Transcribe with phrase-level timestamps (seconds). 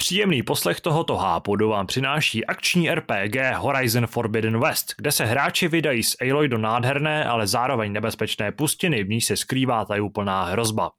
[0.00, 6.02] Příjemný poslech tohoto hápodu vám přináší akční RPG Horizon Forbidden West, kde se hráči vydají
[6.02, 10.90] z Aloy do nádherné, ale zároveň nebezpečné pustiny, v ní se skrývá tajuplná hrozba.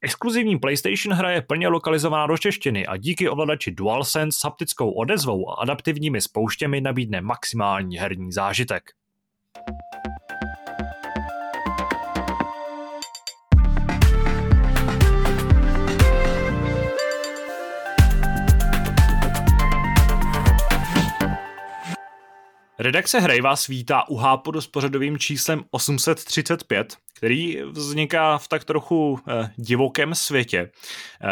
[0.00, 5.50] Exkluzivní PlayStation hra je plně lokalizovaná do češtiny a díky ovladači DualSense s haptickou odezvou
[5.50, 8.82] a adaptivními spouštěmi nabídne maximální herní zážitek.
[22.88, 29.20] Redakce hry vás vítá u Hápodu s pořadovým číslem 835, který vzniká v tak trochu
[29.28, 30.58] eh, divokém světě.
[30.60, 31.28] Eh,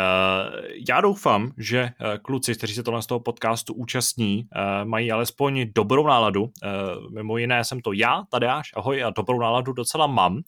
[0.89, 5.67] já doufám, že eh, kluci, kteří se tohle z toho podcastu účastní, eh, mají alespoň
[5.75, 6.51] dobrou náladu.
[6.63, 6.69] Eh,
[7.15, 10.41] mimo jiné jsem to já, Tadeáš, ahoj, a dobrou náladu docela mám.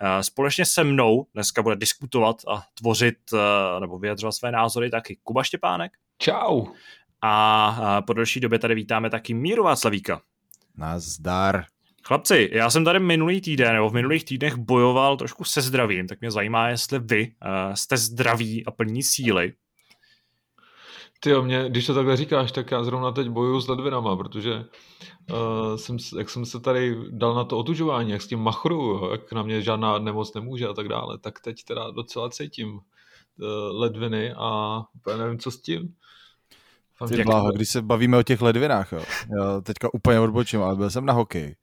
[0.00, 5.18] Eh, společně se mnou dneska bude diskutovat a tvořit eh, nebo vyjadřovat své názory taky
[5.22, 5.92] Kuba Štěpánek.
[6.18, 6.66] Čau.
[7.22, 10.20] A eh, po delší době tady vítáme taky Míru Václavíka.
[10.76, 11.64] Nazdar.
[12.06, 16.20] Chlapci, já jsem tady minulý týden nebo v minulých týdnech bojoval trošku se zdravím, tak
[16.20, 19.52] mě zajímá, jestli vy uh, jste zdraví a plní síly.
[21.20, 24.54] Ty jo, mě, když to takhle říkáš, tak já zrovna teď bojuju s ledvinama, protože
[24.54, 29.32] uh, jsem, jak jsem se tady dal na to otužování, jak s tím machru, jak
[29.32, 32.80] na mě žádná nemoc nemůže a tak dále, tak teď teda docela cítím uh,
[33.72, 34.80] ledviny a
[35.18, 35.94] nevím, co s tím.
[37.08, 39.04] Ty bláho, když se bavíme o těch ledvinách, jo.
[39.38, 41.56] Já teďka úplně odbočím, ale byl jsem na hokej.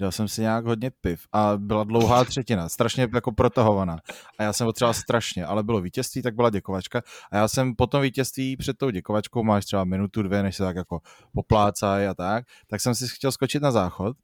[0.00, 3.98] Dal jsem si nějak hodně piv a byla dlouhá třetina, strašně jako protahovaná.
[4.38, 7.02] A já jsem potřeboval strašně, ale bylo vítězství, tak byla děkovačka.
[7.32, 10.62] A já jsem po tom vítězství před tou děkovačkou, máš třeba minutu, dvě, než se
[10.62, 11.00] tak jako
[11.34, 14.16] poplácají a tak, tak jsem si chtěl skočit na záchod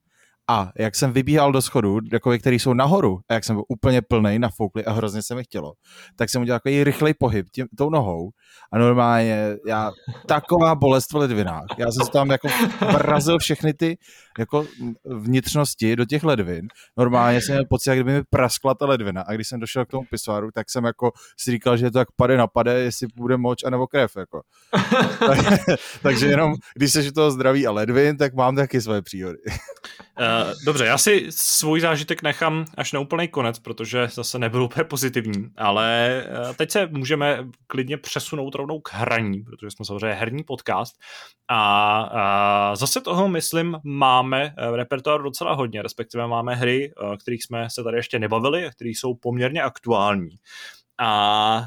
[0.49, 4.03] a jak jsem vybíhal do schodu, jako který jsou nahoru, a jak jsem byl úplně
[4.03, 5.73] plný, nafoukli a hrozně se mi chtělo,
[6.17, 8.31] tak jsem udělal takový rychlej pohyb tím, tou nohou
[8.73, 9.93] a normálně já,
[10.27, 11.67] taková bolest v ledvinách.
[11.79, 12.49] Já jsem tam jako
[12.81, 13.99] vrazil všechny ty
[14.39, 14.67] jako
[15.05, 16.69] vnitřnosti do těch ledvin.
[16.97, 19.91] Normálně jsem měl pocit, jak kdyby mi praskla ta ledvina a když jsem došel k
[19.91, 23.37] tomu pisoáru, tak jsem jako si říkal, že to tak pade na pade, jestli bude
[23.37, 24.17] moč anebo krev.
[24.17, 24.43] Jako.
[26.03, 29.39] Takže jenom, když se toho zdraví a ledvin, tak mám taky své příhody.
[30.21, 34.85] Uh, dobře, já si svůj zážitek nechám až na úplný konec, protože zase nebyl úplně
[34.85, 40.45] pozitivní, ale uh, teď se můžeme klidně přesunout rovnou k hraní, protože jsme samozřejmě herní
[40.45, 40.95] podcast
[41.49, 47.71] a uh, zase toho, myslím, máme v repertoáru docela hodně, respektive máme hry, kterých jsme
[47.71, 50.37] se tady ještě nebavili a které jsou poměrně aktuální
[50.99, 51.67] a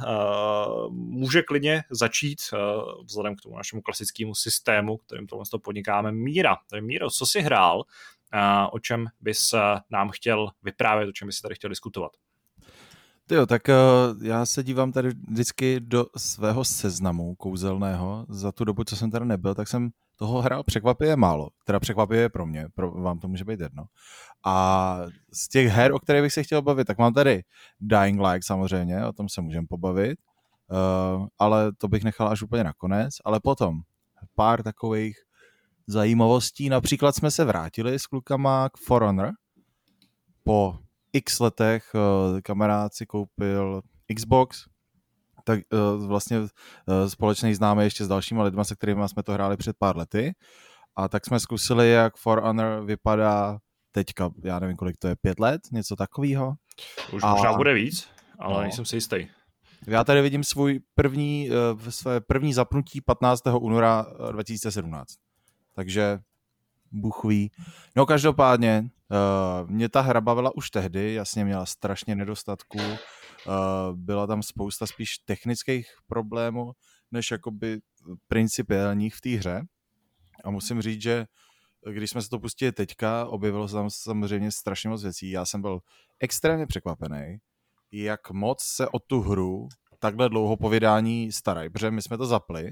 [0.88, 2.60] uh, může klidně začít uh,
[3.06, 6.58] vzhledem k tomu našemu klasickému systému, kterým tohle podnikáme, Míra.
[6.70, 7.84] Takže Míro, co jsi hrál a
[8.72, 9.54] o čem bys
[9.92, 12.12] nám chtěl vyprávět, o čem bys tady chtěl diskutovat.
[13.32, 18.26] Jo, tak uh, já se dívám tady vždycky do svého seznamu kouzelného.
[18.30, 21.50] Za tu dobu, co jsem tady nebyl, tak jsem toho hrál překvapivě málo.
[21.66, 23.84] Teda překvapivě pro mě, pro, vám to může být jedno.
[24.46, 24.98] A
[25.34, 27.44] z těch her, o kterých bych se chtěl bavit, tak mám tady
[27.80, 30.20] Dying Light samozřejmě, o tom se můžeme pobavit,
[30.72, 33.14] uh, ale to bych nechal až úplně nakonec.
[33.26, 33.80] Ale potom
[34.36, 35.18] pár takových
[35.88, 36.70] zajímavostí.
[36.70, 39.32] Například jsme se vrátili s klukama k For Honor.
[40.44, 40.78] Po
[41.14, 43.82] x letech uh, kamarád si koupil
[44.16, 44.66] Xbox,
[45.44, 46.48] tak uh, vlastně uh,
[47.08, 50.36] společný známe ještě s dalšíma lidma, se kterými jsme to hráli před pár lety.
[50.96, 53.58] A tak jsme zkusili, jak For Honor vypadá
[53.92, 56.54] teďka, já nevím, kolik to je, pět let, něco takového.
[57.14, 57.34] Už a...
[57.34, 58.08] možná bude víc,
[58.40, 58.62] ale no.
[58.62, 59.28] nejsem si jistý.
[59.88, 61.50] Já tady vidím svůj první,
[61.90, 63.42] své první zapnutí 15.
[63.60, 65.27] února 2017
[65.78, 66.20] takže
[66.92, 67.52] Bůh ví.
[67.96, 68.90] No každopádně,
[69.62, 73.56] uh, mě ta hra bavila už tehdy, jasně měla strašně nedostatků, uh,
[73.94, 76.72] byla tam spousta spíš technických problémů,
[77.12, 77.80] než jakoby
[78.28, 79.62] principiálních v té hře.
[80.46, 81.26] A musím říct, že
[81.92, 85.30] když jsme se to pustili teďka, objevilo se tam samozřejmě strašně moc věcí.
[85.30, 85.80] Já jsem byl
[86.20, 87.38] extrémně překvapený,
[87.92, 89.68] jak moc se o tu hru
[90.00, 92.72] takhle dlouho povědání starají, protože my jsme to zapli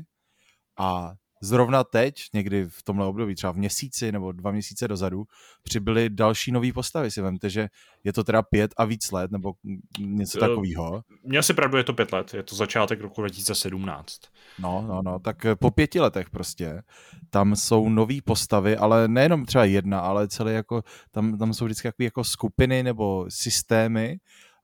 [0.79, 5.23] a zrovna teď, někdy v tomhle období, třeba v měsíci nebo dva měsíce dozadu,
[5.63, 7.11] přibyly další nové postavy.
[7.11, 7.67] Si vemte, že
[8.03, 9.53] je to teda pět a víc let, nebo
[9.99, 11.03] něco takového.
[11.23, 14.19] Mně asi pravdu je to pět let, je to začátek roku 2017.
[14.59, 16.81] No, no, no, tak po pěti letech prostě
[17.29, 21.89] tam jsou nové postavy, ale nejenom třeba jedna, ale celé jako, tam, tam jsou vždycky
[21.99, 24.17] jako skupiny nebo systémy,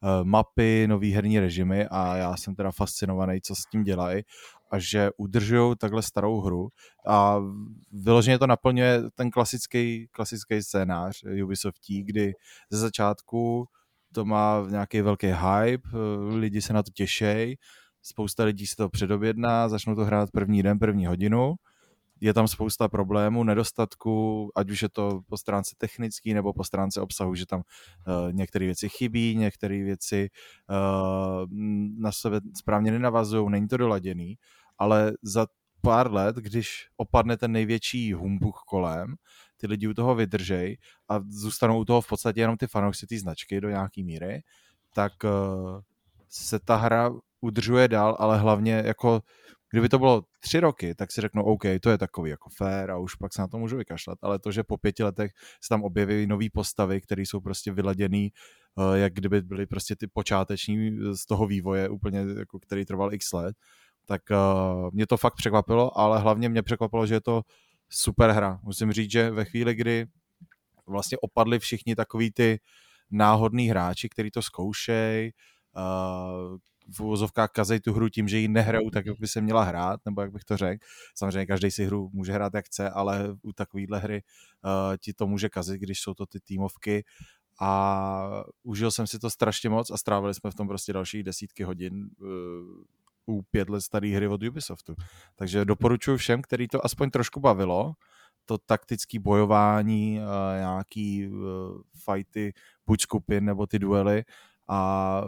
[0.04, 4.24] eh, mapy, nový herní režimy a já jsem teda fascinovaný, co s tím dělají
[4.72, 6.70] a že udržují takhle starou hru.
[7.08, 7.40] A
[7.92, 12.34] vyloženě to naplňuje ten klasický, klasický scénář Ubisoftí, kdy
[12.70, 13.66] ze začátku
[14.14, 15.90] to má nějaký velký hype,
[16.30, 17.56] lidi se na to těšejí,
[18.02, 21.56] spousta lidí si to předobjedná, začnou to hrát první den, první hodinu,
[22.22, 27.02] je tam spousta problémů, nedostatků, ať už je to po stránce technický nebo po stránce
[27.02, 30.30] obsahu, že tam uh, některé věci chybí, některé věci
[30.70, 31.46] uh,
[31.98, 34.38] na sebe správně nenavazují, není to doladěný,
[34.82, 35.48] ale za
[35.82, 39.16] pár let, když opadne ten největší humbuk kolem,
[39.58, 40.78] ty lidi u toho vydržej
[41.10, 44.44] a zůstanou u toho v podstatě jenom ty fanoušci ty značky do nějaký míry,
[44.94, 45.80] tak uh,
[46.30, 47.12] se ta hra
[47.42, 49.22] udržuje dál, ale hlavně jako
[49.72, 52.98] Kdyby to bylo tři roky, tak si řeknu, OK, to je takový jako fair a
[52.98, 55.32] už pak se na to můžu vykašlat, ale to, že po pěti letech
[55.62, 58.32] se tam objeví nové postavy, které jsou prostě vyladěný,
[58.76, 63.34] uh, jak kdyby byly prostě ty počáteční z toho vývoje úplně, jako který trval x
[63.34, 63.56] let,
[64.06, 67.42] tak uh, mě to fakt překvapilo, ale hlavně mě překvapilo, že je to
[67.90, 68.60] super hra.
[68.64, 70.06] Musím říct, že ve chvíli, kdy
[70.88, 72.60] vlastně opadli všichni takový ty
[73.12, 75.32] náhodní hráči, kteří to zkoušejí,
[75.76, 76.58] uh,
[76.96, 80.00] v uvozovkách kazej tu hru tím, že ji nehrajou tak, jak by se měla hrát,
[80.06, 80.86] nebo jak bych to řekl.
[81.16, 84.24] Samozřejmě každý si hru může hrát jak chce, ale u takovéhle hry
[84.66, 87.04] uh, ti to může kazit, když jsou to ty týmovky
[87.60, 91.64] a užil jsem si to strašně moc a strávili jsme v tom prostě další desítky
[91.64, 92.28] hodin uh,
[93.32, 94.96] u pět let staré hry od Ubisoftu.
[95.36, 97.94] Takže doporučuji všem, který to aspoň trošku bavilo,
[98.46, 100.26] to taktické bojování, uh,
[100.60, 101.42] nějaký uh,
[102.06, 102.54] fighty,
[102.86, 104.24] buď skupin nebo ty duely
[104.70, 105.22] a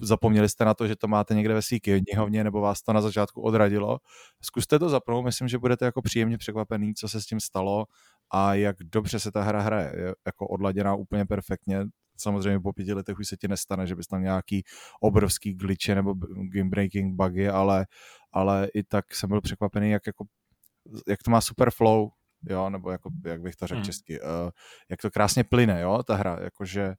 [0.00, 3.00] zapomněli jste na to, že to máte někde ve své knihovně nebo vás to na
[3.00, 3.98] začátku odradilo.
[4.42, 7.86] Zkuste to zapnout, myslím, že budete jako příjemně překvapený, co se s tím stalo
[8.30, 9.92] a jak dobře se ta hra hraje.
[9.96, 11.84] Je jako odladěná úplně perfektně.
[12.22, 14.62] Samozřejmě po pěti letech už se ti nestane, že bys tam nějaký
[15.00, 16.14] obrovský glitche nebo
[16.54, 17.86] game breaking bugy, ale,
[18.32, 20.24] ale i tak jsem byl překvapený, jak, jako,
[21.08, 22.08] jak to má super flow,
[22.48, 23.84] jo, nebo jako, jak bych to řekl hmm.
[23.84, 24.28] česky, uh,
[24.90, 26.94] jak to krásně plyne, jo, ta hra, jakože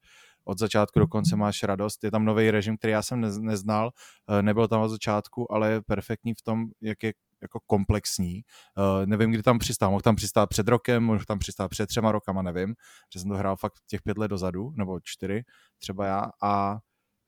[0.46, 2.04] od začátku do konce máš radost.
[2.04, 3.92] Je tam nový režim, který já jsem neznal,
[4.30, 8.42] eh, nebyl tam od začátku, ale je perfektní v tom, jak je jako komplexní.
[8.78, 9.90] Uh, nevím, kdy tam přistál.
[9.90, 12.76] Mohl tam přistát před rokem, mohl tam přistát před třema rokama, nevím,
[13.14, 15.44] že jsem to hrál fakt těch pět let dozadu, nebo čtyři,
[15.80, 16.78] třeba já, a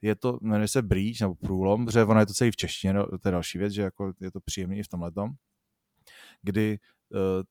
[0.02, 3.06] je to, jmenuje se Breach, nebo Průlom, protože ono je to celý v češtině, no,
[3.06, 5.12] to je další věc, že jako je to příjemný i v tomhle
[6.42, 6.80] kdy
[7.10, 7.44] uh,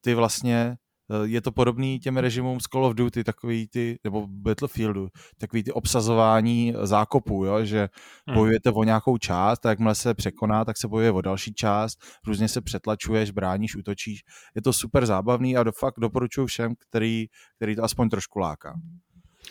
[0.00, 0.76] ty vlastně
[1.24, 5.08] je to podobný těm režimům z Call of Duty, takový ty, nebo Battlefieldu,
[5.38, 7.88] takový ty obsazování zákopů, jo, že
[8.26, 8.36] hmm.
[8.36, 12.48] bojujete o nějakou část a jakmile se překoná, tak se bojuje o další část, různě
[12.48, 14.20] se přetlačuješ, bráníš, útočíš.
[14.54, 18.74] Je to super zábavný a do, fakt doporučuji všem, který, který to aspoň trošku láká.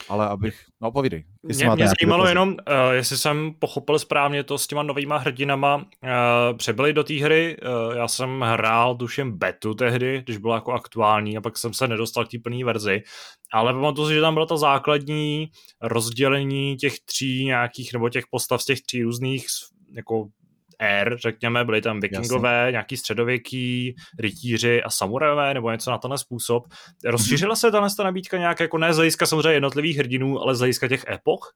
[0.09, 1.23] Ale abych, no povídej.
[1.44, 2.55] Mě, mě zajímalo jenom, uh,
[2.91, 7.95] jestli jsem pochopil správně to s těma novýma hrdinama, uh, přebyli do té hry, uh,
[7.95, 12.25] já jsem hrál tuším betu tehdy, když bylo jako aktuální a pak jsem se nedostal
[12.25, 13.03] k té plné verzi,
[13.53, 15.47] ale pamatuju si, že tam byla ta základní
[15.81, 19.45] rozdělení těch tří nějakých, nebo těch postav z těch tří různých
[19.95, 20.27] jako
[20.79, 22.71] ér, řekněme, byli tam vikingové, Jasně.
[22.71, 26.63] nějaký středověký, rytíři a samurajové, nebo něco na tenhle způsob.
[27.05, 30.87] Rozšířila se tahle nabídka nějak, jako ne z hlediska samozřejmě jednotlivých hrdinů, ale z hlediska
[30.87, 31.53] těch epoch?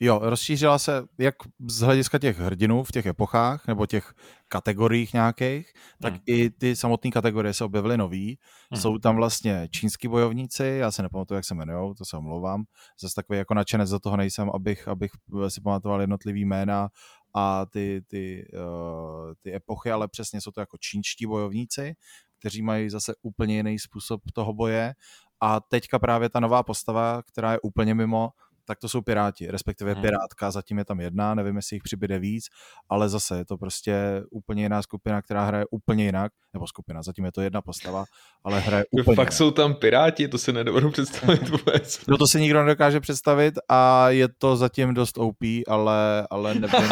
[0.00, 1.34] Jo, rozšířila se jak
[1.70, 4.12] z hlediska těch hrdinů v těch epochách nebo těch
[4.48, 6.22] kategoriích nějakých, tak hmm.
[6.26, 8.38] i ty samotné kategorie se objevily nový.
[8.70, 8.80] Hmm.
[8.80, 12.64] Jsou tam vlastně čínský bojovníci, já se nepamatuju, jak se jmenují, to se omlouvám.
[13.02, 15.10] Zase takový jako nadšenec za toho nejsem, abych, abych
[15.48, 16.88] si pamatoval jednotlivý jména
[17.34, 21.94] a ty, ty, uh, ty epochy, ale přesně jsou to jako čínští bojovníci,
[22.38, 24.94] kteří mají zase úplně jiný způsob toho boje.
[25.40, 28.30] A teďka právě ta nová postava, která je úplně mimo,
[28.64, 30.02] tak to jsou Piráti, respektive hmm.
[30.02, 32.44] Pirátka, zatím je tam jedna, nevím, jestli jich přibyde víc,
[32.88, 37.24] ale zase je to prostě úplně jiná skupina, která hraje úplně jinak, nebo skupina, zatím
[37.24, 38.04] je to jedna postava,
[38.44, 39.32] ale hraje úplně Fakt jinak.
[39.32, 42.00] jsou tam Piráti, to si nedovedu představit vůbec.
[42.08, 45.36] No to si nikdo nedokáže představit a je to zatím dost OP,
[45.68, 46.90] ale, ale nevím.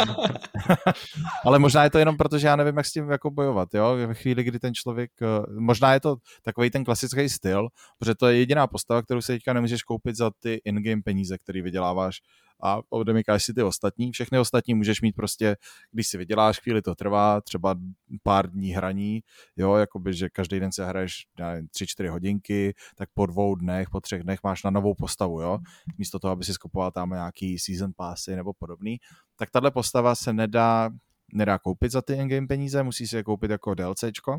[1.45, 3.97] ale možná je to jenom proto, že já nevím, jak s tím jako bojovat, jo,
[4.07, 5.27] ve chvíli, kdy ten člověk, eh,
[5.61, 9.53] možná je to takový ten klasický styl, protože to je jediná postava, kterou si teďka
[9.53, 12.17] nemůžeš koupit za ty in-game peníze, vyděláváš
[12.63, 14.13] a odemykáš si ty ostatní.
[14.13, 15.57] Všechny ostatní můžeš mít prostě,
[15.93, 17.75] když si vyděláš, chvíli to trvá, třeba
[18.23, 19.21] pár dní hraní,
[19.57, 21.27] jo, jakoby, že každý den se hraješ
[21.71, 25.59] tři, čtyři hodinky, tak po dvou dnech, po třech dnech máš na novou postavu, jo,
[25.99, 28.99] místo toho, aby si skupoval tam nějaký season passy nebo podobný,
[29.37, 30.91] tak tahle postava se nedá,
[31.33, 34.39] nedá koupit za ty in-game peníze, musí si je koupit jako DLCčko,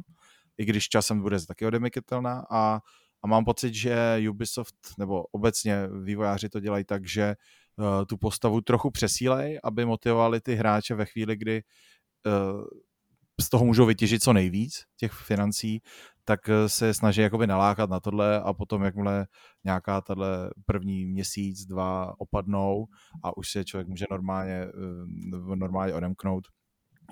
[0.58, 2.80] i když časem bude taky odemykatelná a
[3.24, 7.36] a mám pocit, že Ubisoft nebo obecně vývojáři to dělají tak, že
[7.76, 11.64] uh, tu postavu trochu přesílej, aby motivovali ty hráče ve chvíli, kdy
[12.26, 12.64] uh,
[13.42, 15.82] z toho můžou vytěžit co nejvíc těch financí,
[16.26, 19.28] tak eh, se snaží jakoby nalákat na tohle a potom jakmile
[19.64, 22.86] nějaká tahle první měsíc, dva opadnou
[23.24, 24.68] a už se člověk může normálně,
[25.56, 26.48] normálně odemknout,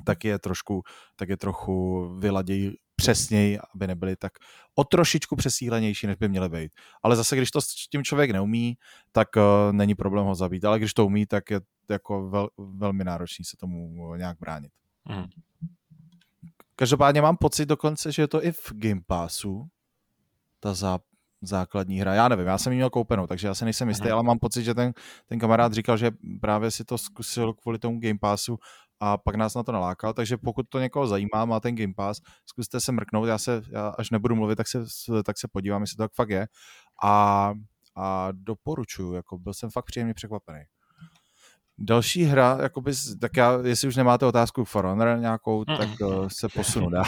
[0.06, 0.82] tak je trošku,
[1.16, 4.32] tak je trochu vyladějí přesněji, aby nebyly tak
[4.76, 6.72] o trošičku přesílenější, než by měly být.
[7.04, 8.78] Ale zase, když to s tím člověk neumí,
[9.12, 10.66] tak uh, není problém ho zabít.
[10.66, 14.72] Ale když to umí, tak je jako vel, velmi náročný se tomu nějak bránit.
[15.10, 15.26] Mm.
[16.76, 19.68] Každopádně mám pocit dokonce, že je to i v Game Passu,
[20.60, 21.00] ta zá,
[21.42, 22.14] základní hra.
[22.14, 24.14] Já nevím, já jsem ji měl koupenou, takže já se nejsem jistý, Aha.
[24.14, 24.94] ale mám pocit, že ten,
[25.26, 28.58] ten kamarád říkal, že právě si to zkusil kvůli tomu Game Passu
[29.00, 32.22] a pak nás na to nalákal, takže pokud to někoho zajímá, má ten Game Pass,
[32.46, 34.84] zkuste se mrknout, já se, já až nebudu mluvit, tak se,
[35.26, 36.48] tak se podívám, jestli to tak fakt je
[37.04, 37.54] a,
[37.96, 40.60] a doporučuju, jako byl jsem fakt příjemně překvapený.
[41.84, 46.50] Další hra, jakoby, tak já, jestli už nemáte otázku For Honor nějakou, tak uh, se
[46.50, 47.06] posunu dál.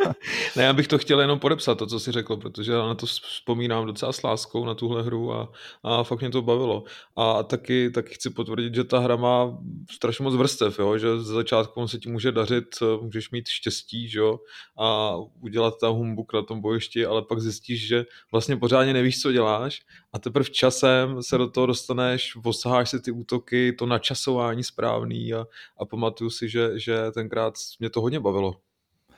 [0.56, 3.06] ne, já bych to chtěl jenom podepsat, to, co jsi řekl, protože já na to
[3.06, 5.52] vzpomínám docela s láskou na tuhle hru a,
[5.82, 6.84] a fakt mě to bavilo.
[7.16, 9.58] A taky, taky chci potvrdit, že ta hra má
[9.90, 10.98] strašně moc vrstev, jo?
[10.98, 12.66] že z začátku se ti může dařit,
[13.02, 14.40] můžeš mít štěstí že jo?
[14.78, 19.32] a udělat tam humbuk na tom bojišti, ale pak zjistíš, že vlastně pořádně nevíš, co
[19.32, 19.82] děláš
[20.16, 25.46] a teprve časem se do toho dostaneš, osaháš si ty útoky, to načasování správný a,
[25.78, 28.54] a pamatuju si, že, že tenkrát mě to hodně bavilo.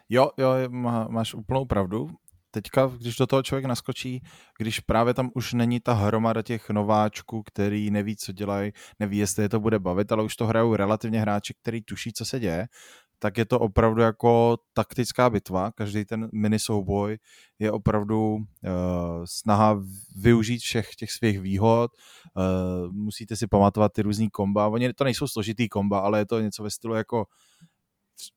[0.08, 2.10] Jo, jo, má, máš úplnou pravdu.
[2.50, 4.22] Teďka, když do toho člověk naskočí,
[4.58, 9.42] když právě tam už není ta hromada těch nováčků, který neví, co dělají, neví, jestli
[9.42, 12.66] je to bude bavit, ale už to hrajou relativně hráči, který tuší, co se děje,
[13.18, 15.72] tak je to opravdu jako taktická bitva.
[15.72, 17.18] Každý ten mini souboj
[17.58, 18.42] je opravdu uh,
[19.24, 19.82] snaha
[20.16, 21.90] využít všech těch svých výhod.
[22.36, 24.68] Uh, musíte si pamatovat ty různý komba.
[24.68, 27.26] Oni to nejsou složitý komba, ale je to něco ve stylu jako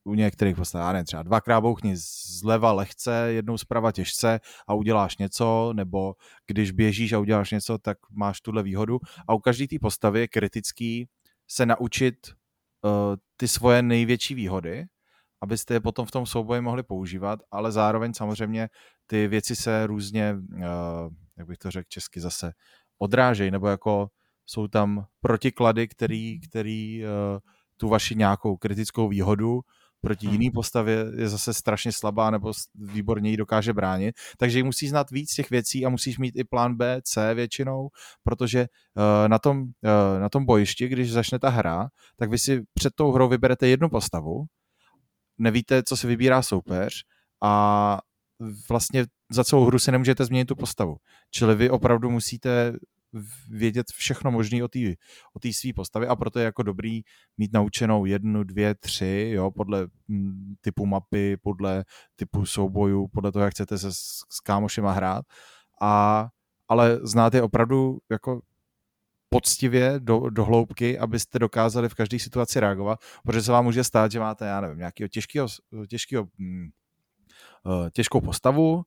[0.04, 1.94] u některých postav, já nevím, třeba dvakrát bouchni
[2.40, 6.16] zleva lehce, jednou zprava těžce a uděláš něco, nebo
[6.48, 9.00] když běžíš a uděláš něco, tak máš tuhle výhodu.
[9.28, 11.08] A u každé té postavy je kritický
[11.48, 12.16] se naučit
[12.84, 12.92] uh,
[13.42, 14.86] ty svoje největší výhody,
[15.42, 18.70] abyste je potom v tom souboji mohli používat, ale zároveň samozřejmě
[19.06, 20.62] ty věci se různě, uh,
[21.38, 22.52] jak bych to řekl česky zase,
[22.98, 24.08] odrážejí, nebo jako
[24.46, 27.10] jsou tam protiklady, který, který uh,
[27.78, 29.62] tu vaši nějakou kritickou výhodu
[30.01, 30.34] proti hmm.
[30.34, 34.15] jiný postavě je zase strašně slabá nebo výborně ji dokáže bránit.
[34.38, 37.89] Takže ji musíš znát víc těch věcí a musíš mít i plán B, C většinou,
[38.24, 42.62] protože uh, na, tom, uh, na tom bojišti, když začne ta hra, tak vy si
[42.74, 44.46] před tou hrou vyberete jednu postavu,
[45.38, 46.93] nevíte, co si vybírá soupeř
[47.43, 48.00] a
[48.70, 50.96] vlastně za celou hru si nemůžete změnit tu postavu.
[51.31, 52.74] Čili vy opravdu musíte
[53.50, 54.80] vědět všechno možné o té
[55.34, 57.01] o své postavě a proto je jako dobrý
[57.38, 63.46] mít naučenou jednu, dvě, tři, jo, podle mm, typu mapy, podle typu soubojů, podle toho,
[63.46, 63.98] jak chcete se s,
[64.30, 65.25] s kámošema hrát.
[65.82, 66.27] A,
[66.68, 68.41] ale znát je opravdu jako
[69.30, 74.12] poctivě do, do hloubky, abyste dokázali v každé situaci reagovat, protože se vám může stát,
[74.12, 75.48] že máte, já nevím, nějakého těžkého,
[75.88, 76.70] těžkého hm,
[77.91, 78.84] těžkou postavu,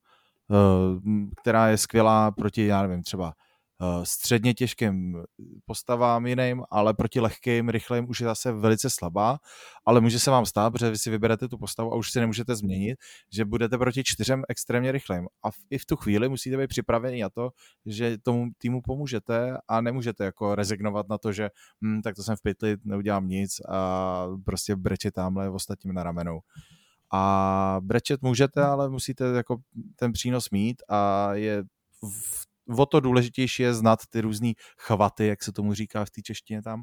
[0.51, 0.55] eh,
[1.41, 3.54] která je skvělá proti, já nevím, třeba Eh,
[4.03, 5.23] středně těžkým
[5.65, 9.39] postavám jiným, ale proti lehkým, rychlým už je zase velice slabá,
[9.87, 12.57] ale může se vám stát, protože vy si vyberete tu postavu a už si nemůžete
[12.57, 12.99] změnit,
[13.33, 15.27] že budete proti čtyřem extrémně rychlým.
[15.43, 17.51] A v, i v tu chvíli musíte být připraveni na to,
[17.87, 21.51] že tomu týmu pomůžete a nemůžete jako rezignovat na to, že
[21.85, 26.41] hm, tak to jsem v pytli, neudělám nic a prostě breče tamhle ostatním na ramenou.
[27.13, 29.57] A brečet můžete, ale musíte jako
[29.97, 31.63] ten přínos mít a je
[32.03, 36.23] v o to důležitější je znát ty různé chvaty, jak se tomu říká v té
[36.23, 36.83] češtině tam,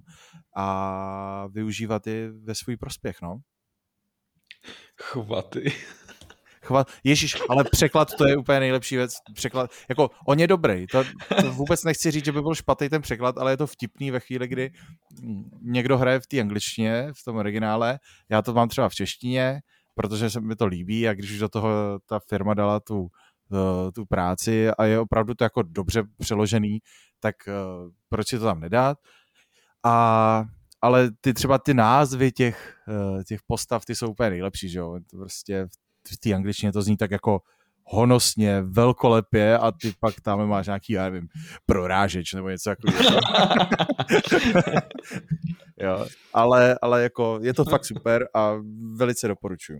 [0.56, 3.38] a využívat je ve svůj prospěch, no.
[5.02, 5.74] Chvaty.
[6.64, 9.14] Chvat, Ježíš, ale překlad to je úplně nejlepší věc.
[9.34, 11.04] Překlad, jako on je dobrý, to,
[11.42, 14.20] to vůbec nechci říct, že by byl špatný ten překlad, ale je to vtipný ve
[14.20, 14.72] chvíli, kdy
[15.62, 19.62] někdo hraje v té angličtině, v tom originále, já to mám třeba v češtině,
[19.96, 23.08] protože se mi to líbí a když už do toho ta firma dala tu
[23.96, 26.80] tu práci a je opravdu to jako dobře přeložený,
[27.20, 27.54] tak eh,
[28.10, 28.98] proč si to tam nedat?
[29.84, 30.46] A,
[30.82, 35.00] ale ty třeba ty názvy těch, eh, těch postav, ty jsou úplně nejlepší, že jo?
[35.12, 35.68] Prostě
[36.14, 37.42] v té angličtině to zní tak jako
[37.84, 41.28] honosně, velkolepě a ty pak tam máš nějaký, já nevím,
[41.66, 43.20] prorážeč nebo něco takového.
[45.80, 48.54] jo, ale, ale jako je to fakt super a
[48.96, 49.80] velice doporučuju.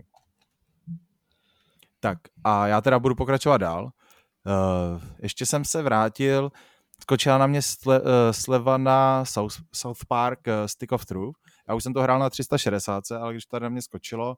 [2.02, 3.84] Tak a já teda budu pokračovat dál.
[3.84, 6.52] Uh, ještě jsem se vrátil,
[7.00, 11.36] skočila na mě sle, uh, sleva na South, South Park uh, Stick of Truth.
[11.68, 14.36] Já už jsem to hrál na 360, ale když to na mě skočilo,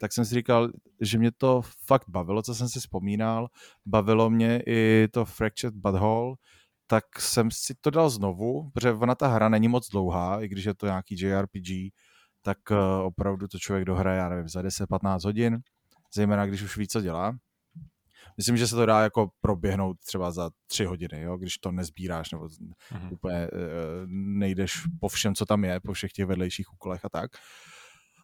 [0.00, 0.68] tak jsem si říkal,
[1.00, 3.48] že mě to fakt bavilo, co jsem si vzpomínal.
[3.86, 6.34] Bavilo mě i to Fractured Butthole,
[6.86, 10.64] tak jsem si to dal znovu, protože ona ta hra není moc dlouhá, i když
[10.64, 11.68] je to nějaký JRPG,
[12.42, 15.58] tak uh, opravdu to člověk dohraje, já nevím, za 10-15 hodin,
[16.14, 17.36] zejména když už ví, co dělá.
[18.36, 22.30] Myslím, že se to dá jako proběhnout třeba za tři hodiny, jo, když to nezbíráš
[22.30, 23.12] nebo mm-hmm.
[23.12, 23.58] úplně uh,
[24.38, 27.30] nejdeš po všem, co tam je, po všech těch vedlejších úkolech a tak.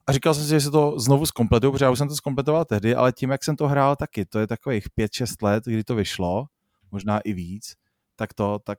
[0.07, 2.65] A říkal jsem si, že se to znovu zkompletuju, protože já už jsem to zkompletoval
[2.65, 5.95] tehdy, ale tím, jak jsem to hrál taky, to je takových 5-6 let, kdy to
[5.95, 6.45] vyšlo,
[6.91, 7.75] možná i víc,
[8.23, 8.79] tak to, tak,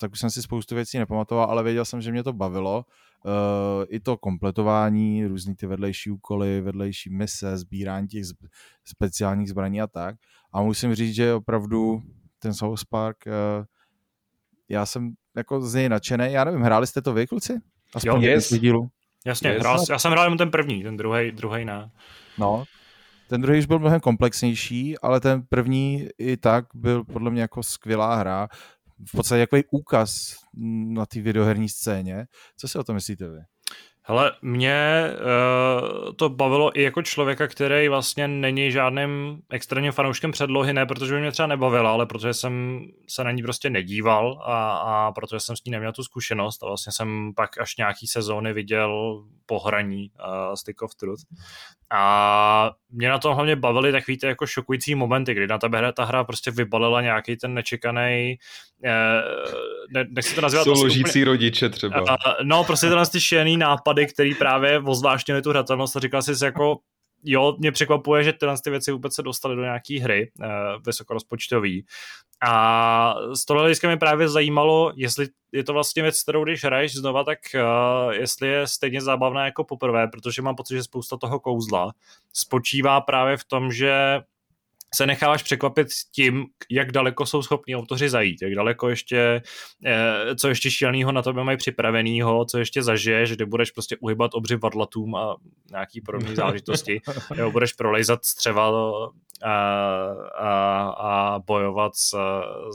[0.00, 2.84] tak už jsem si spoustu věcí nepamatoval, ale věděl jsem, že mě to bavilo.
[3.24, 8.48] Uh, I to kompletování, různý ty vedlejší úkoly, vedlejší mise, sbírání těch zb-
[8.84, 10.16] speciálních zbraní a tak.
[10.52, 12.02] A musím říct, že opravdu
[12.38, 13.64] ten South Park, uh,
[14.68, 16.32] já jsem jako z něj nadšený.
[16.32, 17.58] Já nevím, hráli jste to vy, kluci?
[17.94, 18.52] Aspoň jo, yes.
[18.52, 18.88] dílu.
[19.26, 19.60] Jasně, yes.
[19.60, 21.90] hrál, já jsem hrál jenom ten první, ten druhý, druhý ne.
[22.38, 22.64] No,
[23.28, 27.62] ten druhý už byl mnohem komplexnější, ale ten první i tak byl podle mě jako
[27.62, 28.48] skvělá hra.
[29.06, 30.36] V podstatě jako úkaz
[30.94, 32.26] na té videoherní scéně.
[32.56, 33.38] Co si o tom myslíte vy?
[34.10, 40.72] Hele, mě uh, to bavilo i jako člověka, který vlastně není žádným extrémním fanouškem předlohy,
[40.72, 44.70] ne protože by mě třeba nebavila, ale protože jsem se na ní prostě nedíval a,
[44.70, 48.52] a protože jsem s ní neměl tu zkušenost a vlastně jsem pak až nějaký sezóny
[48.52, 51.22] viděl pohraní uh, Stick of Truth.
[51.94, 56.04] A mě na tom hlavně bavily takový ty jako šokující momenty, kdy na tebe ta
[56.04, 58.38] hra prostě vybalila nějaký ten nečekaný,
[58.84, 59.22] eh,
[59.90, 60.64] ne, nechci to nazývat...
[60.64, 62.00] Jsou ložící úplně, rodiče třeba.
[62.00, 62.08] Uh,
[62.42, 63.56] no, prostě tenhle ty šílený
[63.98, 66.78] nápady, který právě ozvláštnili tu hratelnost a říkal jsi jako,
[67.24, 70.46] jo, mě překvapuje, že tyhle ty věci vůbec se dostaly do nějaké hry uh,
[70.86, 71.86] vysokorozpočtový.
[72.40, 76.94] A z toho hlediska mě právě zajímalo, jestli je to vlastně věc, kterou když hraješ
[76.94, 81.40] znova, tak uh, jestli je stejně zábavná jako poprvé, protože mám pocit, že spousta toho
[81.40, 81.92] kouzla
[82.32, 84.20] spočívá právě v tom, že
[84.94, 89.42] se necháváš překvapit tím, jak daleko jsou schopni autoři zajít, jak daleko ještě,
[89.86, 94.34] eh, co ještě šíleného na tebe mají připravenýho, co ještě zažiješ, kde budeš prostě uhybat
[94.34, 95.36] obři vadlatům a
[95.70, 97.00] nějaký podobné záležitosti,
[97.36, 98.70] nebo budeš prolejzat střeva
[99.44, 99.52] a,
[100.98, 102.16] a, bojovat s,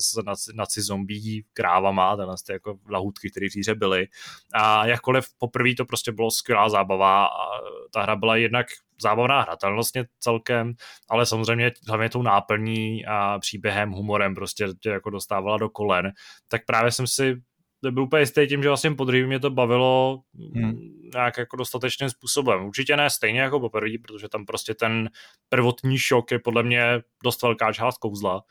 [0.01, 4.07] s naci, naci zombí krávama, tenhle ty jako lahůdky, které v byly.
[4.53, 7.59] A jakkoliv poprvé to prostě bylo skvělá zábava a
[7.93, 8.67] ta hra byla jednak
[9.01, 10.73] zábavná hratelnostně celkem,
[11.09, 16.11] ale samozřejmě hlavně tou náplní a příběhem, humorem prostě tě jako dostávala do kolen,
[16.47, 17.41] tak právě jsem si
[17.91, 20.19] byl úplně jistý tím, že vlastně podrývím mě to bavilo
[20.55, 20.73] hmm.
[21.13, 22.65] nějak jako dostatečným způsobem.
[22.65, 25.09] Určitě ne stejně jako poprvé, protože tam prostě ten
[25.49, 28.43] prvotní šok je podle mě dost velká část kouzla,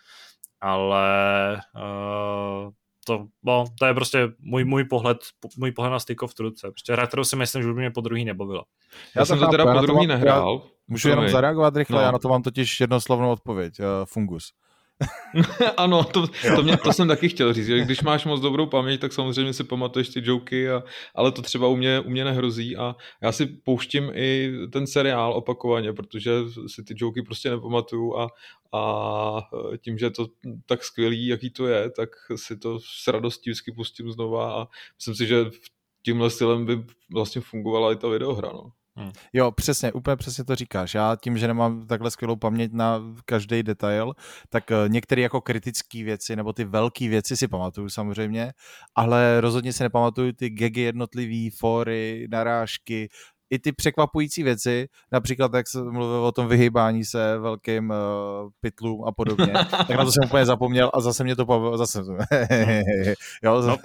[0.61, 2.71] ale uh,
[3.07, 5.19] to, no, to je prostě můj, můj pohled,
[5.57, 6.61] můj pohled na Stick of Truth.
[6.61, 8.65] Prostě hra, kterou si myslím, že by mě po druhý nebavila.
[9.15, 10.63] Já, já jsem to teda po druhý nehrál.
[10.89, 12.03] Můžu jenom zareagovat rychle, no.
[12.03, 13.81] já na to mám totiž jednoslovnou odpověď.
[13.81, 14.53] Uh, fungus.
[15.77, 17.67] ano, to, to, mě, to jsem taky chtěl říct.
[17.67, 20.83] Že když máš moc dobrou paměť, tak samozřejmě si pamatuješ ty joky, a,
[21.15, 25.33] ale to třeba u mě, u mě nehrozí a já si pouštím i ten seriál
[25.33, 26.31] opakovaně, protože
[26.67, 28.29] si ty joky prostě nepamatuju a,
[28.73, 29.43] a
[29.81, 30.27] tím, že je to
[30.67, 35.15] tak skvělý, jaký to je, tak si to s radostí vždycky pustím znova a myslím
[35.15, 35.45] si, že
[36.03, 38.49] tímhle stylem by vlastně fungovala i ta videohra.
[38.53, 38.73] No.
[38.97, 39.11] Hmm.
[39.33, 40.95] Jo, přesně, úplně přesně to říkáš.
[40.95, 44.13] Já tím, že nemám takhle skvělou paměť na každý detail,
[44.49, 48.53] tak eh, některé jako kritické věci nebo ty velké věci si pamatuju samozřejmě,
[48.95, 53.09] ale rozhodně si nepamatuju ty gegy jednotlivý, fóry, narážky,
[53.53, 59.05] i ty překvapující věci, například jak se mluvil o tom vyhýbání se velkým uh, pytlům
[59.05, 62.03] a podobně, tak na to jsem úplně zapomněl a zase mě to bavilo, zase.
[63.43, 63.77] jo, no,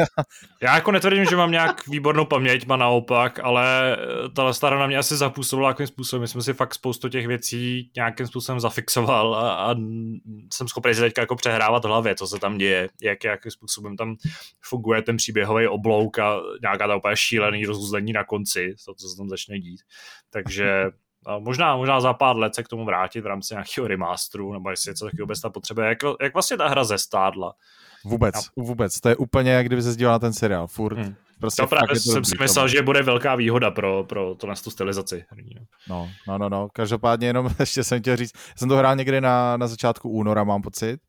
[0.61, 4.87] já jako netvrdím, že mám nějak výbornou paměť, má naopak, ale eh, ta stará na
[4.87, 6.21] mě asi zapůsobila jakým způsobem.
[6.21, 9.75] My jsme si fakt spoustu těch věcí nějakým způsobem zafixoval a, a
[10.53, 13.97] jsem schopný si teďka jako přehrávat v hlavě, co se tam děje, jak, jakým způsobem
[13.97, 14.15] tam
[14.61, 19.17] funguje ten příběhový oblouk a nějaká ta úplně šílený rozuzlení na konci, to, co se
[19.17, 19.81] tam začne dít.
[20.29, 20.91] Takže
[21.39, 24.91] možná, možná za pár let se k tomu vrátit v rámci nějakého remasteru, nebo jestli
[24.91, 25.85] něco takového vůbec ta potřeba.
[25.85, 27.53] Jak, jak vlastně ta hra zestádla?
[28.05, 28.41] Vůbec, a...
[28.57, 28.99] vůbec.
[28.99, 30.67] To je úplně, jak kdyby se zdíval na ten seriál.
[30.67, 30.97] Furt.
[30.97, 31.15] Hmm.
[31.39, 35.25] Prostě to právě jsem si myslel, že bude velká výhoda pro, pro to, tu stylizaci.
[35.89, 36.67] No, no, no, no.
[36.73, 40.61] Každopádně jenom ještě jsem chtěl říct, jsem to hrál někdy na, na začátku února, mám
[40.61, 40.99] pocit.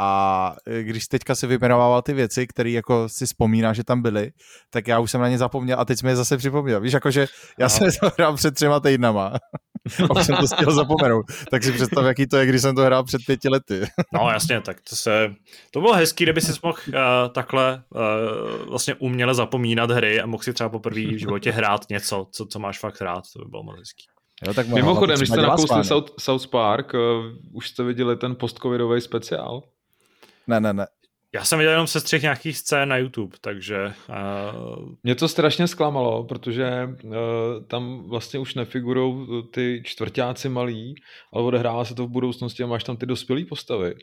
[0.00, 4.32] A e, když teďka si vyjmenovával ty věci, které jako si vzpomíná, že tam byly,
[4.70, 6.80] tak já už jsem na ně zapomněl a teď jsme je zase připomněl.
[6.80, 7.26] Víš, jakože
[7.58, 7.70] já no.
[7.70, 9.26] jsem to hrál před třema týdnama
[10.10, 11.26] a už jsem to stihl zapomenout.
[11.50, 13.80] Tak si představ, jaký to je, když jsem to hrál před pěti lety.
[14.12, 15.34] no jasně, tak to se...
[15.70, 16.94] To bylo hezký, kdyby si mohl uh,
[17.32, 22.26] takhle uh, vlastně uměle zapomínat hry a mohl si třeba poprvé v životě hrát něco,
[22.30, 23.24] co, co máš fakt rád.
[23.36, 24.04] To by bylo moc hezký.
[24.46, 27.00] Jo, tak Mimochodem, když jste nakousli South, South Park, uh,
[27.52, 29.62] už jste viděli ten postcovidový speciál?
[30.46, 30.86] Ne, ne, ne.
[31.34, 33.92] Já jsem viděl jenom se střih nějakých scén na YouTube, takže...
[34.08, 34.94] Uh...
[35.02, 37.12] Mě to strašně zklamalo, protože uh,
[37.66, 40.94] tam vlastně už nefigurou ty čtvrtáci malí,
[41.32, 43.94] ale odehrává se to v budoucnosti a máš tam ty dospělé postavy.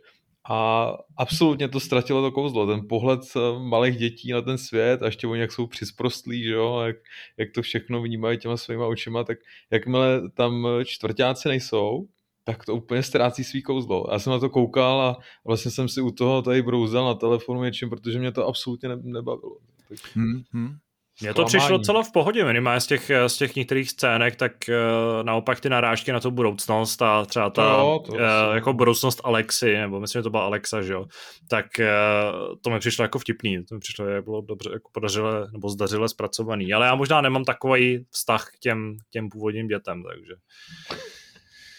[0.49, 5.05] A absolutně to ztratilo to kouzlo, ten pohled eh, malých dětí na ten svět a
[5.05, 6.95] ještě oni jak jsou přizprostlí, že jo, jak,
[7.37, 9.37] jak to všechno vnímají těma svýma očima, tak
[9.71, 12.07] jakmile tam čtvrtáci nejsou,
[12.43, 14.05] tak to úplně ztrácí svý kouzlo.
[14.11, 17.63] Já jsem na to koukal a vlastně jsem si u toho tady brouzel na telefonu
[17.63, 19.57] něčím, protože mě to absolutně ne, nebavilo.
[19.89, 19.97] Tak...
[20.15, 20.75] Hmm, hmm.
[21.21, 25.23] Mně to přišlo celé v pohodě, minimálně z těch, z těch některých scének, tak uh,
[25.23, 28.19] naopak ty narážky na tu budoucnost a třeba ta no, to uh,
[28.53, 31.05] jako budoucnost Alexy, nebo myslím, že to byla Alexa, že jo,
[31.49, 35.47] tak uh, to mi přišlo jako vtipný, to mi přišlo, že bylo dobře jako podařile,
[35.53, 40.03] nebo zdařile zpracovaný, ale já možná nemám takový vztah k těm, k těm původním dětem,
[40.03, 40.33] takže...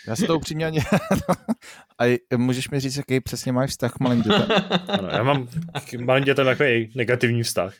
[0.09, 0.81] Já si to upřímně ani...
[1.99, 4.47] A můžeš mi říct, jaký přesně máš vztah k malým dětem?
[4.89, 5.49] Ano, já mám
[5.85, 7.75] k malým dětem takový negativní vztah.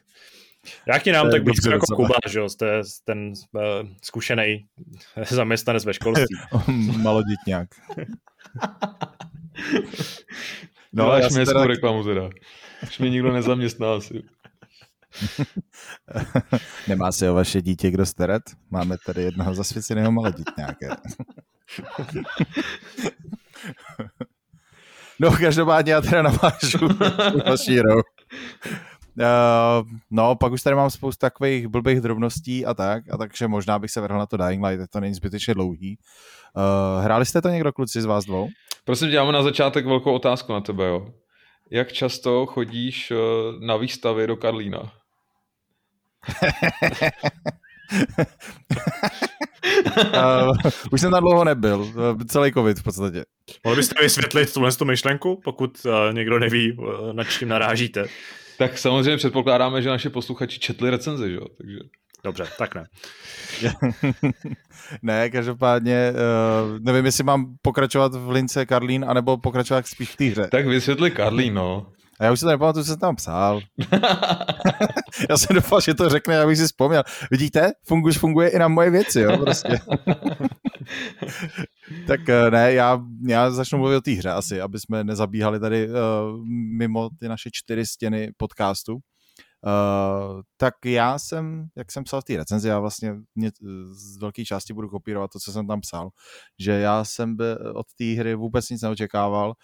[0.87, 3.63] Já ti nám tak blízko jako Kuba, že jo, jste ten uh,
[4.03, 4.67] zkušený
[5.31, 6.37] zaměstnanec ve školství.
[6.97, 7.69] Maloditňák.
[10.93, 11.67] no, až mi teda...
[11.67, 12.31] reklamu teda.
[12.83, 14.23] Až mě nikdo nezaměstná asi.
[16.89, 18.43] Nemá se o vaše dítě kdo starat?
[18.71, 20.97] Máme tady jednoho zasvěceného maloditňáka.
[25.21, 26.89] no, každopádně já teda navážu
[27.47, 28.07] vaší rok.
[29.19, 33.79] Uh, no, pak už tady mám spoustu takových blbých drobností a tak, a takže možná
[33.79, 35.99] bych se vrhl na to Dying Light, to není zbytečně dlouhý.
[36.57, 38.49] Uh, hráli jste to někdo, kluci, z vás dvou?
[38.85, 41.07] Prosím tě, na začátek velkou otázku na tebe, jo.
[41.71, 43.17] Jak často chodíš uh,
[43.67, 44.79] na výstavy do Karlína?
[49.97, 51.93] uh, už jsem tam dlouho nebyl,
[52.27, 53.25] celý covid v podstatě.
[53.65, 58.05] Mohl byste vysvětlit tuhle tu myšlenku, pokud uh, někdo neví, uh, nad čím narážíte?
[58.59, 61.47] Tak samozřejmě předpokládáme, že naše posluchači četli recenze, že jo?
[61.59, 61.79] Takže...
[62.25, 62.85] Dobře, tak ne.
[65.03, 70.25] ne, každopádně uh, nevím, jestli mám pokračovat v lince Karlín, anebo pokračovat spíš v té
[70.25, 70.49] hře.
[70.51, 71.87] Tak vysvětli Karlín, no.
[72.21, 73.61] A já už se to nepamatuju, co jsem tam psal.
[75.31, 77.03] já jsem doufal, že to řekne, abych si vzpomněl.
[77.31, 79.69] Vidíte, funguje, funguje i na moje věci, jo, prostě.
[82.07, 85.89] tak eh, ne, já, já začnu mluvit o té hře asi, aby jsme nezabíhali tady
[85.89, 85.95] uh,
[86.79, 88.99] mimo ty naše čtyři stěny podcastu.
[89.67, 93.51] Uh, tak já jsem, jak jsem psal v té recenzi, já vlastně mě,
[93.91, 96.11] z velké části budu kopírovat to, co jsem tam psal,
[96.59, 97.45] že já jsem by
[97.75, 99.55] od té hry vůbec nic neočekával,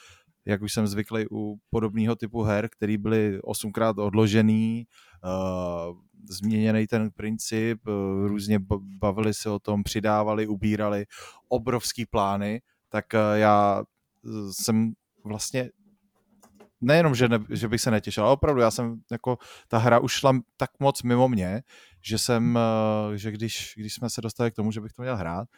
[0.48, 4.86] jak už jsem zvyklý u podobného typu her, který byly osmkrát odložený,
[5.24, 5.96] uh,
[6.30, 8.58] změněný ten princip, uh, různě
[9.00, 11.06] bavili se o tom, přidávali, ubírali
[11.48, 13.84] obrovský plány, tak uh, já
[14.52, 14.92] jsem
[15.24, 15.70] vlastně
[16.80, 20.12] nejenom, že, ne, že bych se netěšil, ale opravdu já jsem jako, ta hra už
[20.12, 21.62] šla tak moc mimo mě,
[22.02, 22.58] že jsem,
[23.14, 25.48] že když, když jsme se dostali k tomu, že bych to měl hrát,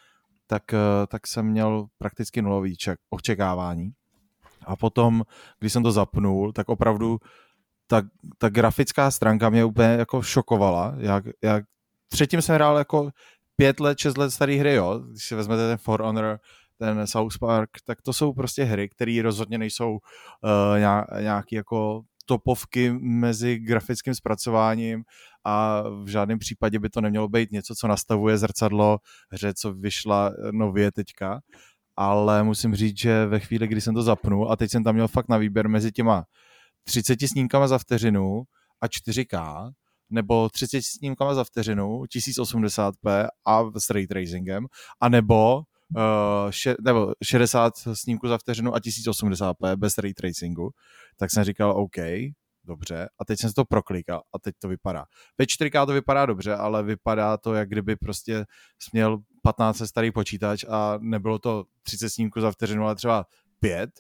[0.47, 0.63] tak,
[1.07, 3.93] tak jsem měl prakticky nulový ček, očekávání.
[4.67, 5.23] A potom,
[5.59, 7.19] když jsem to zapnul, tak opravdu
[7.87, 8.03] ta,
[8.39, 10.95] ta grafická stránka mě úplně jako šokovala.
[10.99, 11.65] Jak, jak
[12.09, 13.11] předtím jsem hrál jako
[13.57, 14.99] pět let, šest let starý hry, jo.
[14.99, 16.39] Když si vezmete ten For Honor,
[16.79, 22.93] ten South Park, tak to jsou prostě hry, které rozhodně nejsou uh, nějaký jako topovky
[23.01, 25.03] mezi grafickým zpracováním
[25.45, 28.99] a v žádném případě by to nemělo být něco, co nastavuje zrcadlo
[29.31, 31.41] hře, co vyšla nově teďka
[32.01, 35.09] ale musím říct, že ve chvíli, kdy jsem to zapnul a teď jsem tam měl
[35.09, 36.25] fakt na výběr mezi těma
[36.85, 38.43] 30 snímkama za vteřinu
[38.81, 39.71] a 4K,
[40.11, 44.67] nebo 30 snímkama za vteřinu, 1080p a s ray tracingem,
[45.01, 50.71] a nebo, uh, še, nebo 60 snímků za vteřinu a 1080p bez ray tracingu,
[51.19, 51.97] tak jsem říkal OK,
[52.65, 55.05] dobře, a teď jsem se to proklikal a teď to vypadá.
[55.39, 58.45] Ve 4K to vypadá dobře, ale vypadá to, jak kdyby prostě
[58.79, 63.27] směl 15 starý počítač a nebylo to 30 snímků za vteřinu, ale třeba
[63.61, 63.91] 5,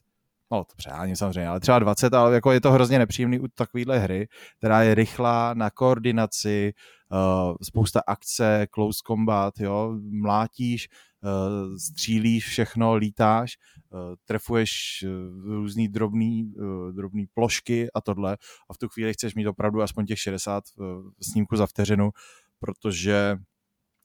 [0.52, 3.98] no to přeháním samozřejmě, ale třeba 20, ale jako je to hrozně nepříjemný u takovéhle
[3.98, 6.72] hry, která je rychlá na koordinaci,
[7.12, 10.88] uh, spousta akce, close combat, jo, mlátíš,
[11.22, 13.56] uh, střílíš všechno, lítáš,
[13.90, 18.36] uh, trefuješ uh, různý drobný, uh, drobný plošky a tohle.
[18.70, 20.86] A v tu chvíli chceš mít opravdu aspoň těch 60 uh,
[21.22, 22.10] snímků za vteřinu,
[22.58, 23.36] protože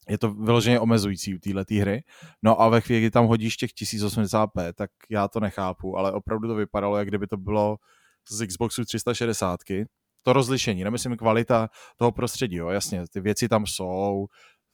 [0.09, 2.03] je to vyloženě omezující u téhle hry.
[2.43, 6.47] No a ve chvíli, kdy tam hodíš těch 1080p, tak já to nechápu, ale opravdu
[6.47, 7.77] to vypadalo, jak kdyby to bylo
[8.29, 9.59] z Xboxu 360.
[10.23, 14.27] To rozlišení, nemyslím kvalita toho prostředí, jo, jasně, ty věci tam jsou,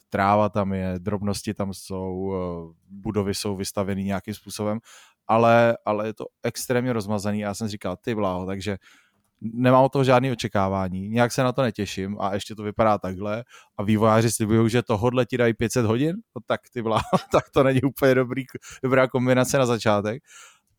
[0.09, 4.79] tráva tam je, drobnosti tam jsou, eh, budovy jsou vystaveny nějakým způsobem,
[5.27, 8.77] ale, ale je to extrémně rozmazaný já jsem říkal, ty bláho, takže
[9.41, 13.43] nemám od toho žádné očekávání, nějak se na to netěším a ještě to vypadá takhle
[13.77, 17.01] a vývojáři slibují, že tohodle ti dají 500 hodin, no tak ty blá,
[17.31, 18.43] tak to není úplně dobrý,
[18.83, 20.23] dobrá kombinace na začátek,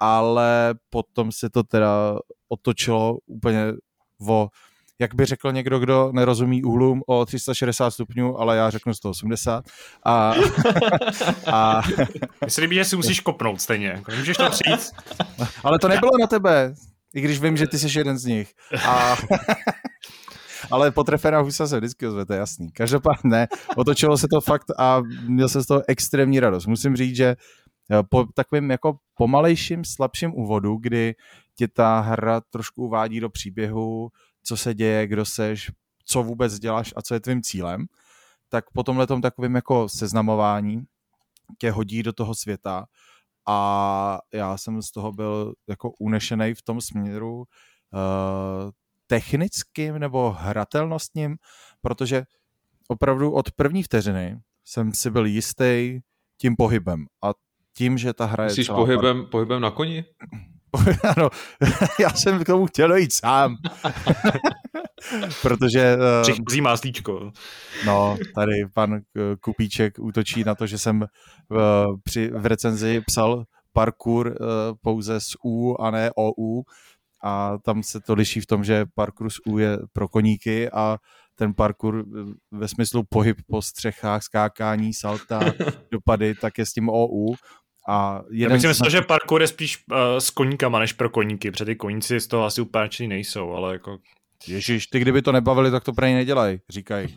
[0.01, 3.72] ale potom se to teda otočilo úplně
[4.29, 4.48] o
[4.98, 9.64] jak by řekl někdo, kdo nerozumí úhlům o 360 stupňů, ale já řeknu 180.
[10.05, 10.35] A,
[11.53, 11.83] a...
[12.44, 13.88] Myslím, že si musíš kopnout stejně.
[13.88, 14.90] Jako můžeš to přijít.
[15.64, 16.75] ale to nebylo na tebe,
[17.14, 18.55] i když vím, že ty jsi jeden z nich.
[18.87, 19.16] A...
[20.70, 22.72] ale po trefera husa se vždycky ozve, to je jasný.
[22.72, 26.66] Každopádně ne, otočilo se to fakt a měl jsem z toho extrémní radost.
[26.66, 27.37] Musím říct, že
[27.90, 31.14] eh, po takovým jako pomalejším, slabším úvodu, kdy
[31.57, 34.09] tě ta hra trošku uvádí do příběhu,
[34.44, 35.70] co se děje, kdo seš,
[36.05, 37.87] co vůbec děláš a co je tvým cílem,
[38.48, 40.83] tak po tomhle takovým jako seznamování
[41.59, 42.85] tě hodí do toho světa
[43.48, 47.44] a já jsem z toho byl jako unešený v tom směru uh,
[49.07, 51.37] technickým nebo hratelnostním,
[51.81, 52.24] protože
[52.88, 56.00] opravdu od první vteřiny jsem si byl jistý
[56.38, 57.33] tím pohybem a
[57.76, 60.05] tím, že ta hra Myslíš je pohybem, pohybem na koni?
[61.16, 61.31] ano,
[62.00, 63.57] já jsem k tomu chtěl dojít sám.
[65.43, 65.97] Protože...
[65.97, 67.33] Uh, Přichází máslíčko.
[67.87, 69.01] No, tady pan
[69.41, 71.05] Kupíček útočí na to, že jsem
[71.51, 71.59] uh,
[72.05, 74.35] při, v recenzi psal parkour uh,
[74.83, 76.62] pouze s U a ne OU
[77.25, 80.99] a tam se to liší v tom, že parkour s U je pro koníky a
[81.35, 82.05] ten parkour
[82.51, 85.41] ve smyslu pohyb po střechách, skákání, salta,
[85.91, 87.35] dopady, tak je s tím OU
[87.88, 91.11] a jeden Já bych si myslel, že parkour je spíš uh, s koníkama než pro
[91.11, 93.99] koníky, protože ty koníci z toho asi úplně nejsou, ale jako...
[94.48, 97.09] Ježíš, ty kdyby to nebavili, tak to prej nedělají, říkají.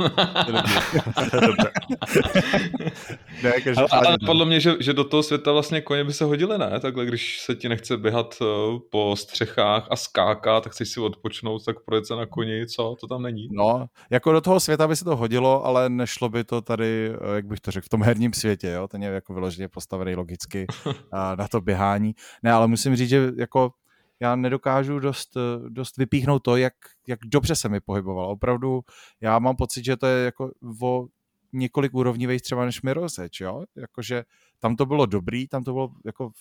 [3.44, 6.58] ne, ale, ale podle mě, že, že do toho světa vlastně koně by se hodily,
[6.58, 6.80] ne?
[6.80, 8.48] Takhle, když se ti nechce běhat uh,
[8.92, 12.96] po střechách a skákat, tak chceš si odpočnout, tak projet se na koni, co?
[13.00, 13.48] To tam není?
[13.52, 17.36] No, jako do toho světa by se to hodilo, ale nešlo by to tady, eh,
[17.36, 18.88] jak bych to řekl, v tom herním světě, jo?
[18.88, 20.66] Ten je jako vyloženě postavený logicky
[21.38, 22.16] na to běhání.
[22.44, 23.72] Ne, ale musím říct, že jako
[24.20, 26.74] já nedokážu dost, eh, dost vypíchnout to, jak,
[27.08, 28.26] jak dobře se mi pohyboval.
[28.26, 28.82] Opravdu
[29.22, 30.52] já mám pocit, že to je jako
[30.82, 31.08] o
[31.54, 33.64] několik úrovní vejš třeba než Miroseč, jo?
[33.76, 34.24] Jakože
[34.60, 36.32] tam to bylo dobrý, tam to bylo jako,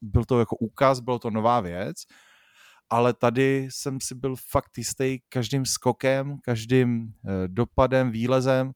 [0.00, 1.96] byl to jako úkaz, bylo to nová věc,
[2.90, 8.72] ale tady jsem si byl fakt jistý každým skokem, každým eh, dopadem, výlezem,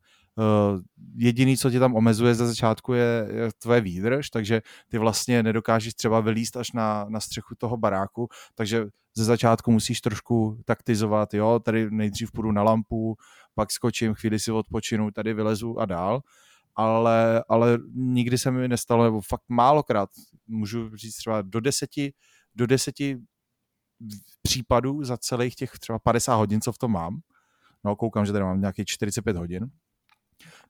[1.15, 5.95] jediný, co tě tam omezuje ze začátku, je, je tvoje výdrž, takže ty vlastně nedokážeš
[5.95, 11.61] třeba vylíst až na, na střechu toho baráku, takže ze začátku musíš trošku taktizovat, jo,
[11.65, 13.17] tady nejdřív půjdu na lampu,
[13.55, 16.21] pak skočím, chvíli si odpočinu, tady vylezu a dál,
[16.75, 20.11] ale, ale nikdy se mi nestalo, nebo fakt málokrát,
[20.47, 22.13] můžu říct třeba do deseti,
[22.55, 23.19] do deseti
[24.43, 27.21] případů za celých těch třeba 50 hodin, co v tom mám,
[27.85, 29.71] no koukám, že tady mám nějakých 45 hodin,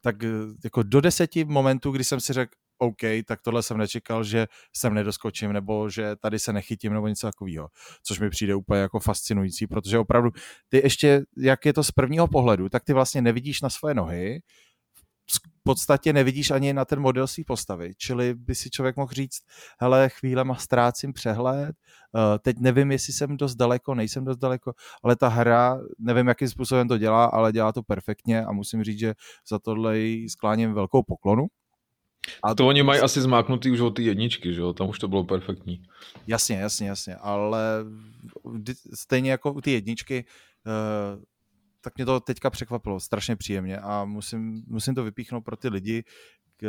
[0.00, 0.28] tak eh,
[0.64, 4.94] jako do deseti momentů, kdy jsem si řekl, OK, tak tohle jsem nečekal, že sem
[4.94, 7.68] nedoskočím, nebo že tady se nechytím, nebo něco takového.
[8.02, 10.30] Což mi přijde úplně jako fascinující, protože opravdu
[10.68, 14.40] ty ještě, jak je to z prvního pohledu, tak ty vlastně nevidíš na svoje nohy,
[15.32, 17.92] v podstatě nevidíš ani na ten model své postavy.
[17.96, 19.42] Čili by si člověk mohl říct,
[19.80, 21.76] hele, chvílema ztrácím přehled,
[22.12, 26.48] uh, teď nevím, jestli jsem dost daleko, nejsem dost daleko, ale ta hra, nevím, jakým
[26.48, 29.14] způsobem to dělá, ale dělá to perfektně a musím říct, že
[29.48, 31.46] za tohle jí skláním velkou poklonu.
[32.42, 34.72] A to oni mají asi zmáknutý už od ty jedničky, že jo?
[34.72, 35.82] Tam už to bylo perfektní.
[36.26, 37.84] Jasně, jasně, jasně, ale
[38.94, 40.24] stejně jako u ty jedničky,
[40.66, 41.22] uh,
[41.86, 46.04] tak mě to teďka překvapilo strašně příjemně a musím, musím to vypíchnout pro ty lidi,
[46.56, 46.66] k,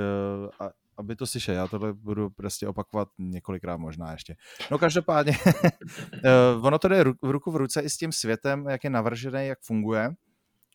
[0.59, 1.57] a, aby to slyšeli.
[1.57, 4.35] Já tohle budu prostě opakovat několikrát možná ještě.
[4.71, 5.37] No každopádně,
[6.25, 9.47] eh, ono to jde v ruku v ruce i s tím světem, jak je navržený,
[9.47, 10.09] jak funguje,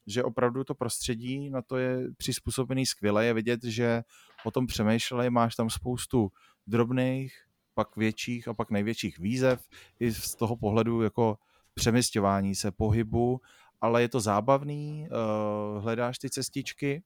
[0.07, 3.27] že opravdu to prostředí na to je přizpůsobený skvěle.
[3.27, 4.03] Je vidět, že
[4.45, 6.29] o tom přemýšleli, máš tam spoustu
[6.67, 7.35] drobných,
[7.75, 9.69] pak větších a pak největších výzev
[10.01, 11.39] i z toho pohledu jako
[11.75, 13.41] přemysťování se, pohybu
[13.83, 17.03] ale je to zábavný, uh, hledáš ty cestičky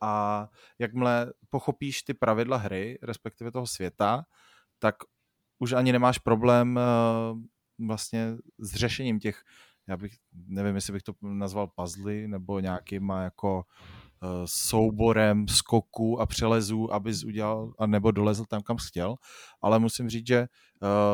[0.00, 0.48] a
[0.78, 4.24] jakmile pochopíš ty pravidla hry, respektive toho světa,
[4.78, 4.94] tak
[5.58, 9.42] už ani nemáš problém uh, vlastně s řešením těch,
[9.86, 10.12] já bych,
[10.46, 13.56] nevím, jestli bych to nazval puzzly, nebo nějakýma jako
[14.22, 19.16] uh, souborem skoků a přelezů, abys udělal, a nebo dolezl tam, kam chtěl,
[19.62, 20.48] ale musím říct, že uh,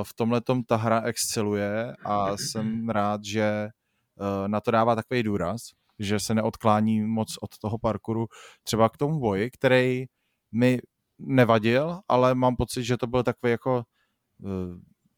[0.02, 3.68] v tomhle ta hra exceluje a jsem rád, že
[4.46, 5.60] na to dává takový důraz,
[5.98, 8.26] že se neodklání moc od toho parkouru.
[8.62, 10.04] Třeba k tomu boji, který
[10.52, 10.78] mi
[11.18, 13.82] nevadil, ale mám pocit, že to byl takový jako
[14.44, 14.48] eh,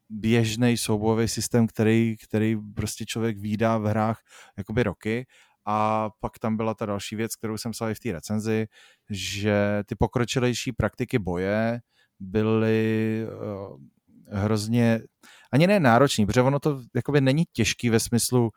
[0.09, 4.21] běžný soubojový systém, který, který prostě člověk výdá v hrách
[4.59, 5.27] jakoby roky.
[5.69, 8.67] A pak tam byla ta další věc, kterou jsem psal i v té recenzi,
[9.11, 11.81] že ty pokročilejší praktiky boje
[12.21, 13.81] byly uh,
[14.29, 15.01] hrozně,
[15.53, 18.51] ani ne náročný, protože ono to jakoby není těžký ve smyslu,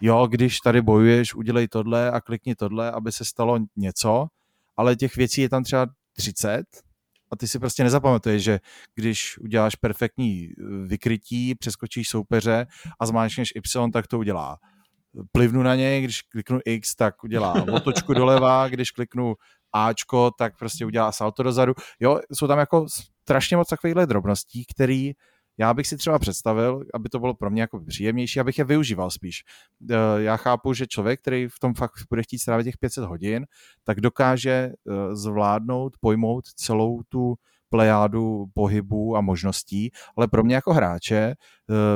[0.00, 4.26] jo, když tady bojuješ, udělej tohle a klikni tohle, aby se stalo něco,
[4.76, 6.64] ale těch věcí je tam třeba 30
[7.32, 8.60] a ty si prostě nezapamatuješ, že
[8.94, 10.48] když uděláš perfektní
[10.86, 12.66] vykrytí, přeskočíš soupeře
[13.00, 14.58] a zmáčkneš Y, tak to udělá
[15.32, 19.34] plivnu na něj, když kliknu X, tak udělá otočku doleva, když kliknu
[19.72, 21.74] Ačko, tak prostě udělá salto dozadu.
[22.00, 22.86] Jo, jsou tam jako
[23.22, 25.12] strašně moc takovýchhle drobností, který
[25.58, 29.10] já bych si třeba představil, aby to bylo pro mě jako příjemnější, abych je využíval
[29.10, 29.42] spíš.
[29.90, 33.46] Eh, já chápu, že člověk, který v tom fakt bude chtít strávit těch 500 hodin,
[33.84, 37.34] tak dokáže eh, zvládnout, pojmout celou tu
[37.68, 41.34] plejádu pohybů a možností, ale pro mě jako hráče, eh,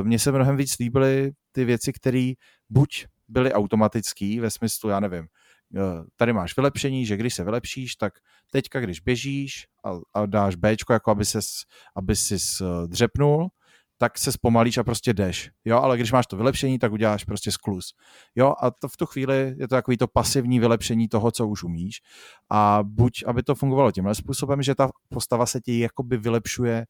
[0.03, 2.33] mně se mnohem víc líbily ty věci, které
[2.71, 5.27] buď byly automatický ve smyslu, já nevím,
[6.17, 8.13] tady máš vylepšení, že když se vylepšíš, tak
[8.51, 11.47] teďka, když běžíš a, a dáš B, jako aby ses,
[11.97, 13.49] aby ses dřepnul,
[14.01, 15.51] tak se zpomalíš a prostě jdeš.
[15.65, 17.95] Jo, ale když máš to vylepšení, tak uděláš prostě sklus.
[18.35, 21.63] Jo, a to v tu chvíli je to takový to pasivní vylepšení toho, co už
[21.63, 22.01] umíš.
[22.51, 26.87] A buď, aby to fungovalo tímhle způsobem, že ta postava se ti jakoby vylepšuje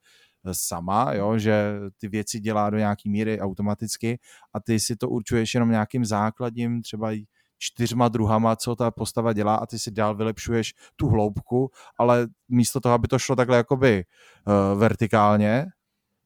[0.53, 4.19] sama, jo, že ty věci dělá do nějaký míry automaticky
[4.55, 7.11] a ty si to určuješ jenom nějakým základním, třeba
[7.59, 12.81] čtyřma druhama, co ta postava dělá a ty si dál vylepšuješ tu hloubku, ale místo
[12.81, 14.05] toho, aby to šlo takhle jakoby
[14.47, 15.67] uh, vertikálně,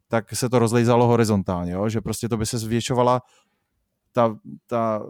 [0.08, 1.88] tak se to rozlejzalo horizontálně, jo?
[1.88, 3.20] že prostě to by se zvětšovala
[4.12, 5.02] ta, ta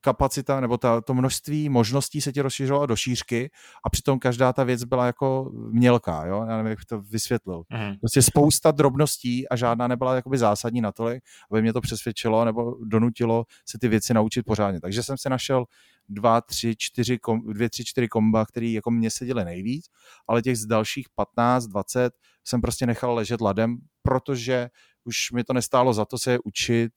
[0.00, 3.50] kapacita nebo ta, to množství možností se ti rozšířilo do šířky
[3.84, 6.44] a přitom každá ta věc byla jako mělká, jo?
[6.48, 7.62] já nevím, jak to vysvětlil.
[7.70, 7.94] Mm.
[8.00, 12.76] Prostě spousta drobností a žádná nebyla jakoby zásadní na tolik, aby mě to přesvědčilo nebo
[12.84, 14.80] donutilo se ty věci naučit pořádně.
[14.80, 15.64] Takže jsem si našel
[16.08, 19.86] dva, tři, čtyři, kom, dvě, tři, čtyři komba, které jako mě seděly nejvíc,
[20.28, 22.12] ale těch z dalších 15, 20
[22.44, 24.68] jsem prostě nechal ležet ladem, protože
[25.04, 26.92] už mi to nestálo za to se je učit,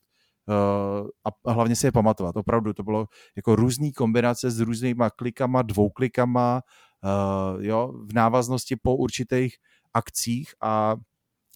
[1.24, 2.36] a hlavně si je pamatovat.
[2.36, 6.62] Opravdu to bylo jako různý kombinace s různýma klikama, dvouklikama,
[7.04, 9.54] uh, jo, v návaznosti po určitých
[9.94, 10.96] akcích a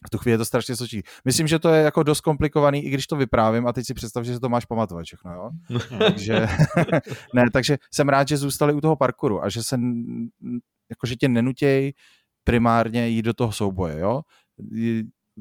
[0.07, 1.09] v tu chvíli je to strašně složitý.
[1.25, 4.25] Myslím, že to je jako dost komplikovaný, i když to vyprávím a teď si představ,
[4.25, 5.51] že se to máš pamatovat všechno, jo?
[5.99, 6.47] takže,
[7.35, 9.81] ne, takže jsem rád, že zůstali u toho parkouru a že se,
[10.91, 11.93] jakože tě nenutěj
[12.45, 14.23] primárně jít do toho souboje, jo?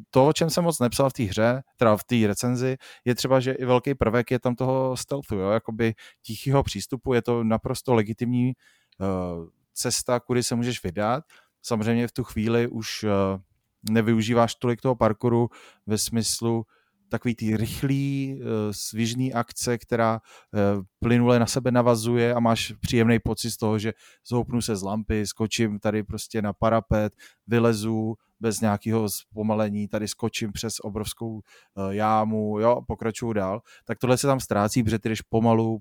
[0.10, 3.40] To, o čem jsem moc nepsal v té hře, teda v té recenzi, je třeba,
[3.40, 7.94] že i velký prvek je tam toho stealthu, jo, jakoby tichého přístupu, je to naprosto
[7.94, 8.54] legitimní
[9.00, 9.08] uh,
[9.74, 11.24] cesta, kudy se můžeš vydat.
[11.62, 13.10] Samozřejmě v tu chvíli už uh,
[13.90, 15.50] nevyužíváš tolik toho parkouru
[15.86, 16.66] ve smyslu
[17.10, 23.20] takový ty rychlý, uh, svižný akce, která uh, plynule na sebe navazuje a máš příjemný
[23.20, 23.94] pocit z toho, že
[24.28, 27.14] zhoupnu se z lampy, skočím tady prostě na parapet,
[27.48, 34.18] vylezu, bez nějakého zpomalení, tady skočím přes obrovskou eh, jámu, jo, pokračuju dál, tak tohle
[34.18, 35.80] se tam ztrácí, protože ty jdeš pomalu,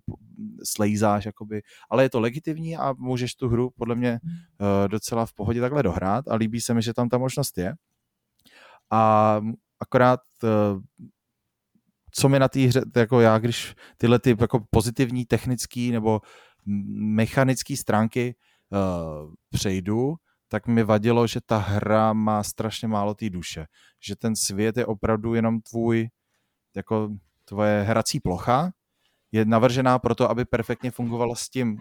[0.64, 5.32] slejzáš, jakoby, ale je to legitimní a můžeš tu hru podle mě eh, docela v
[5.32, 7.74] pohodě takhle dohrát a líbí se mi, že tam ta možnost je.
[8.90, 9.40] A
[9.80, 10.48] akorát eh,
[12.18, 16.20] co mi na té hře, jako já, když tyhle ty jako pozitivní technické nebo
[16.66, 18.34] mechanické stránky
[18.70, 20.14] uh, přejdu,
[20.48, 23.66] tak mi vadilo, že ta hra má strašně málo té duše.
[24.00, 26.08] Že ten svět je opravdu jenom tvůj,
[26.76, 27.10] jako
[27.44, 28.70] tvoje hrací plocha,
[29.32, 31.78] je navržená proto, aby perfektně fungovala s tím,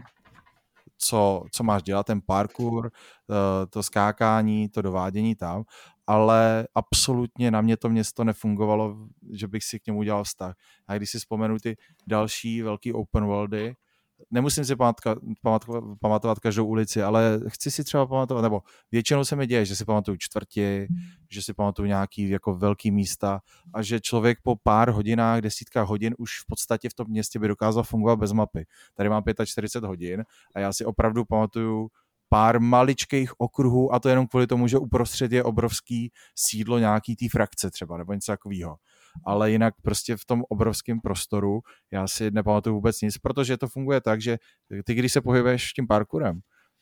[0.97, 5.63] co, co máš dělat, ten parkour, eh, to skákání, to dovádění tam,
[6.07, 8.97] ale absolutně na mě to město nefungovalo,
[9.31, 10.55] že bych si k němu udělal vztah.
[10.87, 13.75] A když si vzpomenu ty další velký open worldy,
[14.31, 19.35] nemusím si pamatka, pamatovat, pamatovat každou ulici, ale chci si třeba pamatovat, nebo většinou se
[19.35, 20.87] mi děje, že si pamatuju čtvrti,
[21.31, 23.41] že si pamatuju nějaký jako velký místa
[23.73, 27.47] a že člověk po pár hodinách, desítkách hodin už v podstatě v tom městě by
[27.47, 28.65] dokázal fungovat bez mapy.
[28.93, 30.23] Tady mám 45 hodin
[30.55, 31.89] a já si opravdu pamatuju
[32.29, 37.25] pár maličkých okruhů a to jenom kvůli tomu, že uprostřed je obrovský sídlo nějaký té
[37.31, 38.77] frakce třeba nebo něco takového
[39.23, 41.61] ale jinak prostě v tom obrovském prostoru
[41.91, 44.37] já si nepamatuju vůbec nic, protože to funguje tak, že
[44.85, 46.39] ty, když se pohybuješ tím parkourem,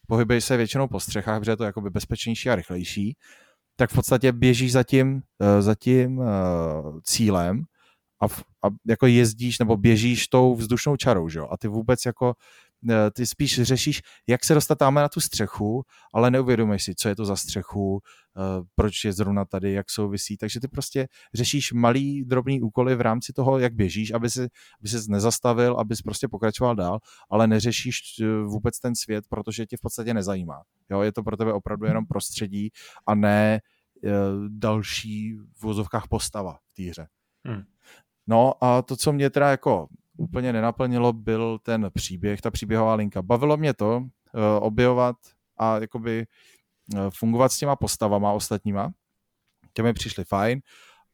[0.08, 3.18] pohybuješ se většinou po střechách, protože je to jakoby bezpečnější a rychlejší,
[3.76, 6.26] tak v podstatě běžíš za tím, eh, za tím uh,
[7.04, 7.64] cílem
[8.22, 8.26] a,
[8.68, 11.48] a jako jezdíš nebo běžíš tou vzdušnou čarou, že jo?
[11.52, 12.34] A ty vůbec jako
[13.14, 17.16] ty spíš řešíš, jak se dostat tam na tu střechu, ale neuvědomuješ si, co je
[17.16, 18.02] to za střechu,
[18.38, 20.38] eh, proč je zrovna tady, jak souvisí.
[20.38, 24.48] Takže ty prostě řešíš malý, drobný úkoly v rámci toho, jak běžíš, aby si,
[24.80, 29.78] aby se nezastavil, abys prostě pokračoval dál, ale neřešíš eh, vůbec ten svět, protože tě
[29.78, 30.62] v podstatě nezajímá.
[30.92, 32.70] Jo, je to pro tebe opravdu jenom prostředí
[33.08, 33.60] a ne
[34.48, 37.08] další v vozovkách postava v té hře.
[37.46, 37.64] Hmm.
[38.28, 39.88] No a to, co mě teda jako
[40.24, 43.22] úplně nenaplnilo, byl ten příběh, ta příběhová linka.
[43.22, 44.08] Bavilo mě to uh,
[44.60, 45.16] objevovat
[45.58, 46.26] a jakoby
[46.94, 48.92] uh, fungovat s těma postavama ostatníma.
[49.74, 50.62] Těmi mi přišly fajn,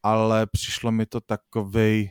[0.03, 2.03] ale přišlo mi to takovej,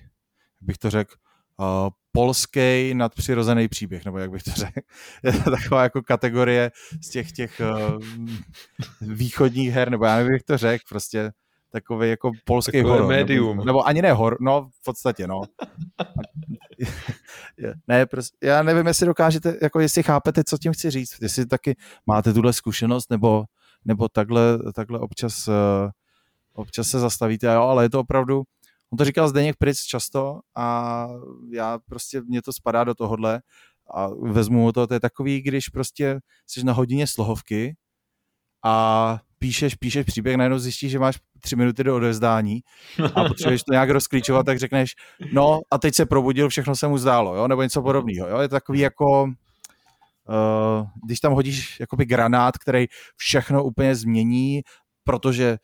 [0.61, 1.15] jak bych to řekl,
[1.57, 1.67] uh,
[2.13, 4.81] polský nadpřirozený příběh, nebo jak bych to řekl.
[5.23, 6.71] Je to taková jako kategorie
[7.03, 8.03] z těch těch uh,
[9.01, 11.33] východních her, nebo já nevím, jak to řekl, prostě
[11.73, 13.09] takový jako polský Takové horor.
[13.09, 13.57] Médium.
[13.57, 15.43] Nebo, nebo ani ne hor, no v podstatě, no.
[17.89, 21.77] ne, prostě, já nevím, jestli dokážete, jako jestli chápete, co tím chci říct, jestli taky
[22.07, 23.45] máte tuhle zkušenost, nebo,
[23.85, 25.55] nebo takhle, takhle občas, uh,
[26.53, 28.43] občas se zastavíte, jo, ale je to opravdu,
[28.93, 31.09] on to říkal Zdeněk Pritz často a
[31.53, 33.43] já prostě, mě to spadá do tohohle
[33.95, 37.77] a vezmu to, to je takový, když prostě jsi na hodině slohovky
[38.65, 42.61] a píšeš, píšeš příběh, najednou zjistíš, že máš tři minuty do odevzdání
[43.15, 44.95] a potřebuješ to nějak rozklíčovat, tak řekneš,
[45.33, 48.49] no a teď se probudil, všechno se mu zdálo, jo, nebo něco podobného, jo, je
[48.49, 52.87] to takový jako, uh, když tam hodíš jakoby granát, který
[53.17, 54.63] všechno úplně změní,
[55.05, 55.59] protože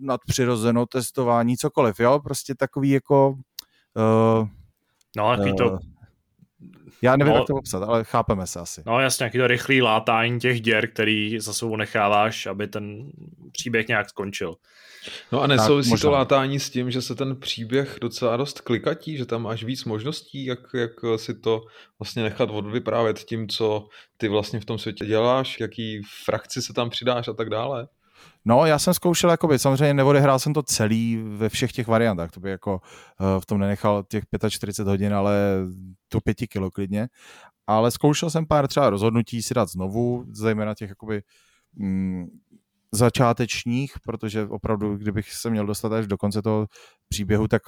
[0.00, 3.28] nadpřirozeno testování, cokoliv, jo, prostě takový jako
[4.40, 4.48] uh,
[5.16, 5.78] No, takový to uh,
[7.02, 8.82] já nevím, no, jak to popsat, ale chápeme se asi.
[8.86, 13.10] No jasně, nějaký to rychlý látání těch děr, který za sebou necháváš, aby ten
[13.52, 14.56] příběh nějak skončil.
[15.32, 19.26] No a nesouvisí to látání s tím, že se ten příběh docela dost klikatí, že
[19.26, 21.62] tam máš víc možností, jak, jak si to
[21.98, 26.90] vlastně nechat odvyprávět tím, co ty vlastně v tom světě děláš, jaký frakci se tam
[26.90, 27.88] přidáš a tak dále.
[28.48, 32.40] No, já jsem zkoušel, jakoby, samozřejmě neodehrál jsem to celý ve všech těch variantách, to
[32.40, 32.80] by jako
[33.20, 35.34] uh, v tom nenechal těch 45 hodin, ale
[36.08, 37.08] to 5 kilo klidně,
[37.66, 41.22] ale zkoušel jsem pár třeba rozhodnutí si dát znovu, zejména těch jakoby
[41.74, 42.26] mm,
[42.92, 46.66] začátečních, protože opravdu, kdybych se měl dostat až do konce toho
[47.08, 47.62] příběhu, tak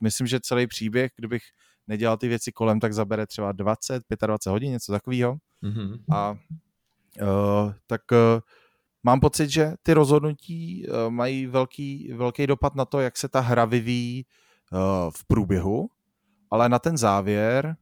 [0.00, 1.42] myslím, že celý příběh, kdybych
[1.86, 5.36] nedělal ty věci kolem, tak zabere třeba 20, 25 hodin, něco takového.
[5.62, 5.98] Mm-hmm.
[6.12, 8.40] A uh, tak uh,
[9.02, 13.40] mám pocit, že ty rozhodnutí uh, mají velký, velký dopad na to, jak se ta
[13.40, 14.26] hra vyvíjí
[14.72, 14.78] uh,
[15.10, 15.88] v průběhu,
[16.50, 17.76] ale na ten závěr,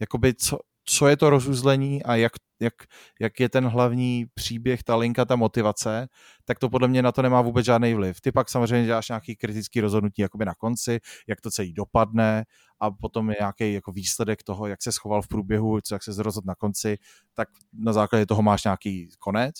[0.00, 2.74] jakoby co, co je to rozuzlení a jak, jak,
[3.20, 6.08] jak je ten hlavní příběh, ta linka, ta motivace,
[6.44, 8.20] tak to podle mě na to nemá vůbec žádný vliv.
[8.20, 12.44] Ty pak samozřejmě děláš nějaký kritický rozhodnutí jakoby na konci, jak to celý dopadne
[12.80, 16.22] a potom je nějaký jako výsledek toho, jak se schoval v průběhu, co jak se
[16.22, 16.96] rozhodl na konci,
[17.34, 19.54] tak na základě toho máš nějaký konec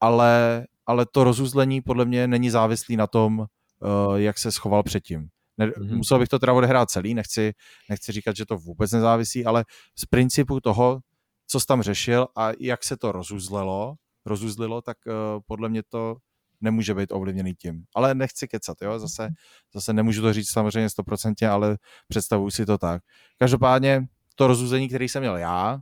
[0.00, 5.28] ale, ale to rozuzlení podle mě není závislý na tom, uh, jak se schoval předtím.
[5.58, 5.96] Ne, mm-hmm.
[5.96, 7.52] Musel bych to teda odehrát celý, nechci,
[7.88, 9.64] nechci říkat, že to vůbec nezávisí, ale
[9.98, 11.00] z principu toho,
[11.46, 13.94] co jsi tam řešil a jak se to rozuzlelo,
[14.26, 15.12] rozuzlilo, tak uh,
[15.46, 16.16] podle mě to
[16.60, 17.82] nemůže být ovlivněný tím.
[17.94, 19.28] Ale nechci kecat, jo, zase,
[19.74, 21.78] zase nemůžu to říct samozřejmě stoprocentně, ale
[22.08, 23.02] představuji si to tak.
[23.38, 25.80] Každopádně to rozuzlení, který jsem měl já,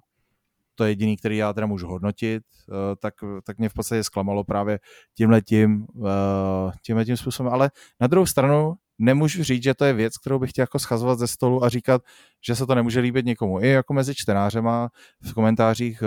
[0.76, 3.14] to je jediný, který já teda můžu hodnotit, eh, tak,
[3.44, 4.78] tak mě v podstatě zklamalo právě
[5.16, 7.52] tímhletím, eh, tímhletím způsobem.
[7.52, 7.70] Ale
[8.00, 11.26] na druhou stranu nemůžu říct, že to je věc, kterou bych chtěl jako schazovat ze
[11.26, 12.02] stolu a říkat,
[12.46, 13.60] že se to nemůže líbit někomu.
[13.60, 14.88] I jako mezi čtenářema
[15.22, 16.06] v komentářích eh,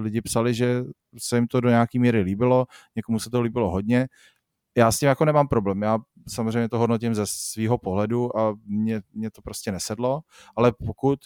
[0.00, 0.84] lidi psali, že
[1.18, 4.08] se jim to do nějaký míry líbilo, někomu se to líbilo hodně.
[4.76, 5.82] Já s tím jako nemám problém.
[5.82, 5.98] Já
[6.28, 10.20] samozřejmě to hodnotím ze svého pohledu a mě, mě to prostě nesedlo,
[10.56, 11.18] ale pokud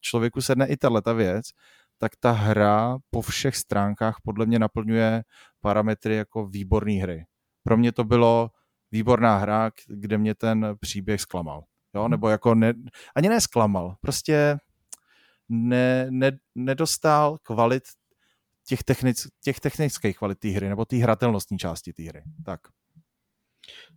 [0.00, 1.46] člověku sedne i tahle věc,
[2.02, 5.22] tak ta hra po všech stránkách podle mě naplňuje
[5.60, 7.24] parametry jako výborné hry.
[7.62, 8.50] Pro mě to bylo
[8.90, 11.64] výborná hra, kde mě ten příběh zklamal.
[11.94, 12.08] Jo?
[12.08, 12.74] Nebo jako ne,
[13.16, 14.58] ani ne zklamal, prostě
[15.48, 17.82] ne, ne, nedostal kvalit
[18.66, 22.22] těch, technic, těch technických kvalit té hry, nebo té hratelnostní části té hry.
[22.44, 22.60] Tak.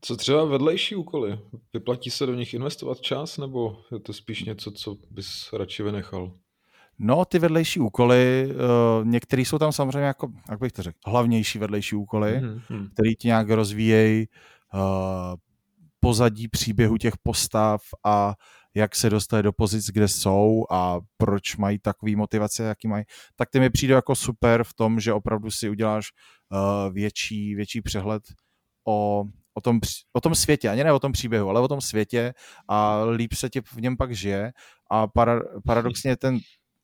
[0.01, 1.39] Co třeba vedlejší úkoly?
[1.74, 6.39] Vyplatí se do nich investovat čas, nebo je to spíš něco, co bys radši vynechal?
[7.00, 11.60] No, ty vedlejší úkoly, uh, některé jsou tam samozřejmě jako, jak bych to řekl, hlavnější
[11.60, 12.89] vedlejší úkoly, mm-hmm.
[12.93, 14.28] které ti nějak rozvíjejí
[14.74, 14.80] uh,
[16.00, 18.34] pozadí příběhu těch postav a
[18.76, 23.04] jak se dostali do pozic, kde jsou a proč mají takový motivace, jaký mají,
[23.36, 26.06] tak ty mi přijde jako super v tom, že opravdu si uděláš
[26.52, 28.24] uh, větší, větší přehled
[28.88, 29.24] o,
[29.54, 29.80] o, tom,
[30.14, 32.34] o tom světě, ani ne o tom příběhu, ale o tom světě
[32.68, 34.52] a líp se ti v něm pak žije.
[34.91, 36.39] A para, paradoxně ten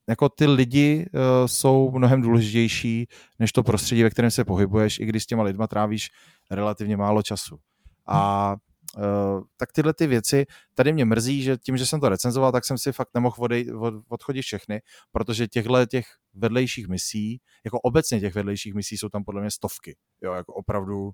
[0.10, 3.08] jako ty lidi uh, jsou mnohem důležitější
[3.40, 6.10] než to prostředí, ve kterém se pohybuješ, i když s těma lidma trávíš
[6.52, 7.60] relativně málo času.
[8.08, 8.56] A
[8.98, 10.46] Uh, tak tyhle ty věci,
[10.76, 13.72] tady mě mrzí, že tím, že jsem to recenzoval, tak jsem si fakt nemohl odej,
[13.80, 14.82] od, odchodit všechny,
[15.12, 19.96] protože těchhle těch vedlejších misí, jako obecně těch vedlejších misí jsou tam podle mě stovky,
[20.22, 21.12] jo, jako opravdu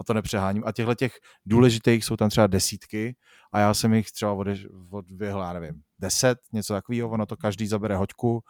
[0.00, 0.62] a to nepřeháním.
[0.66, 1.12] A těchto těch
[1.46, 3.16] důležitých jsou tam třeba desítky
[3.52, 4.36] a já jsem jich třeba
[4.90, 8.40] odvěhl, já nevím, deset, něco takového, ono to každý zabere hoďku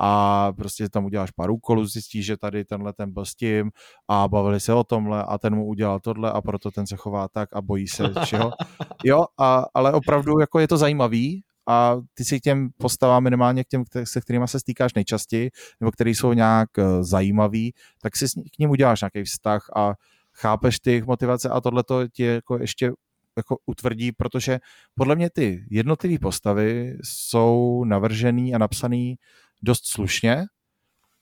[0.00, 3.70] a prostě tam uděláš pár úkolů, zjistíš, že tady tenhle ten byl s tím
[4.08, 7.28] a bavili se o tomhle a ten mu udělal tohle a proto ten se chová
[7.28, 8.50] tak a bojí se čeho.
[9.04, 13.64] Jo, a, ale opravdu jako je to zajímavý a ty si k těm postavám minimálně
[13.64, 17.72] k těm, se kterými se stýkáš nejčastěji, nebo který jsou nějak uh, zajímavý,
[18.02, 19.94] tak si k ním uděláš nějaký vztah a
[20.32, 22.92] chápeš ty jejich motivace a tohle to ti jako ještě
[23.36, 24.58] jako utvrdí, protože
[24.94, 29.16] podle mě ty jednotlivé postavy jsou navržený a napsaný
[29.62, 30.44] dost slušně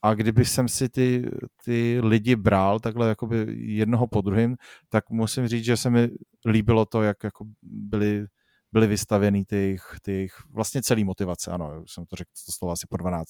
[0.03, 1.31] a kdyby jsem si ty,
[1.65, 4.57] ty lidi bral takhle jakoby jednoho po druhém,
[4.89, 6.09] tak musím říct, že se mi
[6.47, 8.27] líbilo to, jak jako byly,
[8.73, 12.97] byly vystavěny ty ty vlastně celý motivace, ano, jsem to řekl to slovo asi po
[12.97, 13.29] 12.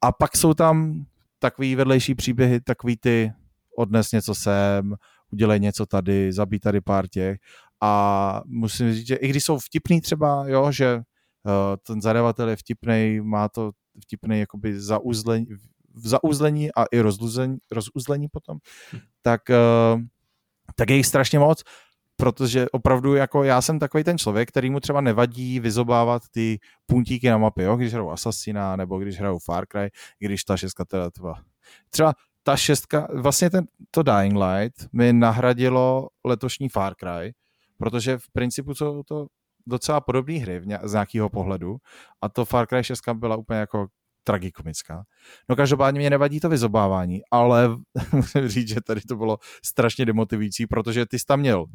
[0.00, 1.04] A pak jsou tam
[1.38, 3.32] takový vedlejší příběhy, takový ty
[3.76, 4.94] odnes něco sem,
[5.32, 7.38] udělej něco tady, zabij tady pár těch
[7.80, 11.02] a musím říct, že i když jsou vtipný třeba, jo, že uh,
[11.86, 13.70] ten zadavatel je vtipný, má to
[14.02, 15.46] vtipný jakoby zauzlení,
[15.94, 18.58] zauzlení a i rozuzlení, rozuzlení potom,
[18.92, 18.98] hm.
[19.22, 20.00] tak, uh,
[20.74, 21.62] tak je jich strašně moc,
[22.16, 27.30] protože opravdu jako já jsem takový ten člověk, který mu třeba nevadí vyzobávat ty puntíky
[27.30, 31.10] na mapě, jo, když hraju Assassina, nebo když hraju Far Cry, když ta šestka teda
[31.10, 31.42] třeba,
[31.90, 32.14] třeba
[32.44, 37.34] ta šestka, vlastně ten, to Dying Light mi nahradilo letošní Far Cry,
[37.78, 39.26] protože v principu jsou to
[39.66, 41.76] docela podobné hry z nějakého pohledu
[42.22, 43.86] a to Far Cry 6 byla úplně jako
[44.24, 45.04] tragikomická.
[45.48, 47.68] No každopádně mě nevadí to vyzobávání, ale
[48.12, 51.66] musím říct, že tady to bylo strašně demotivující, protože ty jsi tam měl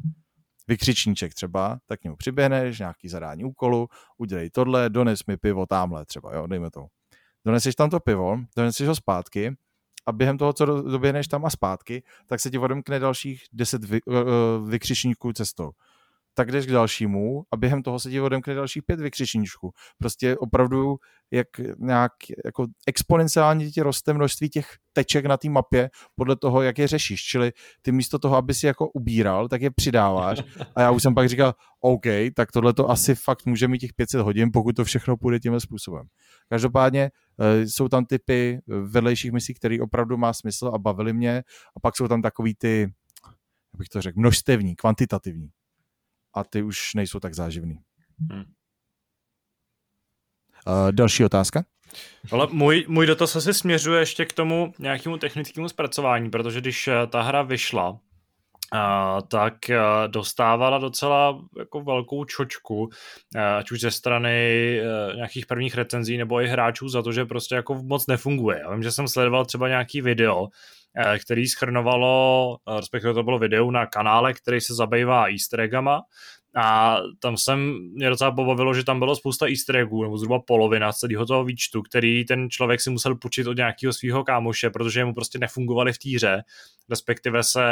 [0.68, 6.06] vykřičníček třeba, tak k němu přiběhneš, nějaký zadání úkolu, udělej tohle, dones mi pivo tamhle
[6.06, 6.86] třeba, jo, dejme to.
[7.44, 9.56] Doneseš tam to pivo, doneseš ho zpátky
[10.10, 14.02] a během toho, co doběhneš tam a zpátky, tak se ti odemkne dalších 10 vy,
[14.02, 14.16] uh,
[14.68, 15.70] vykřičníků cestou
[16.40, 19.72] tak jdeš k dalšímu a během toho se ti odemkne dalších pět vykřičníčků.
[19.98, 20.96] Prostě opravdu
[21.30, 21.46] jak
[21.78, 22.12] nějak
[22.44, 27.22] jako exponenciálně ti roste množství těch teček na té mapě podle toho, jak je řešíš.
[27.22, 30.38] Čili ty místo toho, aby si jako ubíral, tak je přidáváš.
[30.76, 33.92] A já už jsem pak říkal, OK, tak tohle to asi fakt může mít těch
[33.92, 36.06] 500 hodin, pokud to všechno půjde tímhle způsobem.
[36.48, 37.10] Každopádně
[37.40, 41.42] eh, jsou tam typy vedlejších misí, které opravdu má smysl a bavily mě.
[41.76, 45.50] A pak jsou tam takový ty, jak bych to řekl, množstevní, kvantitativní
[46.34, 47.78] a ty už nejsou tak záživný.
[48.30, 48.44] Hmm.
[50.66, 51.64] Uh, další otázka?
[52.32, 57.06] Ale můj, můj dotaz asi směřuje ještě k tomu nějakému technickému zpracování, protože když eh,
[57.06, 57.98] ta hra vyšla,
[58.74, 59.76] Uh, tak uh,
[60.10, 62.90] dostávala docela jako velkou čočku, uh,
[63.58, 67.54] ať už ze strany uh, nějakých prvních recenzí nebo i hráčů za to, že prostě
[67.54, 68.58] jako moc nefunguje.
[68.58, 70.48] Já vím, že jsem sledoval třeba nějaký video, uh,
[71.24, 76.02] který schrnovalo, uh, respektive to bylo video na kanále, který se zabývá easter eggama.
[76.56, 80.92] A tam jsem mě docela pobavilo, že tam bylo spousta easter eggů, nebo zhruba polovina
[80.92, 85.14] celého toho výčtu, který ten člověk si musel půjčit od nějakého svého kámoše, protože mu
[85.14, 86.42] prostě nefungovaly v té hře,
[86.88, 87.62] respektive se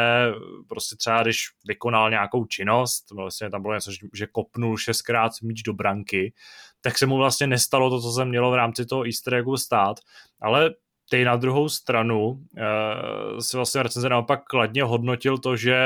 [0.69, 5.63] prostě třeba, když vykonal nějakou činnost, no vlastně tam bylo něco, že kopnul šestkrát míč
[5.63, 6.33] do branky,
[6.81, 9.97] tak se mu vlastně nestalo to, co se mělo v rámci toho easter eggu stát,
[10.41, 10.71] ale
[11.11, 15.79] ty na druhou stranu uh, si vlastně recenze naopak kladně hodnotil to, že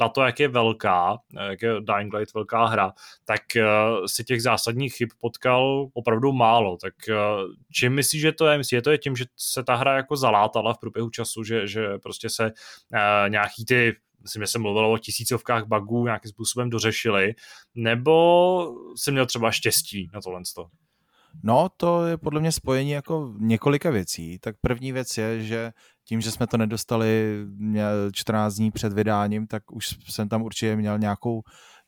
[0.00, 1.18] na to, jak je velká,
[1.50, 2.92] jak je Dying Light velká hra,
[3.24, 6.76] tak uh, si těch zásadních chyb potkal opravdu málo.
[6.76, 6.94] Tak
[7.72, 8.58] čím myslíš, že to je?
[8.58, 11.66] Myslíš, že to je tím, že se ta hra jako zalátala v průběhu času, že,
[11.66, 12.52] že prostě se
[13.28, 17.34] nějaký ty myslím, že se mluvilo o tisícovkách bugů nějakým způsobem dořešili,
[17.74, 20.40] nebo jsi měl třeba štěstí na tohle?
[21.42, 24.38] No, to je podle mě spojení jako několika věcí.
[24.38, 25.72] Tak první věc je, že
[26.04, 27.36] tím, že jsme to nedostali
[28.12, 31.42] 14 dní před vydáním, tak už jsem tam určitě měl nějakou,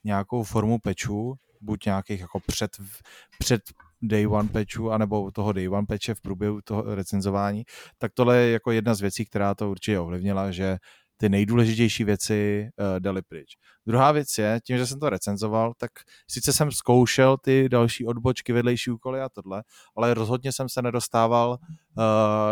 [0.05, 2.71] nějakou formu pečů, buď nějakých jako před,
[3.39, 3.63] před
[4.03, 7.65] day one patchu, anebo toho day one patche v průběhu toho recenzování,
[7.99, 10.79] tak tohle je jako jedna z věcí, která to určitě ovlivnila, že
[11.23, 13.57] ty nejdůležitější věci uh, dali pryč.
[13.87, 15.91] Druhá věc je, tím, že jsem to recenzoval, tak
[16.31, 19.63] sice jsem zkoušel ty další odbočky, vedlejší úkoly a tohle,
[19.97, 21.57] ale rozhodně jsem se nedostával uh,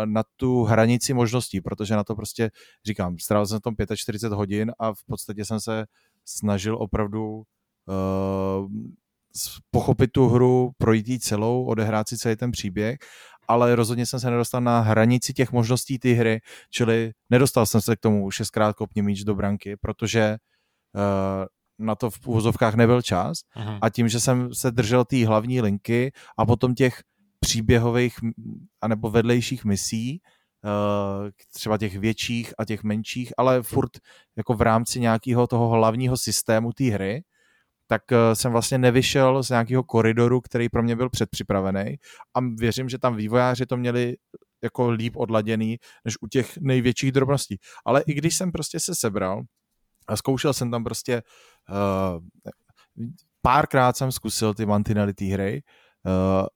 [0.05, 2.51] na tu hranici možností, protože na to prostě,
[2.85, 5.85] říkám, strávil jsem tom 45 hodin a v podstatě jsem se
[6.25, 8.67] snažil opravdu uh,
[9.71, 12.97] pochopit tu hru, projít ji celou, odehrát si celý ten příběh,
[13.51, 17.95] ale rozhodně jsem se nedostal na hranici těch možností té hry, čili nedostal jsem se
[17.95, 20.37] k tomu šestkrát kopně míč do branky, protože
[20.95, 21.45] uh,
[21.85, 23.79] na to v úvozovkách nebyl čas Aha.
[23.81, 27.01] a tím, že jsem se držel té hlavní linky a potom těch
[27.39, 28.15] příběhových
[28.81, 30.21] anebo vedlejších misí,
[30.65, 33.91] eh, třeba těch větších a těch menších, ale furt
[34.37, 37.23] jako v rámci nějakého toho hlavního systému té hry,
[37.91, 41.95] tak eh, jsem vlastně nevyšel z nějakého koridoru, který pro mě byl předpřipravený
[42.33, 44.15] a věřím, že tam vývojáři to měli
[44.63, 47.59] jako líp odladěný, než u těch největších drobností.
[47.85, 49.41] Ale i když jsem prostě se sebral
[50.07, 51.21] a zkoušel jsem tam prostě
[51.69, 52.19] uh,
[53.41, 55.61] párkrát jsem zkusil ty mantinely té hry,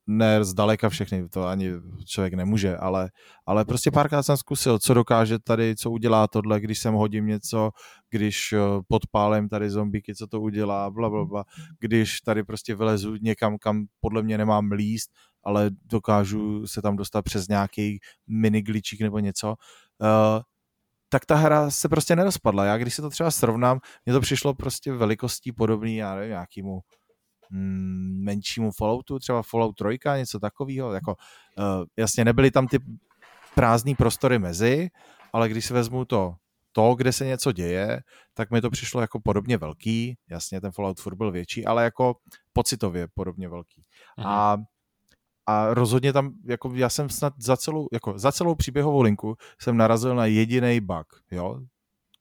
[0.08, 1.72] ne zdaleka všechny, to ani
[2.06, 3.10] člověk nemůže, ale,
[3.46, 7.72] ale prostě párkrát jsem zkusil, co dokáže tady, co udělá tohle, když sem hodím něco,
[8.10, 11.43] když uh, podpálím tady zombíky, co to udělá, bla, bla, bla,
[11.80, 15.12] když tady prostě vylezu někam, kam podle mě nemám líst,
[15.43, 20.41] ale dokážu se tam dostat přes nějaký mini glitchík nebo něco, uh,
[21.10, 22.66] tak ta hra se prostě nerozpadla.
[22.66, 26.80] Já když se to třeba srovnám, mně to přišlo prostě velikostí podobný, já nevím, nějakýmu
[27.52, 30.93] menšímu Falloutu, třeba Fallout 3, něco takového.
[30.93, 31.16] Jako,
[31.58, 32.80] uh, jasně, nebyly tam ty
[33.56, 34.89] prázdné prostory mezi,
[35.34, 36.36] ale když si vezmu to,
[36.72, 38.00] to, kde se něco děje,
[38.34, 40.18] tak mi to přišlo jako podobně velký.
[40.30, 42.16] Jasně, ten Fallout furt byl větší, ale jako
[42.54, 43.84] pocitově podobně velký.
[44.18, 44.28] Mhm.
[44.28, 44.58] A
[45.48, 49.78] a rozhodně tam, jako já jsem snad za celou, jako za celou příběhovou linku jsem
[49.78, 51.62] narazil na jediný bug, jo,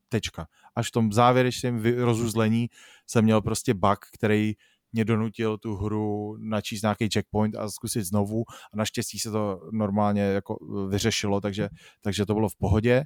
[0.09, 0.47] tečka.
[0.77, 2.71] Až v tom závěrečném rozuzlení
[3.07, 4.55] jsem měl prostě bug, který
[4.95, 10.23] mě donutil tu hru načíst nějaký checkpoint a zkusit znovu a naštěstí se to normálně
[10.23, 10.57] jako
[10.89, 11.69] vyřešilo, takže,
[12.03, 13.05] takže to bylo v pohodě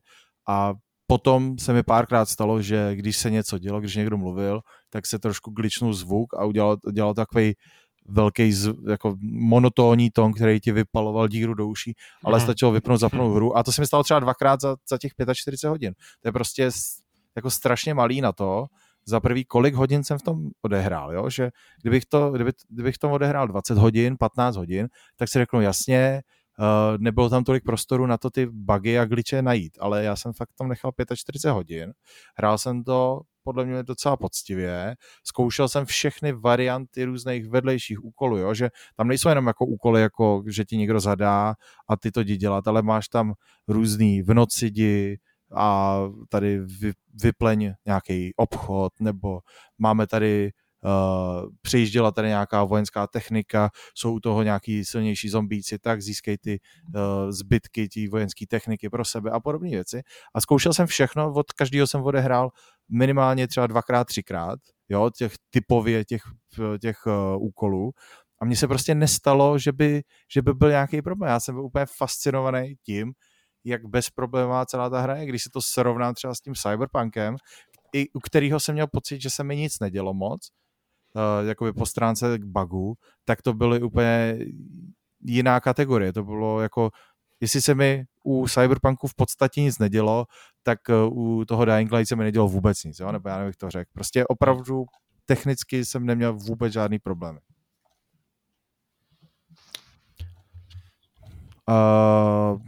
[0.48, 0.74] a
[1.06, 4.60] potom se mi párkrát stalo, že když se něco dělo, když někdo mluvil,
[4.90, 7.54] tak se trošku glitchnul zvuk a udělal, udělal takový
[8.08, 8.52] velký
[8.88, 12.46] jako monotónní tón, který ti vypaloval díru do uší, ale Aha.
[12.46, 15.68] stačilo vypnout, zapnout hru a to se mi stalo třeba dvakrát za, za těch 45
[15.68, 15.92] hodin.
[16.20, 16.70] To je prostě
[17.36, 18.66] jako strašně malý na to,
[19.08, 21.30] za prvý, kolik hodin jsem v tom odehrál, jo?
[21.30, 21.50] že
[21.82, 26.22] kdybych, to, kdyby, kdybych tom odehrál 20 hodin, 15 hodin, tak si řeknu jasně,
[26.58, 30.32] uh, nebylo tam tolik prostoru na to ty bugy a glitche najít, ale já jsem
[30.32, 31.92] fakt tam nechal 45 hodin,
[32.36, 34.96] hrál jsem to podle mě docela poctivě.
[35.24, 38.54] Zkoušel jsem všechny varianty různých vedlejších úkolů, jo?
[38.54, 41.54] že tam nejsou jenom jako úkoly, jako že ti někdo zadá
[41.88, 43.32] a ty to jdi dělat, ale máš tam
[43.68, 45.18] různý v noci jdi,
[45.56, 46.92] a tady vy,
[47.22, 49.40] vypleň nějaký obchod, nebo
[49.78, 50.50] máme tady
[50.84, 56.60] Uh, přijížděla tady nějaká vojenská technika, jsou u toho nějaký silnější zombíci, tak získej ty
[56.94, 60.02] uh, zbytky té vojenské techniky pro sebe a podobné věci.
[60.34, 62.50] A zkoušel jsem všechno, od každého jsem odehrál
[62.88, 66.22] minimálně třeba dvakrát, třikrát, jo, těch typově těch,
[66.80, 67.90] těch uh, úkolů.
[68.40, 70.02] A mně se prostě nestalo, že by,
[70.34, 71.30] že by byl nějaký problém.
[71.30, 73.12] Já jsem byl úplně fascinovaný tím,
[73.68, 77.36] jak bezproblémová celá ta hra je, když se to srovnám třeba s tím Cyberpunkem,
[77.92, 80.50] i u kterého jsem měl pocit, že se mi nic nedělo moc,
[81.14, 82.94] uh, jakoby po stránce bugů,
[83.24, 84.38] tak to byly úplně
[85.24, 86.12] jiná kategorie.
[86.12, 86.90] To bylo jako,
[87.40, 90.26] jestli se mi u Cyberpunku v podstatě nic nedělo,
[90.62, 93.12] tak uh, u toho Dying Light se mi nedělo vůbec nic, jo?
[93.12, 93.90] nebo já nevím, to řekl.
[93.94, 94.84] Prostě opravdu
[95.26, 97.38] technicky jsem neměl vůbec žádný problém.
[101.68, 102.58] Uh,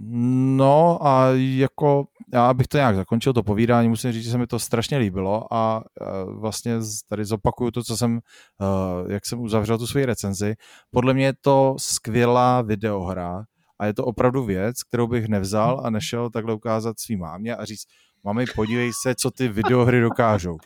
[0.57, 4.47] no a jako já bych to nějak zakončil, to povídání, musím říct, že se mi
[4.47, 6.79] to strašně líbilo a uh, vlastně
[7.09, 10.55] tady zopakuju to, co jsem, uh, jak jsem uzavřel tu svoji recenzi.
[10.91, 13.45] Podle mě je to skvělá videohra
[13.79, 17.65] a je to opravdu věc, kterou bych nevzal a nešel takhle ukázat svým mámě a
[17.65, 17.85] říct,
[18.25, 20.57] mami, podívej se, co ty videohry dokážou.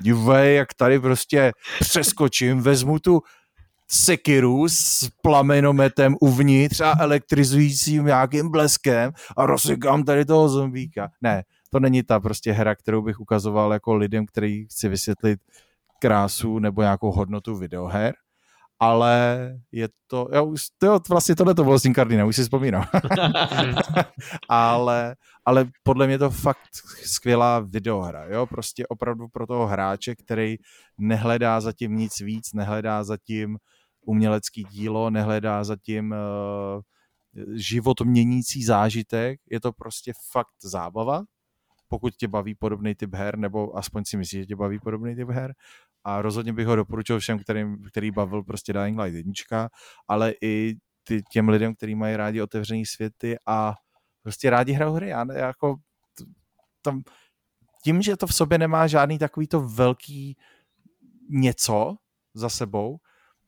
[0.00, 3.20] Dívej, jak tady prostě přeskočím, vezmu tu
[3.94, 11.08] sekiru s plamenometem uvnitř a elektrizujícím nějakým bleskem a rozsekám tady toho zombíka.
[11.22, 15.40] Ne, to není ta prostě hra, kterou bych ukazoval jako lidem, který chci vysvětlit
[16.00, 18.14] krásu nebo nějakou hodnotu videoher,
[18.80, 19.38] ale
[19.72, 22.84] je to, já už, to, vlastně tohle to bylo s Incardina, už si vzpomínám.
[24.48, 26.68] ale, ale podle mě to fakt
[27.04, 30.56] skvělá videohra, jo, prostě opravdu pro toho hráče, který
[30.98, 33.58] nehledá zatím nic víc, nehledá zatím
[34.06, 36.82] umělecký dílo, nehledá zatím uh,
[37.54, 41.22] život měnící zážitek, je to prostě fakt zábava,
[41.88, 45.28] pokud tě baví podobný typ her, nebo aspoň si myslíš, že tě baví podobný typ
[45.28, 45.54] her.
[46.04, 49.16] A rozhodně bych ho doporučil všem, kterým, který bavil prostě Dying Light
[49.50, 49.68] 1,
[50.08, 50.74] ale i
[51.04, 53.74] ty, těm lidem, kteří mají rádi otevřený světy a
[54.22, 55.08] prostě rádi hrajou hry.
[55.08, 55.76] Já, jako,
[56.82, 57.02] tam,
[57.84, 60.36] tím, že to v sobě nemá žádný takový to velký
[61.30, 61.94] něco
[62.34, 62.96] za sebou,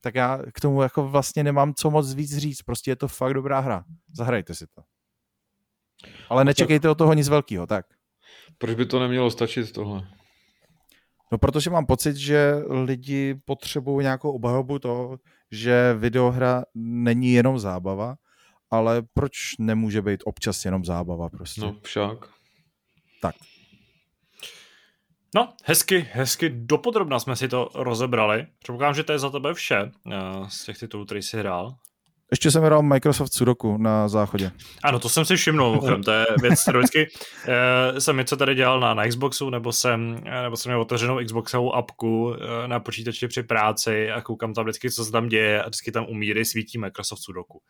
[0.05, 2.61] tak já k tomu jako vlastně nemám co moc víc říct.
[2.61, 3.83] Prostě je to fakt dobrá hra.
[4.13, 4.81] Zahrajte si to.
[6.29, 7.85] Ale nečekejte od toho nic velkého, tak.
[8.57, 10.07] Proč by to nemělo stačit tohle?
[11.31, 15.19] No protože mám pocit, že lidi potřebují nějakou obhajobu toho,
[15.51, 18.15] že videohra není jenom zábava,
[18.71, 21.61] ale proč nemůže být občas jenom zábava prostě?
[21.61, 22.17] No však.
[23.21, 23.35] Tak.
[25.35, 28.45] No, hezky, hezky dopodrobna jsme si to rozebrali.
[28.59, 31.75] Předpokládám, že to je za tebe vše uh, z těch titulů, který jsi hrál.
[32.31, 34.51] Ještě jsem hrál Microsoft Sudoku na záchodě.
[34.83, 38.79] Ano, to jsem si všimnul, to je věc, kterou vždycky uh, jsem něco tady dělal
[38.79, 42.35] na, na Xboxu, nebo jsem, uh, nebo jsem měl otevřenou Xboxovou apku
[42.67, 46.05] na počítači při práci a koukám tam vždycky, co se tam děje a vždycky tam
[46.09, 47.61] umíry svítí Microsoft Sudoku.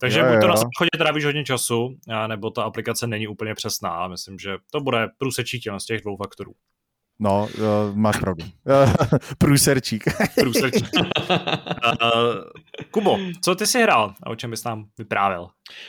[0.00, 0.48] Takže jo, buď to jo.
[0.48, 1.96] na záchodě trávíš hodně času,
[2.26, 4.08] nebo ta aplikace není úplně přesná.
[4.08, 6.52] Myslím, že to bude průsečítil z těch dvou faktorů.
[7.20, 8.44] No, uh, máš pravdu.
[9.38, 10.04] Průserčík.
[10.40, 10.88] Průserčík.
[10.94, 11.00] uh,
[12.90, 15.48] Kubo, co ty jsi hrál a o čem bys nám vyprávěl?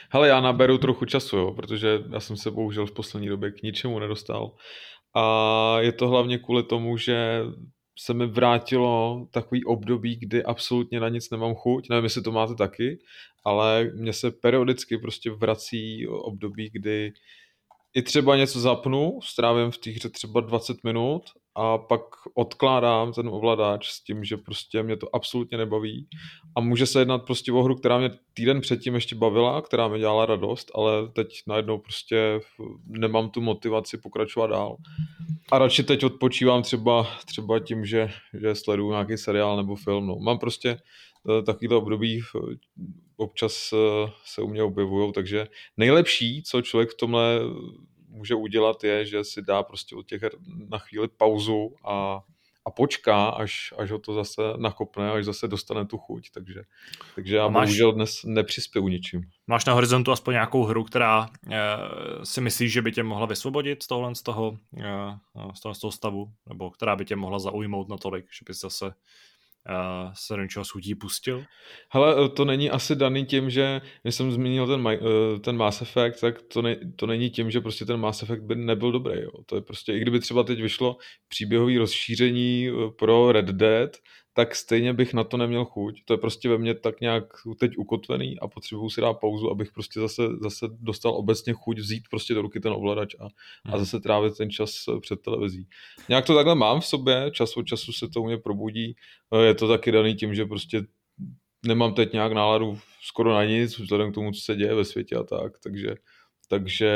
[0.09, 3.63] Hele, já naberu trochu času, jo, protože já jsem se bohužel v poslední době k
[3.63, 4.51] ničemu nedostal.
[5.15, 7.41] A je to hlavně kvůli tomu, že
[7.99, 11.89] se mi vrátilo takový období, kdy absolutně na nic nemám chuť.
[11.89, 12.99] Nevím, jestli to máte taky,
[13.45, 17.11] ale mně se periodicky prostě vrací období, kdy
[17.95, 21.23] i třeba něco zapnu, strávím v té hře třeba 20 minut
[21.55, 22.01] a pak
[22.33, 26.07] odkládám ten ovladač s tím, že prostě mě to absolutně nebaví
[26.55, 29.99] a může se jednat prostě o hru, která mě týden předtím ještě bavila, která mi
[29.99, 32.39] dělala radost, ale teď najednou prostě
[32.87, 34.77] nemám tu motivaci pokračovat dál.
[35.51, 40.07] A radši teď odpočívám třeba, třeba tím, že, že sleduju nějaký seriál nebo film.
[40.07, 40.15] No.
[40.15, 42.21] Mám prostě eh, takovýhle období
[43.17, 45.47] občas eh, se u mě objevují, takže
[45.77, 47.39] nejlepší, co člověk v tomhle
[48.13, 50.31] může udělat, je, že si dá prostě od těch her
[50.69, 52.21] na chvíli pauzu a,
[52.65, 56.61] a počká, až, až ho to zase nakopne, až zase dostane tu chuť, takže,
[57.15, 59.21] takže já máš, bohužel dnes nepřispěju ničím.
[59.47, 61.67] Máš na horizontu aspoň nějakou hru, která e,
[62.25, 65.79] si myslíš, že by tě mohla vysvobodit z tohle z toho, e, z toho, z
[65.79, 68.93] toho stavu, nebo která by tě mohla zaujmout natolik, že bys zase
[69.69, 71.43] uh, se do něčeho schutí pustil?
[71.91, 76.21] Hele, to není asi daný tím, že když jsem zmínil ten, uh, ten Mass Effect,
[76.21, 79.21] tak to, ne, to není tím, že prostě ten Mass Effect by nebyl dobrý.
[79.21, 79.31] Jo.
[79.45, 80.97] To je prostě, i kdyby třeba teď vyšlo
[81.27, 83.97] příběhové rozšíření eh, pro Red Dead,
[84.35, 86.01] tak stejně bych na to neměl chuť.
[86.05, 87.23] To je prostě ve mně tak nějak
[87.59, 92.03] teď ukotvený a potřebuju si dát pauzu, abych prostě zase, zase dostal obecně chuť vzít
[92.09, 93.23] prostě do ruky ten ovladač a,
[93.65, 93.79] a hmm.
[93.79, 94.71] zase trávit ten čas
[95.01, 95.67] před televizí.
[96.09, 98.95] Nějak to takhle mám v sobě, čas od času se to u mě probudí.
[99.43, 100.85] Je to taky daný tím, že prostě
[101.65, 105.15] nemám teď nějak náladu skoro na nic, vzhledem k tomu, co se děje ve světě
[105.15, 105.95] a tak, takže,
[106.47, 106.91] takže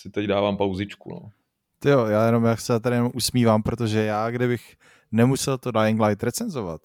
[0.00, 1.10] si teď dávám pauzičku.
[1.10, 1.30] No.
[1.90, 4.76] Jo, já jenom já se tady jenom usmívám, protože já, kdybych
[5.12, 6.80] nemusel to Dying Light recenzovat,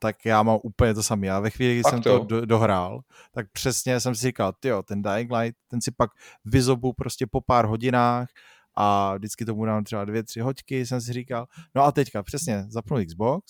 [0.00, 1.26] tak já mám úplně to samé.
[1.26, 3.00] Já ve chvíli, kdy jsem to do, dohrál,
[3.32, 6.10] tak přesně jsem si říkal, jo, ten Dying Light, ten si pak
[6.44, 8.28] vyzobu prostě po pár hodinách
[8.76, 11.46] a vždycky tomu dám třeba dvě, tři hoďky, jsem si říkal.
[11.74, 13.44] No a teďka přesně zapnu Xbox,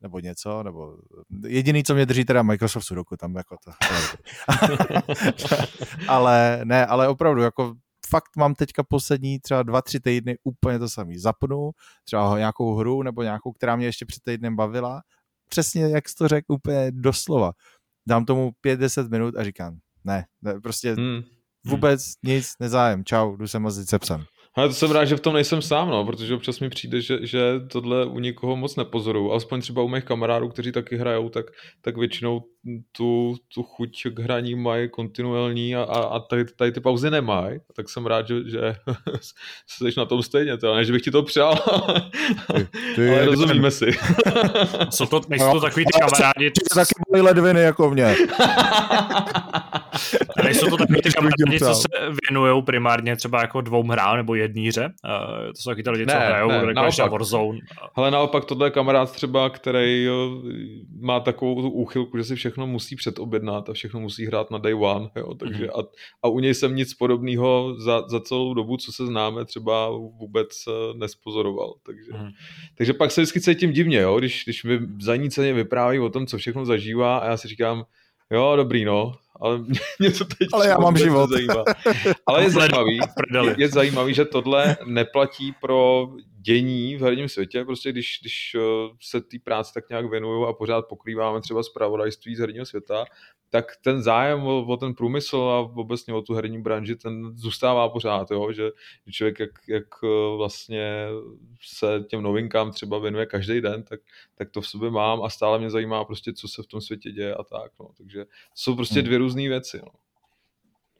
[0.00, 0.96] nebo něco, nebo
[1.46, 3.70] jediný, co mě drží teda Microsoft Sudoku, tam jako to.
[6.08, 7.74] ale ne, ale opravdu, jako
[8.10, 11.18] fakt mám teďka poslední třeba dva, tři týdny úplně to samý.
[11.18, 11.70] Zapnu
[12.04, 15.02] třeba nějakou hru nebo nějakou, která mě ještě před týdnem bavila.
[15.48, 17.52] Přesně jak jsi to řekl, úplně doslova.
[18.08, 21.22] Dám tomu pět deset minut a říkám, ne, ne prostě hmm.
[21.66, 24.24] vůbec nic, nezájem, čau, jdu se mazit se psem.
[24.58, 27.18] Ale to jsem rád, že v tom nejsem sám, no, protože občas mi přijde, že,
[27.22, 27.40] že
[27.72, 29.30] tohle u nikoho moc nepozoruju.
[29.30, 31.46] Alespoň třeba u mých kamarádů, kteří taky hrajou, tak,
[31.82, 32.42] tak většinou
[32.92, 37.58] tu, tu chuť k hraní mají kontinuální a, a, a tady, tady ty pauzy nemají.
[37.76, 38.60] Tak jsem rád, že, že
[39.66, 41.54] jsi na tom stejně, to, ne, že bych ti to přál,
[42.54, 43.86] ty, ty, ale rozumíme si.
[44.90, 46.50] Jsou to, nejsou to takový ty kamarádi.
[46.50, 48.16] Ty taky byly ledviny jako mě.
[50.36, 51.88] A nejsou to takový ty kamarádi, co se
[52.28, 54.84] věnují primárně třeba jako dvou hrám nebo jedný hře.
[54.84, 57.10] Uh, to jsou taky ty lidi, co ne, hrajou, ne, naopak.
[57.10, 57.58] Warzone.
[57.94, 60.42] Ale naopak tohle je kamarád třeba, který jo,
[61.00, 65.08] má takovou úchylku, že si všechno musí předobjednat a všechno musí hrát na day one.
[65.16, 65.80] Jo, takže mm-hmm.
[65.80, 65.88] a,
[66.22, 70.48] a u něj jsem nic podobného za, za celou dobu, co se známe, třeba vůbec
[70.68, 71.74] eh, nespozoroval.
[71.86, 72.32] Takže, mm-hmm.
[72.78, 76.38] takže pak se vždycky cítím divně, jo, když, když mi zaníceně vypráví o tom, co
[76.38, 77.84] všechno zažívá a já si říkám,
[78.30, 79.58] jo, dobrý, no, ale
[79.98, 81.30] mě to teď ale já mám život.
[81.30, 81.64] Zajímá.
[82.26, 82.98] Ale je zajímavý,
[83.44, 86.08] je, je zajímavý, že tohle neplatí pro
[86.40, 88.60] dění v herním světě, prostě když, když eh,
[89.00, 93.04] se té práci tak nějak věnuju a pořád pokrýváme třeba zpravodajství z herního světa,
[93.50, 97.88] tak ten zájem o, o ten průmysl a obecně o tu herní branži, ten zůstává
[97.88, 98.52] pořád, jo?
[98.52, 98.70] že
[99.10, 101.06] člověk jak, jak eh, vlastně
[101.62, 104.00] se těm novinkám třeba věnuje každý den, tak,
[104.34, 107.10] tak to v sobě mám a stále mě zajímá prostě, co se v tom světě
[107.10, 107.88] děje a tak, no.
[107.96, 108.24] takže
[108.54, 109.04] jsou prostě hmm.
[109.04, 109.80] dvě různé věci.
[109.84, 109.92] No.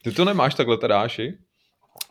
[0.03, 1.39] Ty to nemáš takhle teda, Aši?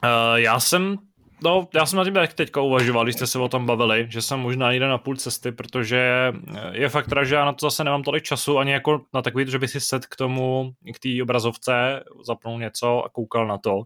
[0.03, 0.97] Uh, já jsem
[1.43, 4.22] No, já jsem na tím tak teďka uvažoval, když jste se o tom bavili, že
[4.22, 6.34] jsem možná někde na půl cesty, protože
[6.72, 9.59] je fakt že já na to zase nemám tolik času, ani jako na takový, že
[9.59, 13.76] by si set k tomu, k té obrazovce, zapnul něco a koukal na to.
[13.78, 13.86] Uh,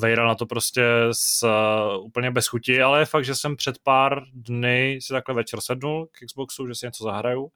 [0.00, 3.78] Vejra na to prostě s, uh, úplně bez chuti, ale je fakt, že jsem před
[3.82, 7.50] pár dny si takhle večer sednul k Xboxu, že si něco zahraju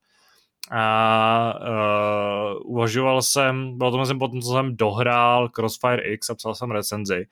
[0.71, 6.55] a uh, uvažoval jsem, bylo to jsem potom, co jsem dohrál Crossfire X a psal
[6.55, 7.27] jsem recenzi.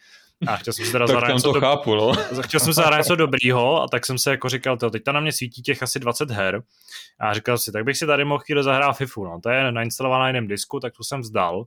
[0.47, 2.12] A chtěl jsem si teda zahrát něco, to chápu, no.
[2.43, 5.20] chtěl jsem zahrát něco dobrýho a tak jsem se jako říkal, to teď tam na
[5.20, 6.62] mě svítí těch asi 20 her
[7.20, 9.41] a říkal si, tak bych si tady mohl chvíli zahrát FIFU, no.
[9.43, 11.64] To je nainstalovaná na jiném disku, tak tu jsem vzdal.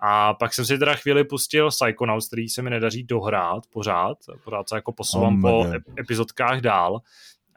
[0.00, 4.68] A pak jsem si teda chvíli pustil Psychonauts, který se mi nedaří dohrát pořád, pořád
[4.68, 7.00] se jako posouvám oh, po epizodkách dál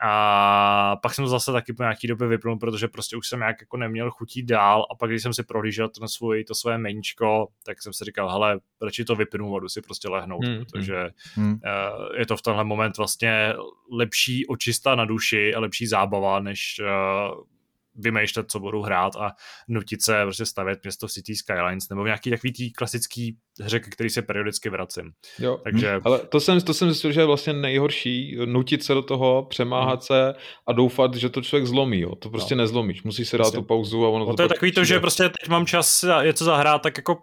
[0.02, 3.62] a pak jsem to zase taky po nějaký době vypnul, protože prostě už jsem nějak
[3.62, 7.48] jako neměl chutí dál a pak když jsem si prohlížel to, svůj, to své meničko,
[7.66, 10.58] tak jsem si říkal, hele, radši to vypnu a jdu si prostě lehnout, hmm.
[10.58, 11.52] protože hmm.
[11.52, 11.60] Uh,
[12.18, 13.54] je to v tenhle moment vlastně
[13.92, 17.44] lepší očista na duši a lepší zábava, než uh,
[18.00, 19.32] vymýšlet, co budu hrát a
[19.68, 24.10] nutit se prostě stavět město City Skylines nebo v nějaký takový tý klasický hře, který
[24.10, 25.12] se periodicky vracím.
[25.40, 26.02] Jo, Takže...
[26.04, 30.00] ale to jsem, to jsem zjistil, že je vlastně nejhorší, nutit se do toho, přemáhat
[30.00, 30.02] hmm.
[30.02, 30.34] se
[30.68, 32.00] a doufat, že to člověk zlomí.
[32.00, 32.16] Jo.
[32.16, 32.62] To prostě no.
[32.62, 35.00] nezlomíš, musíš si dát tu pauzu a ono no to, to je takový to, že
[35.00, 37.18] prostě teď mám čas něco zahrát, tak jako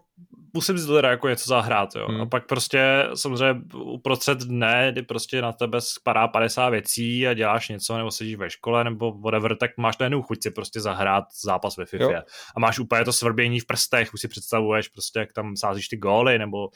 [0.56, 2.06] musím si teda jako něco zahrát, jo.
[2.08, 2.20] Hmm.
[2.20, 7.68] A pak prostě samozřejmě uprostřed dne, kdy prostě na tebe spadá 50 věcí a děláš
[7.68, 11.76] něco, nebo sedíš ve škole, nebo whatever, tak máš najednou chuť si prostě zahrát zápas
[11.76, 12.04] ve FIFA.
[12.04, 12.22] Jo.
[12.56, 15.96] A máš úplně to svrbění v prstech, už si představuješ prostě, jak tam sázíš ty
[15.96, 16.70] góly, nebo uh,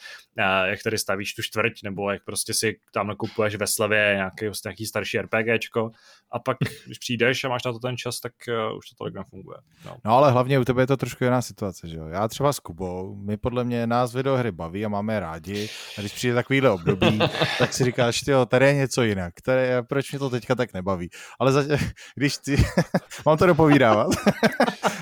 [0.65, 4.69] jak tady stavíš tu čtvrť, nebo jak prostě si tam nakupuješ ve slevě nějaký, prostě
[4.69, 5.91] nějaký starší RPGčko
[6.31, 9.13] a pak, když přijdeš a máš na to ten čas, tak uh, už to tolik
[9.15, 9.57] nefunguje.
[9.85, 9.97] No.
[10.05, 12.07] no ale hlavně u tebe je to trošku jiná situace, že jo?
[12.07, 16.13] Já třeba s Kubou, my podle mě nás videohry baví a máme rádi a když
[16.13, 17.19] přijde takovýhle období,
[17.59, 21.09] tak si říkáš, jo, tady je něco jinak, tady, proč mě to teďka tak nebaví.
[21.39, 21.63] Ale za,
[22.15, 22.63] když ty,
[23.25, 24.07] mám to dopovídávat,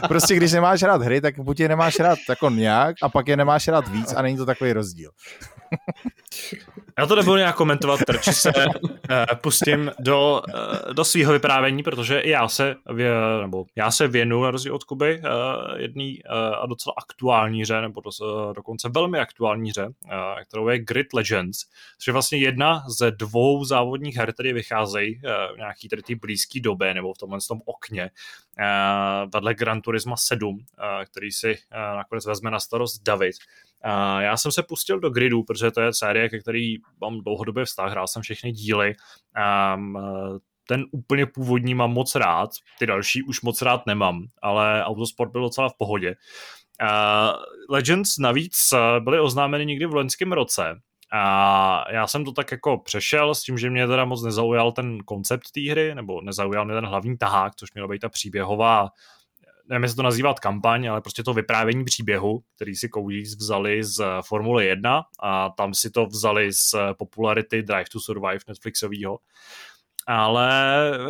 [0.07, 3.37] prostě když nemáš rád hry, tak buď je nemáš rád jako nějak a pak je
[3.37, 5.11] nemáš rád víc a není to takový rozdíl.
[6.99, 8.91] Já to nebudu nějak komentovat, trč se uh,
[9.41, 12.75] pustím do, uh, do svého vyprávění, protože já se,
[13.41, 16.23] nebo já se věnu na rozdíl od Kuby uh, jedný
[16.61, 18.11] a docela aktuální hře, nebo do,
[18.53, 19.87] dokonce velmi aktuální hře,
[20.47, 21.65] kterou je Grid Legends,
[21.97, 25.21] což je vlastně jedna ze dvou závodních her, které vycházejí
[25.53, 28.11] v nějaký tady blízký době, nebo v tomhle tom okně,
[29.33, 30.61] vedle Gran Turismo 7, uh,
[31.05, 31.57] který si
[31.95, 33.35] nakonec vezme na starost David.
[33.85, 37.65] Uh, já jsem se pustil do gridu, protože to je série, ke který mám dlouhodobě
[37.65, 38.95] vztah, hrál jsem všechny díly.
[39.75, 39.97] Um,
[40.67, 42.49] ten úplně původní mám moc rád,
[42.79, 46.15] ty další už moc rád nemám, ale Autosport byl docela v pohodě.
[46.81, 47.35] Uh,
[47.69, 48.55] Legends navíc
[48.99, 50.79] byly oznámeny někdy v loňském roce
[51.11, 54.97] a já jsem to tak jako přešel s tím, že mě teda moc nezaujal ten
[54.99, 58.89] koncept té hry, nebo nezaujal mě ten hlavní tahák, což měla být ta příběhová
[59.69, 64.03] nevím, jestli to nazývat kampaň, ale prostě to vyprávění příběhu, který si Codis vzali z
[64.21, 69.19] Formule 1 a tam si to vzali z popularity Drive to Survive Netflixového.
[70.07, 70.51] Ale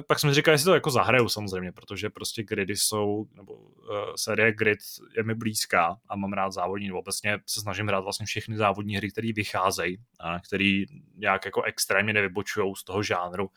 [0.08, 3.70] pak jsem si říkal, jestli to jako zahraju samozřejmě, protože prostě gridy jsou, nebo uh,
[4.16, 4.80] série grid
[5.18, 8.96] je mi blízká a mám rád závodní, nebo obecně se snažím hrát vlastně všechny závodní
[8.96, 10.86] hry, které vycházejí, a který
[11.16, 13.50] nějak jako extrémně nevybočují z toho žánru,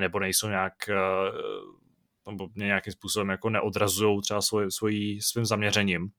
[0.00, 1.89] nebo nejsou nějak uh,
[2.26, 6.10] nebo mě nějakým způsobem jako neodrazují třeba svoj, svoj, svým zaměřením.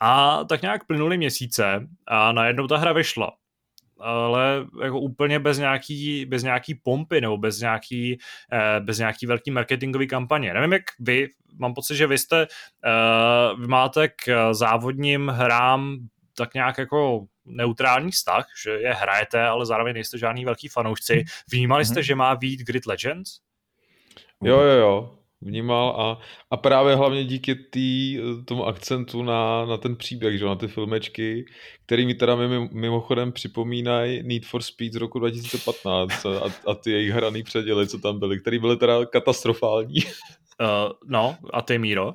[0.00, 3.32] A tak nějak plynuly měsíce a najednou ta hra vyšla.
[4.00, 8.18] Ale jako úplně bez nějaký, bez nějaký pompy nebo bez nějaký,
[8.52, 10.54] eh, bez nějaký velký marketingový kampaně.
[10.54, 11.28] Nevím, jak vy,
[11.58, 15.96] mám pocit, že vy jste, eh, vy máte k závodním hrám
[16.36, 21.24] tak nějak jako neutrální vztah, že je hrajete, ale zároveň nejste žádný velký fanoušci.
[21.50, 22.04] Vnímali jste, mm-hmm.
[22.04, 23.45] že má být Grid Legends?
[24.44, 26.18] Jo, jo, jo, vnímal a,
[26.50, 31.46] a právě hlavně díky tý, tomu akcentu na, na ten příběh, že na ty filmečky,
[31.86, 32.36] který mi teda
[32.72, 36.30] mimochodem připomínají Need for Speed z roku 2015 a,
[36.70, 40.04] a ty jejich hraný předěly, co tam byly, které byly teda katastrofální.
[40.04, 42.14] Uh, no, a ty Míro?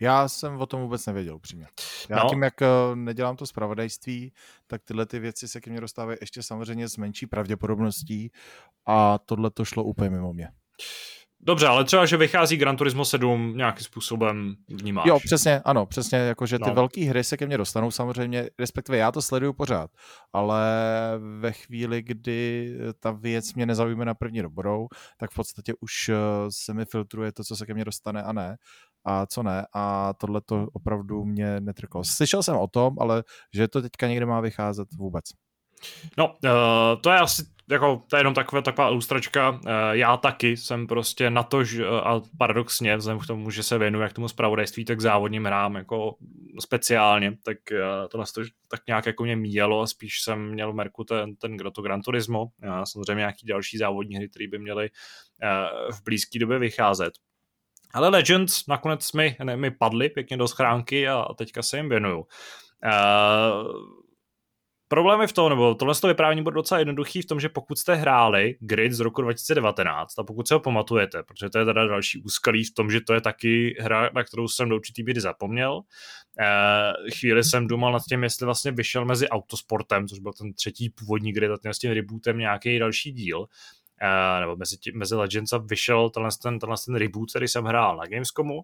[0.00, 1.66] Já jsem o tom vůbec nevěděl, upřímně.
[2.08, 2.30] Já no.
[2.30, 4.32] tím, jak eh, nedělám to zpravodajství,
[4.66, 8.30] tak tyhle ty věci se ke mně dostávají ještě samozřejmě s menší pravděpodobností
[8.86, 10.48] a tohle to šlo úplně mimo mě.
[11.40, 15.06] Dobře, ale třeba, že vychází Gran Turismo 7 nějakým způsobem vnímáš.
[15.06, 16.74] Jo, přesně, ano, přesně, jakože ty no.
[16.74, 19.90] velké hry se ke mně dostanou samozřejmě, respektive já to sleduju pořád,
[20.32, 20.64] ale
[21.40, 22.70] ve chvíli, kdy
[23.00, 26.14] ta věc mě nezaujme na první dobrou, tak v podstatě už eh,
[26.48, 28.56] se mi filtruje to, co se ke mně dostane a ne
[29.06, 29.66] a co ne.
[29.74, 32.04] A tohle to opravdu mě netrklo.
[32.04, 33.24] Slyšel jsem o tom, ale
[33.54, 35.24] že to teďka někde má vycházet vůbec.
[36.18, 39.50] No, uh, to je asi jako, to je jenom taková, taková ilustračka.
[39.50, 39.58] Uh,
[39.90, 44.02] já taky jsem prostě na to, že, a paradoxně, vzhledem k tomu, že se věnuju
[44.02, 46.14] jak tomu zpravodajství, tak závodním hrám jako
[46.60, 50.72] speciálně, tak uh, to nás to tak nějak jako mě míjelo a spíš jsem měl
[50.72, 54.58] v Merku ten, ten to Gran Turismo, uh, samozřejmě nějaký další závodní hry, které by
[54.58, 54.90] měly
[55.92, 57.12] v blízké době vycházet.
[57.94, 61.88] Ale Legends nakonec mi, ne, mi padly pěkně do schránky a, a teďka se jim
[61.88, 62.18] věnuju.
[62.18, 62.26] Uh,
[64.88, 67.78] problém je v tom, nebo tohle to vyprávění bude docela jednoduchý v tom, že pokud
[67.78, 71.86] jste hráli Grid z roku 2019 a pokud se ho pamatujete, protože to je teda
[71.86, 75.20] další úskalí v tom, že to je taky hra, na kterou jsem do určitý míry
[75.20, 75.72] zapomněl.
[75.76, 80.90] Uh, chvíli jsem dumal nad tím, jestli vlastně vyšel mezi Autosportem, což byl ten třetí
[80.90, 83.46] původní Grid a s tím rebootem nějaký další díl.
[84.02, 87.64] Uh, nebo mezi, tí, mezi Legends a vyšel tenhle ten, tenhle ten reboot, který jsem
[87.64, 88.54] hrál na Gamescomu.
[88.54, 88.62] Uh,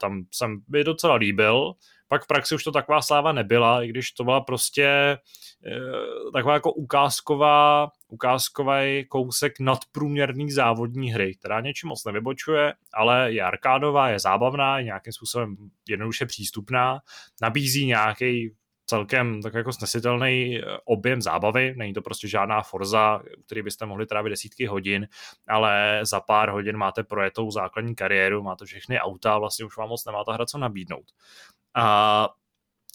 [0.00, 1.74] tam jsem mi docela líbil,
[2.12, 5.18] pak v praxi už to taková sláva nebyla, i když to byla prostě
[5.66, 13.42] uh, taková jako ukázková, ukázkový kousek nadprůměrný závodní hry, která něčím moc nevybočuje, ale je
[13.42, 15.56] arkádová, je zábavná, je nějakým způsobem
[15.88, 16.98] jednoduše přístupná,
[17.42, 18.50] nabízí nějaký
[18.86, 24.06] celkem tak jako snesitelný eh, objem zábavy, není to prostě žádná Forza, který byste mohli
[24.06, 25.08] trávit desítky hodin,
[25.48, 30.04] ale za pár hodin máte projetou základní kariéru, máte všechny auta, vlastně už vám moc
[30.04, 31.04] nemá ta hra co nabídnout.
[31.74, 32.28] A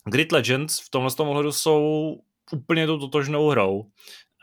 [0.06, 2.16] Grid Legends v tomhle tom ohledu jsou
[2.52, 3.86] úplně tu totožnou hrou.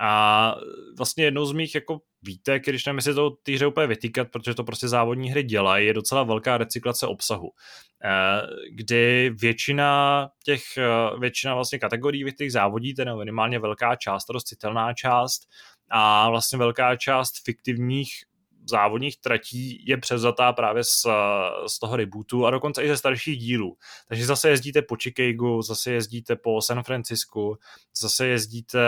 [0.00, 0.54] A
[0.98, 4.54] vlastně jednou z mých jako víte, když nevím, jestli to té hře úplně vytýkat, protože
[4.54, 7.50] to prostě závodní hry dělají, je docela velká recyklace obsahu,
[8.04, 14.24] eh, kdy většina těch, eh, většina vlastně kategorií, v těch závodíte, nebo minimálně velká část,
[14.32, 15.48] dost citelná část
[15.90, 18.10] a vlastně velká část fiktivních
[18.68, 21.06] závodních tratí je převzatá právě z,
[21.66, 23.76] z toho rebootu a dokonce i ze starších dílů.
[24.08, 27.58] Takže zase jezdíte po Chicagu, zase jezdíte po San Francisku,
[28.00, 28.78] zase jezdíte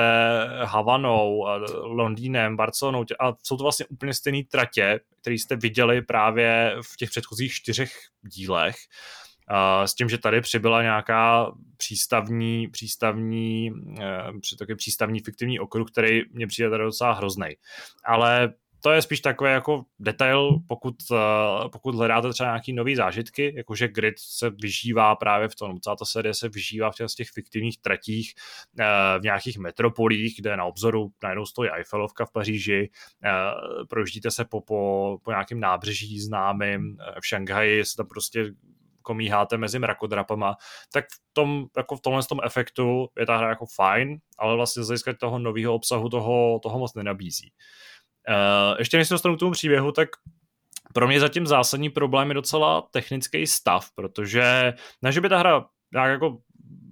[0.65, 1.47] Havanou,
[1.83, 7.11] Londýnem, Barcelonou a jsou to vlastně úplně stejné tratě, které jste viděli právě v těch
[7.11, 8.77] předchozích čtyřech dílech.
[9.85, 13.71] S tím, že tady přibyla nějaká přístavní, přístavní,
[14.59, 17.49] taky přístavní fiktivní okruh, který mě přijde tady docela hrozný.
[18.05, 18.53] Ale
[18.87, 21.19] to je spíš takový jako detail, pokud, uh,
[21.69, 26.05] pokud hledáte třeba nějaký nový zážitky, jakože Grid se vyžívá právě v tom, celá ta
[26.05, 28.35] série se vyžívá v těch, těch fiktivních tratích
[28.79, 28.85] uh,
[29.21, 32.91] v nějakých metropolích, kde na obzoru najednou stojí Eiffelovka v Paříži,
[33.25, 38.53] uh, projíždíte se po, po, po nějakém nábřeží známým, v Šanghaji se tam prostě
[39.03, 40.57] komíháte mezi mrakodrapama,
[40.93, 44.83] tak v tom, jako v tomhle tom efektu je ta hra jako fajn, ale vlastně
[44.83, 47.51] z hlediska toho nového obsahu toho, toho moc nenabízí.
[47.51, 47.87] Uh,
[48.79, 50.09] ještě než se dostanu k tomu příběhu, tak
[50.95, 54.73] pro mě zatím zásadní problém je docela technický stav, protože
[55.03, 56.39] ne, že by ta hra nějak jako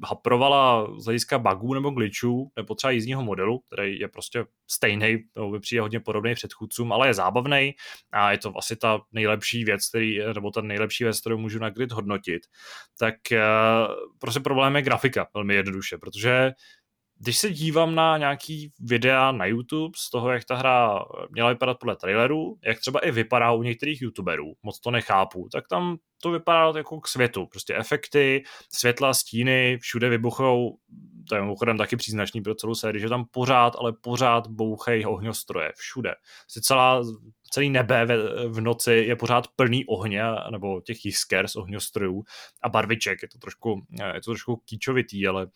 [0.05, 5.51] haprovala z hlediska bugů nebo glitchů, nebo třeba jízdního modelu, který je prostě stejný, nebo
[5.51, 7.75] by přijde hodně podobný předchůdcům, ale je zábavný
[8.13, 11.71] a je to asi ta nejlepší věc, který, nebo ta nejlepší věc, kterou můžu na
[11.71, 12.43] grid hodnotit.
[12.99, 16.53] Tak uh, prostě problém je grafika, velmi jednoduše, protože
[17.19, 21.79] když se dívám na nějaký videa na YouTube z toho, jak ta hra měla vypadat
[21.79, 26.31] podle trailerů, jak třeba i vypadá u některých YouTuberů, moc to nechápu, tak tam to
[26.31, 27.47] vypadá jako k světu.
[27.47, 30.79] Prostě efekty, světla, stíny, všude vybuchou,
[31.29, 35.73] to je mimochodem taky příznačný pro celou sérii, že tam pořád, ale pořád bouchej ohňostroje,
[35.77, 36.15] všude.
[36.45, 37.03] Prostě celá,
[37.55, 42.25] celý nebe v, v noci je pořád plný ohně, nebo těch jisker z ohňostrojů
[42.63, 45.47] a barviček, je to trošku, je to trošku kýčovitý, ale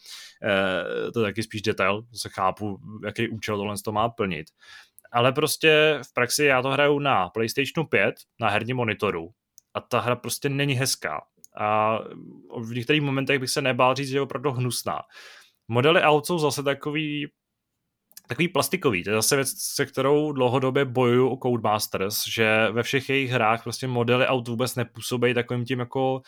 [0.43, 4.47] eh, to je taky spíš detail, se chápu, jaký účel tohle to má plnit.
[5.13, 9.31] Ale prostě v praxi já to hraju na PlayStationu 5, na herním monitoru,
[9.75, 11.21] a ta hra prostě není hezká.
[11.61, 11.99] A
[12.61, 15.03] v některých momentech bych se nebál říct, že je opravdu hnusná.
[15.69, 17.27] Modely aut jsou zase takový
[18.29, 19.05] takový plastikový.
[19.05, 23.63] To je zase věc, se kterou dlouhodobě bojuju u Codemasters, že ve všech jejich hrách
[23.63, 26.23] prostě modely aut vůbec nepůsobí takovým tím jako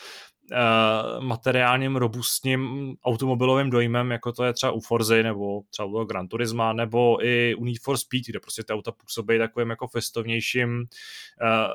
[1.21, 6.73] materiálním, robustním automobilovým dojmem, jako to je třeba u Forzy, nebo třeba u Gran Turisma,
[6.73, 10.85] nebo i u Need for Speed, kde prostě ty auta působí takovým jako festovnějším,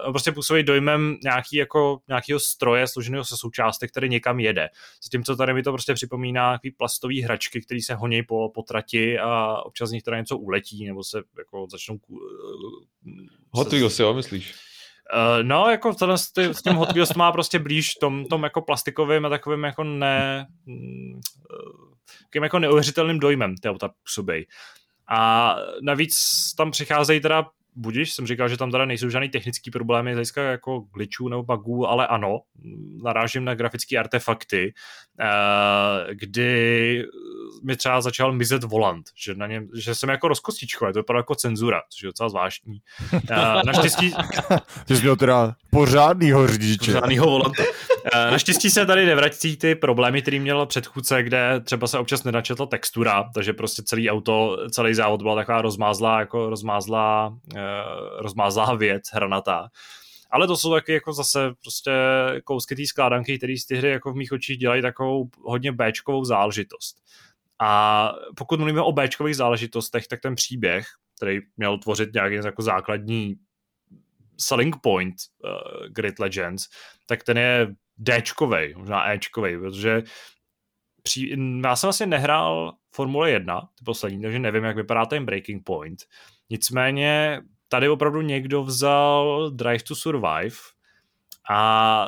[0.06, 4.70] uh, prostě působí dojmem nějaký jako, nějakého stroje složeného se součástek, který někam jede.
[5.04, 9.20] Zatímco tady mi to prostě připomíná takový plastový hračky, které se honí po, po trati
[9.20, 12.00] a občas z nich teda něco uletí, nebo se jako začnou...
[12.08, 12.20] Uh,
[13.52, 14.75] Hot Wheels, jo, myslíš?
[15.14, 19.26] Uh, no, jako tohle, s tím Hot Wheels má prostě blíž tom, tom jako plastikovým
[19.26, 20.48] a takovým jako ne...
[20.68, 21.20] Uh,
[22.24, 24.48] takovým jako neuvěřitelným dojmem ty auta působí.
[25.10, 26.16] A navíc
[26.58, 27.46] tam přicházejí teda
[27.76, 31.44] budiš, jsem říkal, že tam teda nejsou žádný technický problémy z hlediska jako glitchů nebo
[31.44, 32.40] bugů, ale ano,
[33.04, 34.74] narážím na grafické artefakty,
[35.20, 37.06] eh, kdy
[37.64, 41.36] mi třeba začal mizet volant, že, na něm, že jsem jako rozkostičkové, to vypadalo jako
[41.36, 42.80] cenzura, což je docela zvláštní.
[43.14, 44.14] Eh, naštěstí...
[44.86, 46.94] Ty jsi měl teda pořádnýho řidiče.
[46.94, 47.64] Pořádnýho volanta.
[48.14, 52.66] Eh, naštěstí se tady nevrací ty problémy, který měl předchůdce, kde třeba se občas nenačetla
[52.66, 57.62] textura, takže prostě celý auto, celý závod byla taková rozmázlá, jako rozmázlá, eh,
[58.20, 59.70] rozmázlá věc, hranatá.
[60.32, 61.92] Ale to jsou taky jako zase prostě
[62.44, 66.26] kousky té skládanky, které z ty hry jako v mých očích dělají takovou hodně Bčkovou
[66.26, 66.98] záležitost.
[67.60, 70.88] A pokud mluvíme o Bčkových záležitostech, tak ten příběh,
[71.18, 73.36] který měl tvořit nějaký jako základní
[74.40, 76.68] selling point uh, Grid Legends,
[77.06, 80.04] tak ten je Dčkovej, možná Ečkovej, protože
[81.04, 85.64] při, já jsem vlastně nehrál Formule 1, ty poslední, takže nevím, jak vypadá ten Breaking
[85.64, 86.00] Point.
[86.50, 90.56] Nicméně tady opravdu někdo vzal Drive to Survive
[91.50, 92.08] a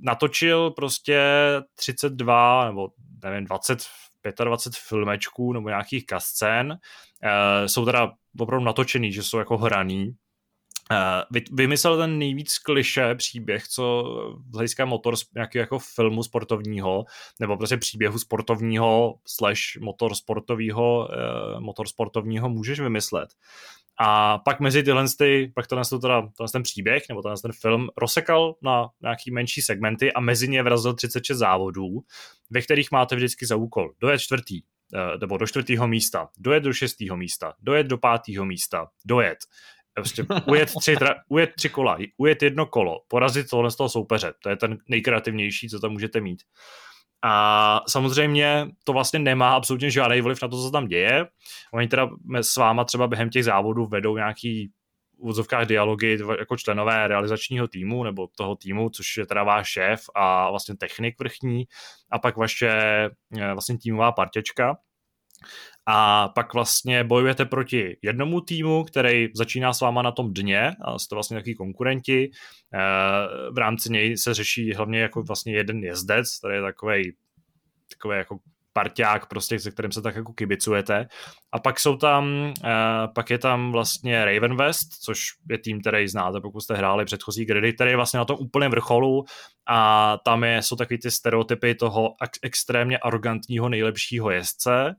[0.00, 1.20] natočil prostě
[1.74, 2.88] 32 nebo
[3.22, 3.86] nevím, 20,
[4.44, 6.78] 25 filmečků nebo nějakých kascén.
[7.22, 10.16] E, jsou teda opravdu natočený, že jsou jako hraný
[11.52, 14.04] vymyslel ten nejvíc kliše příběh, co
[14.50, 17.04] z hlediska motor nějakého jako filmu sportovního,
[17.40, 23.28] nebo prostě příběhu sportovního slash motor sportovního, uh, motor sportovního můžeš vymyslet.
[23.98, 27.88] A pak mezi tyhle, ty, pak tenhle, teda, tenhle ten příběh, nebo tenhle ten film
[27.96, 32.00] rozsekal na nějaký menší segmenty a mezi ně vrazil 36 závodů,
[32.50, 36.72] ve kterých máte vždycky za úkol dojet čtvrtý, uh, nebo do čtvrtého místa, dojet do
[36.72, 39.38] šestého místa, dojet do pátého místa, dojet
[39.96, 44.32] Prostě ujet tři, tra, ujet tři kola, ujet jedno kolo, porazit tohle z toho soupeře.
[44.42, 46.42] To je ten nejkreativnější, co tam můžete mít.
[47.22, 51.26] A samozřejmě to vlastně nemá absolutně žádný vliv na to, co tam děje.
[51.74, 52.08] Oni teda
[52.40, 54.72] s váma třeba během těch závodů vedou nějaký
[55.18, 60.50] v dialogy jako členové realizačního týmu nebo toho týmu, což je teda váš šéf a
[60.50, 61.64] vlastně technik vrchní
[62.10, 62.70] a pak vaše
[63.38, 64.76] eh, vlastně týmová partěčka
[65.86, 70.98] a pak vlastně bojujete proti jednomu týmu, který začíná s váma na tom dně, a
[70.98, 72.30] jste vlastně takový konkurenti.
[72.74, 77.12] Eh, v rámci něj se řeší hlavně jako vlastně jeden jezdec, který je takový
[77.90, 78.38] takový jako
[78.72, 81.08] parťák, prostě, se kterým se tak jako kibicujete.
[81.52, 85.20] A pak jsou tam, eh, pak je tam vlastně Raven West, což
[85.50, 88.70] je tým, který znáte, pokud jste hráli předchozí gridy, který je vlastně na tom úplném
[88.70, 89.24] vrcholu
[89.68, 94.94] a tam je, jsou takový ty stereotypy toho extrémně arrogantního nejlepšího jezdce,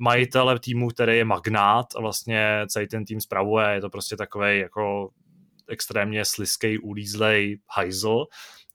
[0.00, 4.58] majitele týmu, který je magnát a vlastně celý ten tým spravuje, je to prostě takový
[4.58, 5.10] jako
[5.68, 8.26] extrémně sliskej, ulízlej hajzl.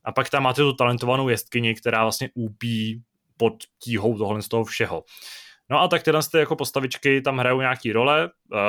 [0.03, 3.01] A pak tam máte tu talentovanou jestkyni, která vlastně úpí
[3.37, 3.53] pod
[3.83, 5.03] tíhou tohle z toho všeho.
[5.69, 8.59] No a tak tyhle ty jako postavičky tam hrajou nějaký role, uh,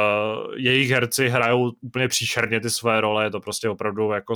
[0.57, 4.34] jejich herci hrajou úplně příšerně ty své role, je to prostě opravdu jako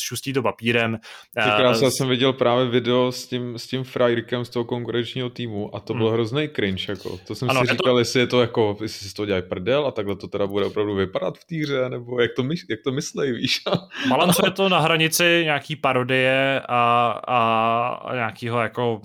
[0.00, 0.98] šustí to papírem.
[1.34, 5.76] Krásně, já jsem viděl právě video s tím, s tím frajerkem z toho konkurenčního týmu
[5.76, 6.14] a to byl hmm.
[6.14, 7.18] hrozný cringe, jako.
[7.26, 7.98] To jsem ano, si říkal, to...
[7.98, 10.94] jestli je to jako, jestli si to dělají prdel a takhle to teda bude opravdu
[10.94, 13.62] vypadat v týře, nebo jak to, myš, jak to myslej, víš?
[14.08, 19.00] Balancuje to na hranici nějaký parodie a, a, a nějakého jako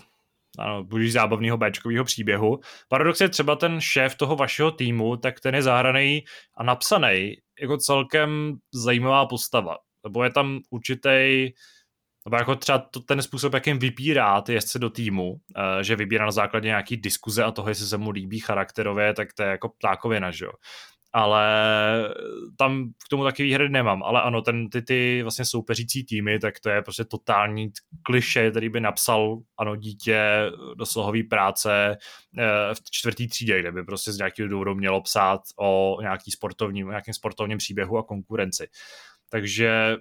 [0.60, 2.60] ano, budíš zábavného Bčkového příběhu.
[2.90, 6.24] Paradox je třeba ten šéf toho vašeho týmu, tak ten je zahraný
[6.58, 11.50] a napsaný jako celkem zajímavá postava nebo je tam určitý
[12.26, 15.40] nebo jako třeba to, ten způsob, jakým vybírá ty jezdce do týmu, uh,
[15.82, 19.44] že vybírá na základě nějaký diskuze a toho, jestli se mu líbí charakterově, tak to
[19.44, 20.52] je jako ptákověna, že jo.
[21.14, 21.46] Ale
[22.58, 26.60] tam k tomu taky výhrady nemám, ale ano, ten, ty, ty vlastně soupeřící týmy, tak
[26.60, 27.72] to je prostě totální
[28.04, 30.22] kliše, který by napsal, ano, dítě
[30.76, 31.98] do slohový práce
[32.38, 36.88] uh, v čtvrtý třídě, kde by prostě z nějakého důvodu mělo psát o nějaký sportovním,
[36.88, 38.68] nějakým sportovním příběhu a konkurenci.
[39.32, 39.98] Takže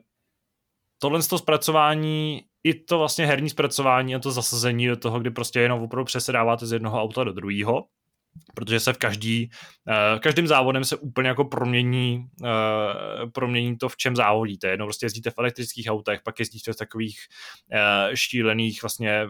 [0.98, 5.60] tohle toho zpracování, i to vlastně herní zpracování a to zasazení do toho, kdy prostě
[5.60, 7.84] jenom opravdu přesedáváte z jednoho auta do druhého,
[8.54, 9.50] protože se v každý,
[9.88, 14.68] uh, každým závodem se úplně jako promění, uh, promění to, v čem závodíte.
[14.68, 17.18] Jednou prostě jezdíte v elektrických autech, pak jezdíte v takových
[17.72, 19.26] uh, štílených vlastně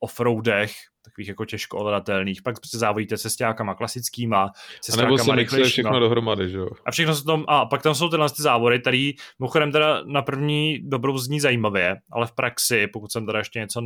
[0.00, 0.72] offroadech,
[1.04, 4.50] takových jako těžko ovladatelných, pak prostě závodíte se stěhákama klasickýma,
[4.84, 6.68] se a nebo se mixuje všechno dohromady, že jo?
[6.84, 10.22] A všechno se tom, a pak tam jsou tyhle ty závody, které mimochodem teda na
[10.22, 13.82] první dobrou zní zajímavě, ale v praxi, pokud jsem teda ještě něco,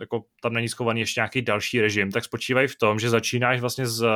[0.00, 3.86] jako tam není schovaný ještě nějaký další režim, tak spočívají v tom, že začínáš vlastně
[3.86, 4.06] z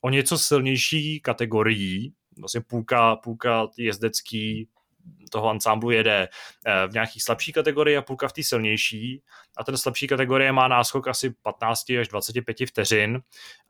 [0.00, 4.68] o něco silnější kategorií, vlastně půlka, půlka jezdecký
[5.30, 6.28] toho ansámblu jede
[6.66, 9.22] eh, v nějaký slabší kategorii a půlka v té silnější
[9.56, 13.20] a ten slabší kategorie má náskok asi 15 až 25 vteřin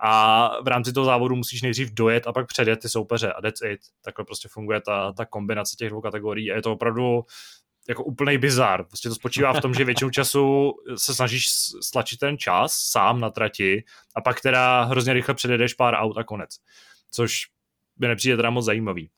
[0.01, 3.62] a v rámci toho závodu musíš nejdřív dojet a pak předjet ty soupeře a that's
[3.62, 3.81] it.
[4.05, 7.24] Takhle prostě funguje ta, ta kombinace těch dvou kategorií a je to opravdu
[7.89, 8.85] jako úplný bizar.
[8.85, 11.47] Prostě to spočívá v tom, že většinu času se snažíš
[11.82, 13.85] stlačit ten čas sám na trati
[14.16, 16.57] a pak teda hrozně rychle předjedeš pár aut a konec.
[17.11, 17.47] Což
[17.97, 19.11] by nepřijde teda moc zajímavý.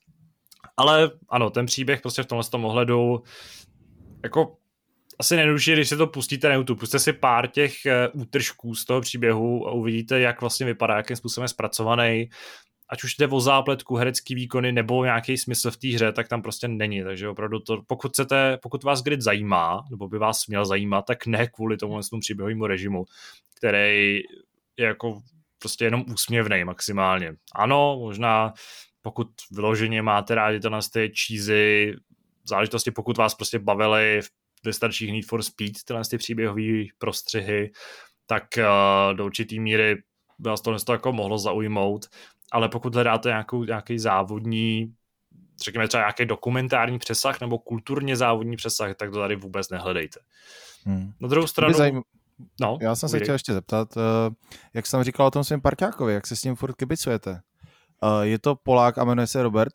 [0.76, 3.22] Ale ano, ten příběh prostě v tomhle tom ohledu
[4.22, 4.56] jako
[5.18, 6.80] asi nejjednodušší, když si to pustíte na YouTube.
[6.80, 7.72] Puste si pár těch
[8.14, 12.28] uh, útržků z toho příběhu a uvidíte, jak vlastně vypadá, jakým způsobem je zpracovaný.
[12.88, 16.42] Ať už jde o zápletku, herecký výkony nebo nějaký smysl v té hře, tak tam
[16.42, 17.02] prostě není.
[17.02, 21.26] Takže opravdu to, pokud chcete, pokud vás grid zajímá, nebo by vás měl zajímat, tak
[21.26, 23.04] ne kvůli tomu příběhovému režimu,
[23.56, 24.20] který
[24.76, 25.20] je jako
[25.58, 27.34] prostě jenom úsměvný maximálně.
[27.54, 28.52] Ano, možná
[29.02, 31.94] pokud vyloženě máte rádi to na ty cheesy
[32.44, 34.20] záležitosti, pokud vás prostě bavily
[34.64, 37.72] ve starších Need for Speed, tyhle ty příběhové prostřihy,
[38.26, 40.02] tak uh, do určitý míry
[40.38, 42.06] vás to to jako mohlo zaujmout,
[42.52, 44.94] ale pokud hledáte nějakou, nějaký závodní,
[45.64, 50.20] řekněme třeba nějaký dokumentární přesah nebo kulturně závodní přesah, tak to tady vůbec nehledejte.
[50.84, 51.12] Hmm.
[51.20, 51.74] Na druhou stranu...
[51.74, 52.02] Zajím...
[52.60, 54.02] No, Já jsem se chtěl ještě zeptat, uh,
[54.74, 57.40] jak jsem říkal o tom svém parťákovi, jak se s ním furt kibicujete?
[58.02, 59.72] Uh, je to Polák a jmenuje se Robert?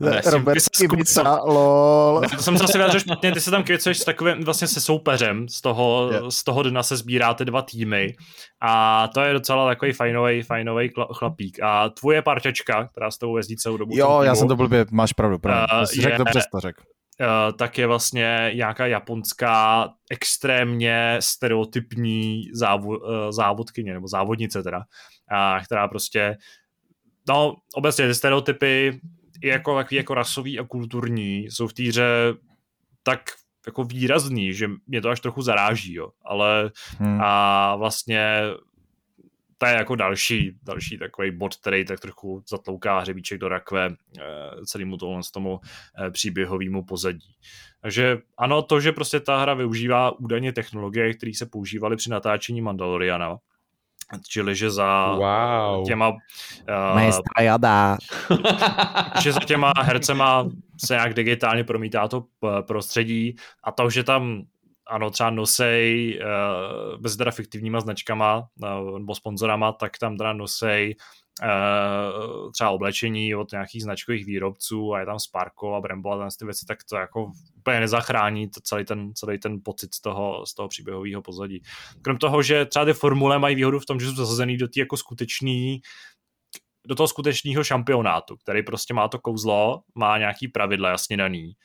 [0.30, 2.20] Robert Kibica, lol.
[2.20, 5.48] Ne, to jsem zase vyjádřil špatně, ty se tam kvicuješ s takovým vlastně se soupeřem,
[5.48, 6.28] z toho, yeah.
[6.28, 8.14] z toho dna se sbíráte dva týmy
[8.62, 11.62] a to je docela takový fajnový, fajnový chlapík.
[11.62, 13.92] A tvoje parťačka, která s tou jezdí celou dobu.
[13.96, 15.76] Jo, já jsem to blbě, máš pravdu, pravdu.
[15.76, 16.76] Uh, řek to přesto, řek.
[17.20, 22.96] Uh, tak je vlastně nějaká japonská extrémně stereotypní závo, uh,
[23.30, 24.80] závodkyně, nebo závodnice teda,
[25.30, 26.36] a která prostě,
[27.28, 29.00] no obecně ty stereotypy
[29.44, 32.34] jako, jako, jako rasový a kulturní jsou v týře
[33.02, 33.20] tak
[33.66, 36.10] jako výrazný, že mě to až trochu zaráží, jo.
[36.24, 37.18] ale hmm.
[37.22, 38.42] a vlastně
[39.62, 44.22] to je jako další, další takový bod, který tak trochu zatlouká hřebíček do rakve eh,
[44.66, 45.60] celému z tomu
[45.98, 47.34] eh, příběhovému pozadí.
[47.80, 52.62] Takže ano, to, že prostě ta hra využívá údajně technologie, které se používaly při natáčení
[52.62, 53.36] Mandaloriana,
[54.28, 55.86] čili že za wow.
[55.86, 56.16] těma uh,
[57.40, 57.96] jada.
[59.22, 60.48] že za těma hercema
[60.84, 62.24] se nějak digitálně promítá to
[62.66, 64.42] prostředí a to, že tam
[64.86, 70.96] ano, třeba nosej uh, bez teda fiktivníma značkama uh, nebo sponzorama, tak tam teda nosej
[70.96, 71.21] uh,
[72.52, 76.66] třeba oblečení od nějakých značkových výrobců a je tam Sparko a Brembo a ty věci,
[76.66, 80.68] tak to jako úplně nezachrání to celý, ten, celý ten pocit z toho, z toho
[80.68, 81.62] příběhového pozadí.
[82.02, 84.80] Krom toho, že třeba ty formule mají výhodu v tom, že jsou zasazený do té
[84.80, 85.82] jako skutečný
[86.86, 91.56] do toho skutečného šampionátu, který prostě má to kouzlo, má nějaký pravidla jasně daný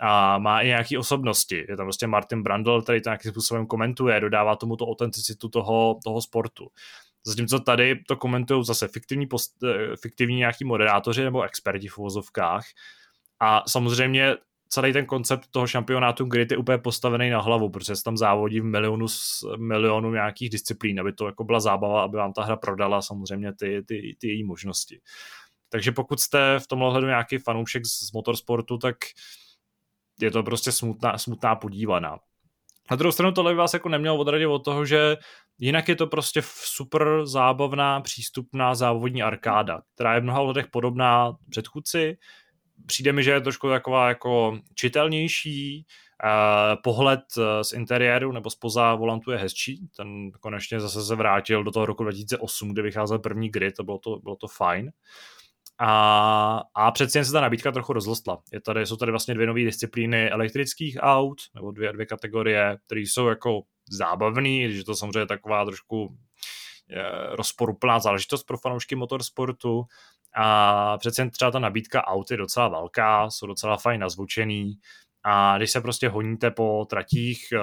[0.00, 1.66] a má i nějaké osobnosti.
[1.68, 5.98] Je tam prostě Martin Brandl, který to nějakým způsobem komentuje, dodává tomu to autenticitu toho,
[6.04, 6.68] toho sportu.
[7.26, 12.64] Zatímco tady to komentují zase fiktivní, post, eh, fiktivní nějaký moderátoři nebo experti v uvozovkách.
[13.40, 14.36] A samozřejmě
[14.68, 18.60] celý ten koncept toho šampionátu Grid je úplně postavený na hlavu, protože se tam závodí
[18.60, 19.06] v milionu,
[19.56, 23.82] milionu nějakých disciplín, aby to jako byla zábava, aby vám ta hra prodala samozřejmě ty,
[23.88, 25.00] ty, ty její možnosti.
[25.68, 28.96] Takže pokud jste v tomhle hledu nějaký fanoušek z motorsportu, tak
[30.20, 32.18] je to prostě smutná, smutná podívaná.
[32.90, 35.16] Na druhou stranu tohle by vás jako nemělo odradit od toho, že
[35.58, 41.32] jinak je to prostě super zábavná, přístupná závodní arkáda, která je v mnoha letech podobná
[41.50, 42.16] předchůdci.
[42.86, 45.86] Přijde mi, že je trošku taková jako čitelnější,
[46.24, 47.20] Uh, pohled
[47.62, 49.88] z interiéru nebo spoza volantu je hezčí.
[49.96, 53.98] Ten konečně zase se vrátil do toho roku 2008, kdy vycházel první grid, to bylo
[53.98, 54.90] to, bylo to fajn.
[55.78, 58.42] A, a přeci jen se ta nabídka trochu rozlostla.
[58.52, 63.00] Je tady, jsou tady vlastně dvě nové disciplíny elektrických aut, nebo dvě, dvě kategorie, které
[63.00, 66.16] jsou jako zábavný, je to samozřejmě taková trošku
[66.88, 69.84] je, rozporuplná záležitost pro fanoušky motorsportu.
[70.36, 74.78] A přeci jen třeba ta nabídka aut je docela velká, jsou docela fajn nazvučený.
[75.24, 77.60] A když se prostě honíte po tratích, eh,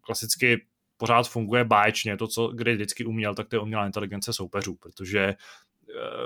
[0.00, 0.66] klasicky
[0.96, 2.16] pořád funguje báječně.
[2.16, 5.34] To, co kdy vždycky uměl, tak to je umělá inteligence soupeřů, protože eh,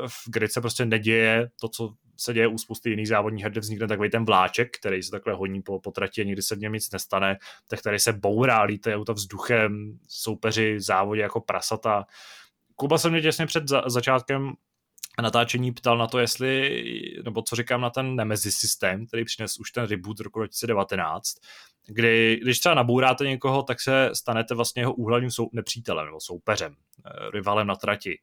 [0.06, 3.60] v grid se prostě neděje to, co se děje u spousty jiných závodních her, kde
[3.60, 6.58] vznikne takový ten vláček, který se takhle honí po, po trati a nikdy se v
[6.58, 7.38] něm nic nestane,
[7.68, 12.04] tak tady se bourá, lítají auta vzduchem, soupeři závodě jako prasata.
[12.76, 14.52] Kuba se mě těsně před za, začátkem
[15.22, 16.82] natáčení ptal na to, jestli,
[17.24, 21.34] nebo co říkám na ten Nemesis systém, který přines už ten reboot roku 2019,
[21.86, 26.74] kdy, když třeba nabouráte někoho, tak se stanete vlastně jeho úhlavním sou, nepřítelem nebo soupeřem,
[26.74, 28.18] eh, rivalem na trati.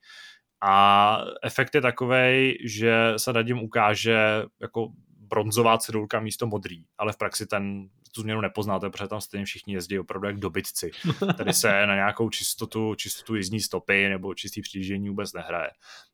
[0.62, 4.88] A efekt je takový, že se nad ním ukáže jako
[5.20, 9.74] bronzová cedulka místo modrý, ale v praxi ten tu změnu nepoznáte, protože tam stejně všichni
[9.74, 10.92] jezdí opravdu jak dobytci.
[11.38, 15.70] Tady se na nějakou čistotu, čistotu jízdní stopy nebo čistý přijíždění vůbec nehraje.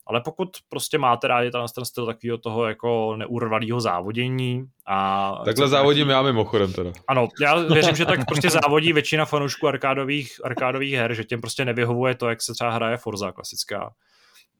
[0.07, 5.41] Ale pokud prostě máte rádi ten, ten styl takového toho jako neurvalého závodění a...
[5.45, 6.91] Takhle závodím já mimochodem teda.
[7.07, 11.65] Ano, já věřím, že tak prostě závodí většina fanoušků arkádových, arkádových her, že těm prostě
[11.65, 13.93] nevyhovuje to, jak se třeba hraje Forza klasická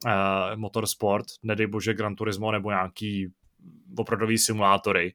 [0.05, 0.11] uh,
[0.55, 3.33] motorsport, nedej bože Gran Turismo nebo nějaký
[3.97, 5.13] opravdový simulátory,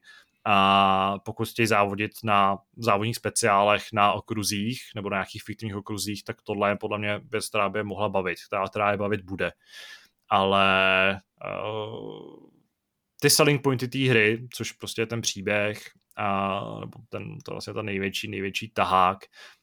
[0.49, 6.41] a pokud chtějí závodit na závodních speciálech na okruzích nebo na nějakých fiktivních okruzích, tak
[6.41, 9.51] tohle je podle mě věc, která by je mohla bavit, která, která je bavit bude.
[10.29, 11.21] Ale
[11.63, 12.49] uh,
[13.21, 15.81] ty selling pointy té hry, což prostě je ten příběh,
[16.15, 19.17] a, nebo ten, to vlastně ta největší, největší tahák,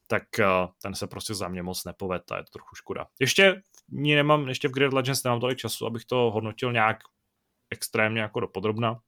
[0.07, 3.07] tak uh, ten se prostě za mě moc nepoved a je to trochu škoda.
[3.21, 3.63] Ještě
[3.95, 6.97] ní nemám, ještě v Grid Legends nemám tolik času, abych to hodnotil nějak
[7.71, 9.01] extrémně jako dopodrobna,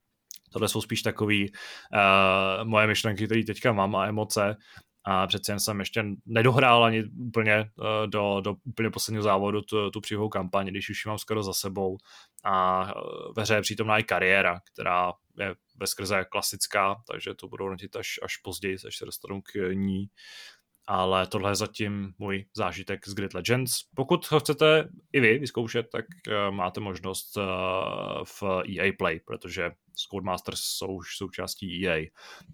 [0.53, 4.57] Tohle jsou spíš takový uh, moje myšlenky, které teďka mám a emoce.
[5.05, 9.91] A přece jen jsem ještě nedohrál ani úplně uh, do, do úplně posledního závodu tu,
[9.91, 11.97] tu příhovou kampaň, když už ji mám skoro za sebou.
[12.45, 15.55] A uh, ve hře je přítomná i kariéra, která je
[15.85, 20.07] skrze klasická, takže to budou hodnotit až, až později, až se dostanu k ní
[20.87, 23.73] ale tohle je zatím můj zážitek z Grid Legends.
[23.95, 27.45] Pokud ho chcete i vy vyzkoušet, tak uh, máte možnost uh,
[28.25, 28.43] v
[28.79, 29.71] EA Play, protože
[30.11, 32.07] Codemasters jsou už součástí EA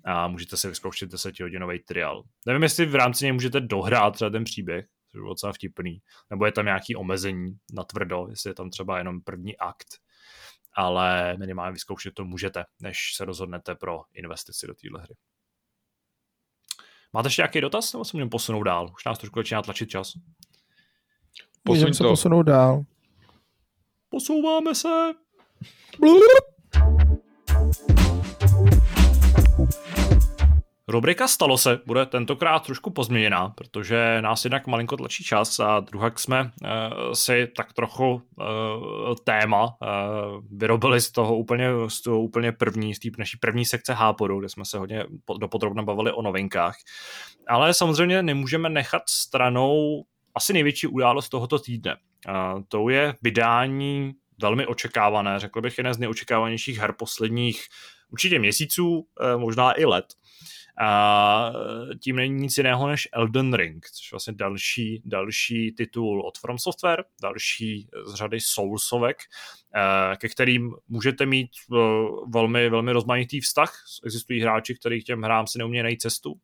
[0.05, 2.23] a můžete si vyzkoušet 10-hodinový trial.
[2.47, 6.47] Nevím, jestli v rámci něj můžete dohrát třeba ten příběh, což je docela vtipný, nebo
[6.47, 9.89] je tam nějaký omezení na tvrdo, jestli je tam třeba jenom první akt,
[10.73, 15.15] ale minimálně vyzkoušet to můžete, než se rozhodnete pro investici do téhle hry.
[17.13, 18.91] Máte ještě nějaký dotaz, nebo se můžeme posunout dál?
[18.95, 20.13] Už nás trošku začíná tlačit čas.
[21.69, 22.85] Můžeme se posunout dál.
[24.09, 25.13] Posouváme se.
[30.93, 36.19] Rubrika Stalo se bude tentokrát trošku pozměněná, protože nás jednak malinko tlačí čas a druhak
[36.19, 38.23] jsme uh, si tak trochu uh,
[39.25, 39.69] téma uh,
[40.51, 44.49] vyrobili z toho úplně, z toho úplně první, z té naší první sekce Háporu, kde
[44.49, 45.05] jsme se hodně
[45.39, 46.77] dopodrobně bavili o novinkách.
[47.49, 50.05] Ale samozřejmě nemůžeme nechat stranou
[50.35, 51.97] asi největší událost tohoto týdne.
[52.29, 54.13] Uh, to je vydání
[54.43, 57.67] velmi očekávané, řekl bych jedné z nejočekávanějších her posledních
[58.11, 59.07] určitě měsíců,
[59.37, 60.05] možná i let
[60.81, 61.53] a
[62.01, 66.59] tím není nic jiného než Elden Ring, což je vlastně další, další titul od From
[66.59, 69.17] Software, další z řady Soulsovek,
[69.75, 71.77] eh, ke kterým můžete mít eh,
[72.29, 73.75] velmi, velmi rozmanitý vztah.
[74.05, 76.35] Existují hráči, kteří těm hrám si neumějí najít cestu.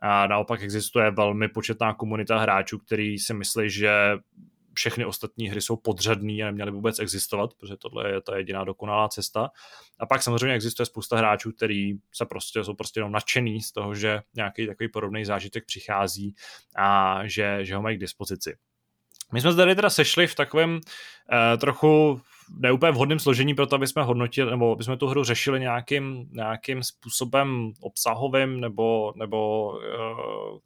[0.00, 4.18] A naopak existuje velmi početná komunita hráčů, který si myslí, že
[4.76, 9.08] všechny ostatní hry jsou podřadný a neměly vůbec existovat, protože tohle je ta jediná dokonalá
[9.08, 9.50] cesta.
[9.98, 13.94] A pak samozřejmě existuje spousta hráčů, který se prostě, jsou prostě jenom nadšený z toho,
[13.94, 16.34] že nějaký takový podobný zážitek přichází
[16.76, 18.56] a že, že ho mají k dispozici.
[19.32, 20.80] My jsme tady teda sešli v takovém uh,
[21.58, 22.20] trochu
[22.58, 26.28] neúplně vhodném složení pro to, aby jsme hodnotili, nebo aby jsme tu hru řešili nějakým,
[26.32, 30.58] nějakým způsobem obsahovým, nebo, nebo uh,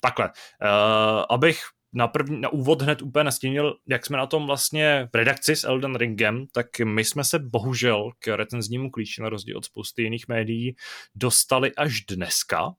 [0.00, 0.26] takhle.
[0.26, 1.62] Uh, abych
[1.94, 5.64] na, první, na úvod hned úplně nastínil, jak jsme na tom vlastně v redakci s
[5.64, 10.28] Elden Ringem, tak my jsme se bohužel k recenznímu klíči, na rozdíl od spousty jiných
[10.28, 10.76] médií,
[11.14, 12.74] dostali až dneska, uh,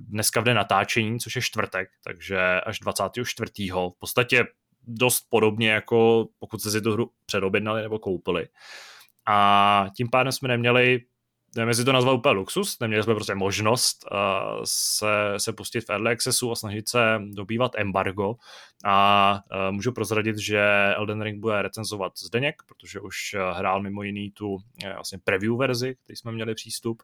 [0.00, 3.50] dneska v den natáčení, což je čtvrtek, takže až 24.
[3.72, 4.44] v podstatě
[4.86, 8.48] dost podobně jako pokud se si tu hru předobjednali nebo koupili.
[9.28, 11.00] A tím pádem jsme neměli
[11.56, 14.18] nevím, jestli to nazval úplně luxus, neměli jsme prostě možnost uh,
[14.64, 18.34] se, se pustit v Early Accessu a snažit se dobývat embargo
[18.84, 20.60] a uh, můžu prozradit, že
[20.96, 24.60] Elden Ring bude recenzovat Zdeněk, protože už hrál mimo jiný tu uh,
[24.94, 27.02] vlastně preview verzi, který jsme měli přístup.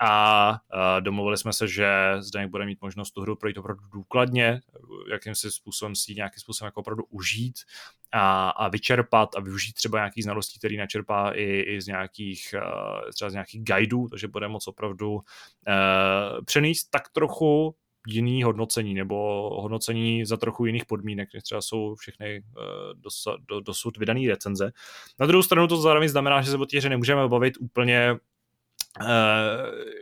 [0.00, 0.60] A
[1.00, 4.60] domluvili jsme se, že Zdeněk bude mít možnost tu hru projít opravdu důkladně,
[5.10, 7.54] jakýmsi způsobem si nějakým způsobem jako opravdu užít
[8.12, 12.54] a, a vyčerpat a využít třeba nějakých znalostí, který načerpá i, i z nějakých,
[13.14, 15.22] třeba z nějakých guideů, takže bude moc opravdu uh,
[16.44, 17.74] přenést tak trochu
[18.08, 22.42] jiný hodnocení nebo hodnocení za trochu jiných podmínek, než třeba jsou všechny
[23.50, 24.70] uh, dosud vydané recenze.
[25.20, 28.16] Na druhou stranu to zároveň znamená, že se o té nemůžeme bavit úplně
[29.00, 29.06] Uh,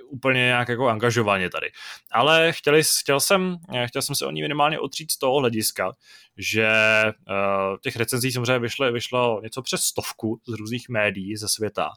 [0.08, 1.66] úplně nějak jako angažovaně tady.
[2.12, 3.56] Ale chtěli, chtěl, jsem,
[3.86, 5.92] chtěl jsem se o ní minimálně otřít z toho hlediska,
[6.36, 6.68] že
[7.04, 11.90] uh, těch recenzí samozřejmě vyšlo, vyšlo něco přes stovku z různých médií ze světa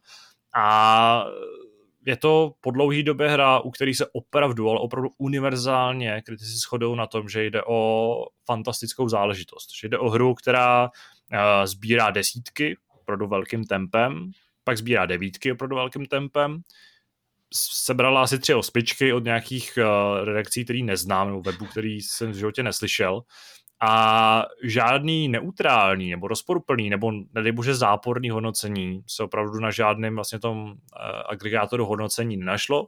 [0.56, 1.24] a
[2.06, 6.96] je to po dlouhé době hra, u který se opravdu, ale opravdu univerzálně kritici shodou
[6.96, 9.70] na tom, že jde o fantastickou záležitost.
[9.82, 14.32] Že jde o hru, která uh, sbírá desítky opravdu velkým tempem,
[14.64, 16.62] pak sbírá devítky opravdu velkým tempem,
[17.54, 22.36] sebrala asi tři ospičky od nějakých uh, redakcí, který neznám, nebo webu, který jsem v
[22.36, 23.22] životě neslyšel
[23.82, 30.40] a žádný neutrální nebo rozporuplný nebo nedej bože záporný hodnocení se opravdu na žádném vlastně
[30.40, 30.74] tom uh,
[31.30, 32.88] agregátoru hodnocení nenašlo.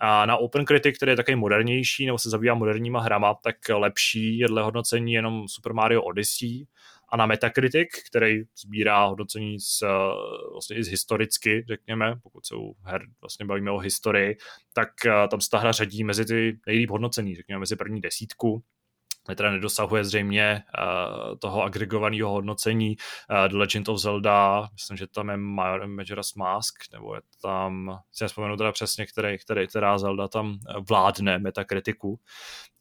[0.00, 4.48] A na OpenCritic, který je takový modernější nebo se zabývá moderníma hrama, tak lepší je
[4.48, 6.66] dle hodnocení jenom Super Mario Odyssey
[7.08, 9.86] a na Metacritic, který sbírá hodnocení z, eh,
[10.52, 14.36] vlastně i z historicky, řekněme, pokud se u her vlastně bavíme o historii,
[14.72, 18.62] tak eh, tam se ta hra řadí mezi ty nejlíp hodnocení, řekněme mezi první desítku,
[19.34, 22.96] teda nedosahuje zřejmě uh, toho agregovaného hodnocení
[23.30, 25.36] uh, The Legend of Zelda, myslím, že tam je
[25.86, 30.58] Majora's Mask, nebo je tam, si nespomenu teda přesně, který, který, která Zelda tam
[30.88, 32.20] vládne metakritiku,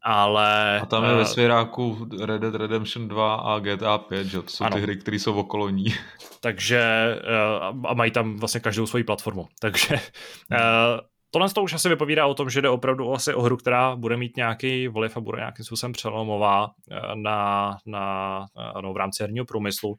[0.01, 0.79] ale...
[0.79, 4.49] A tam je uh, ve svěráku Red Dead Redemption 2 a GTA 5, že to
[4.49, 4.75] jsou ano.
[4.75, 5.85] ty hry, které jsou okolo ní.
[6.39, 7.15] Takže
[7.71, 10.99] uh, a mají tam vlastně každou svoji platformu, takže uh,
[11.35, 14.17] Tohle to už asi vypovídá o tom, že jde opravdu asi o hru, která bude
[14.17, 16.67] mít nějaký vliv a bude nějakým způsobem přelomová
[17.15, 18.45] na, na,
[18.81, 19.95] no, v rámci herního průmyslu.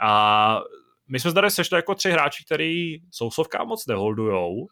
[0.00, 0.60] A
[1.08, 4.66] my jsme tady sešli jako tři hráči, který sousovkám moc neholdujou,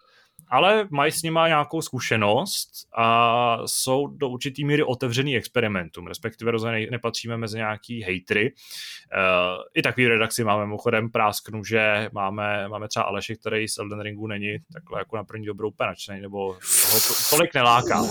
[0.48, 6.86] ale mají s nima nějakou zkušenost a jsou do určitý míry otevřený experimentům, respektive rozhodně
[6.90, 8.52] nepatříme mezi nějaký hejtry.
[8.52, 14.00] Uh, I takový redakci máme mimochodem prásknu, že máme, máme třeba Aleši, který z Elden
[14.00, 16.52] Ringu není takhle jako na první dobrou penačný, nebo
[16.92, 18.02] ho to, tolik neláká.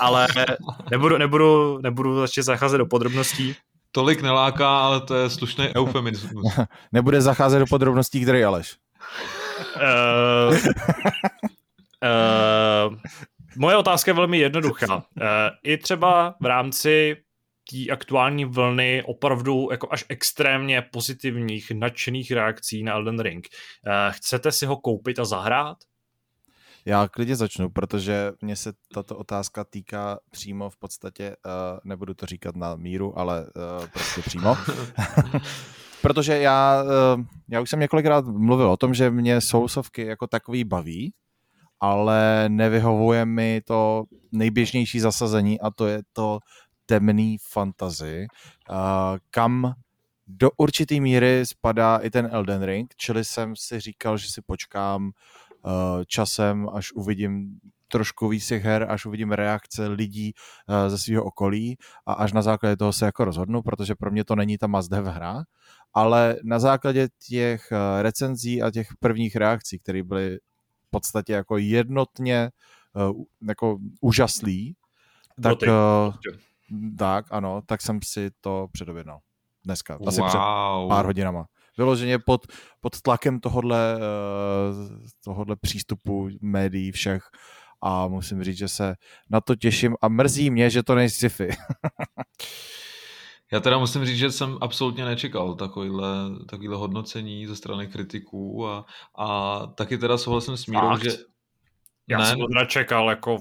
[0.00, 0.26] Ale
[0.90, 3.56] nebudu, nebudu, nebudu začít zacházet do podrobností.
[3.92, 6.54] Tolik neláká, ale to je slušný eufemismus.
[6.92, 8.76] Nebude zacházet do podrobností, který Aleš.
[9.76, 10.56] Uh,
[12.04, 12.96] uh,
[13.56, 14.96] moje otázka je velmi jednoduchá.
[14.96, 15.02] Uh,
[15.62, 17.16] I třeba v rámci
[17.70, 23.48] té aktuální vlny opravdu jako až extrémně pozitivních, nadšených reakcí na Elden Ring.
[23.86, 25.76] Uh, chcete si ho koupit a zahrát?
[26.86, 31.52] Já klidně začnu, protože mě se tato otázka týká přímo v podstatě, uh,
[31.84, 34.56] nebudu to říkat na míru, ale uh, prostě přímo.
[36.02, 40.64] protože já, uh, já už jsem několikrát mluvil o tom, že mě sousovky jako takový
[40.64, 41.12] baví,
[41.84, 46.38] ale nevyhovuje mi to nejběžnější zasazení a to je to
[46.86, 48.26] temný fantazy,
[48.70, 48.76] uh,
[49.30, 49.74] kam
[50.26, 55.04] do určitý míry spadá i ten Elden Ring, čili jsem si říkal, že si počkám
[55.04, 55.72] uh,
[56.06, 57.58] časem, až uvidím
[57.88, 62.42] trošku víc těch her, až uvidím reakce lidí uh, ze svého okolí a až na
[62.42, 65.44] základě toho se jako rozhodnu, protože pro mě to není ta must have hra,
[65.94, 70.38] ale na základě těch recenzí a těch prvních reakcí, které byly
[70.94, 72.50] podstatě jako jednotně
[73.10, 74.76] uh, jako úžaslý,
[75.42, 76.14] tak, uh,
[76.98, 79.18] tak ano, tak jsem si to předobjednal
[79.64, 80.28] dneska, asi wow.
[80.28, 80.38] před
[80.88, 81.46] pár hodinama.
[81.78, 82.46] Vyloženě pod,
[82.80, 87.22] pod tlakem tohodle, uh, tohodle přístupu médií všech
[87.82, 88.94] a musím říct, že se
[89.30, 91.48] na to těším a mrzí mě, že to nejsi sci-fi.
[93.52, 96.08] Já teda musím říct, že jsem absolutně nečekal takovýhle,
[96.48, 98.84] takovýhle hodnocení ze strany kritiků a,
[99.18, 101.10] a taky teda souhlasím s Mírou, že...
[102.08, 103.38] Já ne, jsem to teda čekal jako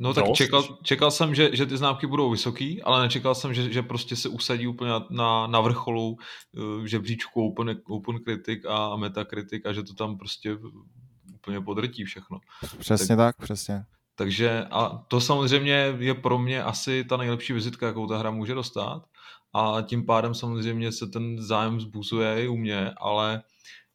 [0.00, 3.72] No tak čekal, čekal jsem, že, že ty známky budou vysoký, ale nečekal jsem, že,
[3.72, 6.16] že prostě se usadí úplně na, na, na vrcholu
[6.52, 10.56] uh, žebříčku Open, Open Critic a Metacritic a že to tam prostě
[11.34, 12.38] úplně podrtí všechno.
[12.78, 13.84] Přesně tak, tak přesně.
[14.18, 18.54] Takže a to samozřejmě je pro mě asi ta nejlepší vizitka, jakou ta hra může
[18.54, 19.04] dostat
[19.52, 23.42] a tím pádem samozřejmě se ten zájem zbuzuje i u mě, ale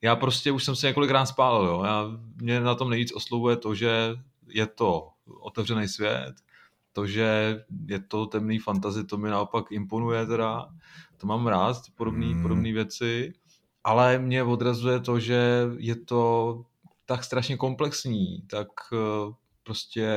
[0.02, 1.84] já prostě už jsem se několikrát spálil, jo.
[1.84, 4.16] Já, mě na tom nejvíc oslovuje to, že
[4.48, 5.10] je to
[5.42, 6.34] otevřený svět,
[6.94, 10.70] to, že je to temný fantazy, to mi naopak imponuje teda,
[11.18, 12.42] to mám rád, podobné hmm.
[12.42, 13.34] podobné věci,
[13.84, 16.62] ale mě odrazuje to, že je to
[17.06, 18.68] tak strašně komplexní, tak
[19.64, 20.10] prostě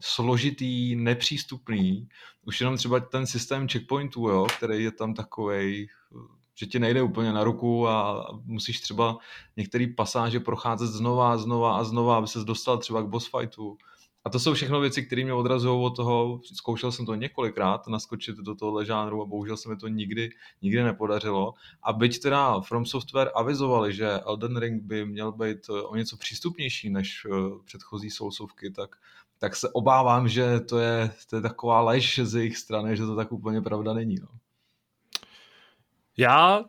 [0.00, 2.08] složitý, nepřístupný.
[2.44, 5.88] Už jenom třeba ten systém checkpointů, jo, který je tam takový,
[6.54, 9.18] že ti nejde úplně na ruku a musíš třeba
[9.56, 13.78] některé pasáže procházet znova a znova a znova, aby se dostal třeba k boss fightu.
[14.26, 18.36] A to jsou všechno věci, které mě odrazují od toho, zkoušel jsem to několikrát, naskočit
[18.36, 20.30] do tohohle žánru a bohužel se mi to nikdy,
[20.62, 21.54] nikdy nepodařilo.
[21.82, 26.16] A byť teda From Software avizovali, že Elden Ring by měl být eh, o něco
[26.16, 27.34] přístupnější než eh,
[27.64, 28.96] předchozí Soulsovky, tak,
[29.38, 33.16] tak se obávám, že to je, to je taková lež z jejich strany, že to
[33.16, 34.16] tak úplně pravda není.
[34.20, 34.28] No.
[36.16, 36.64] Já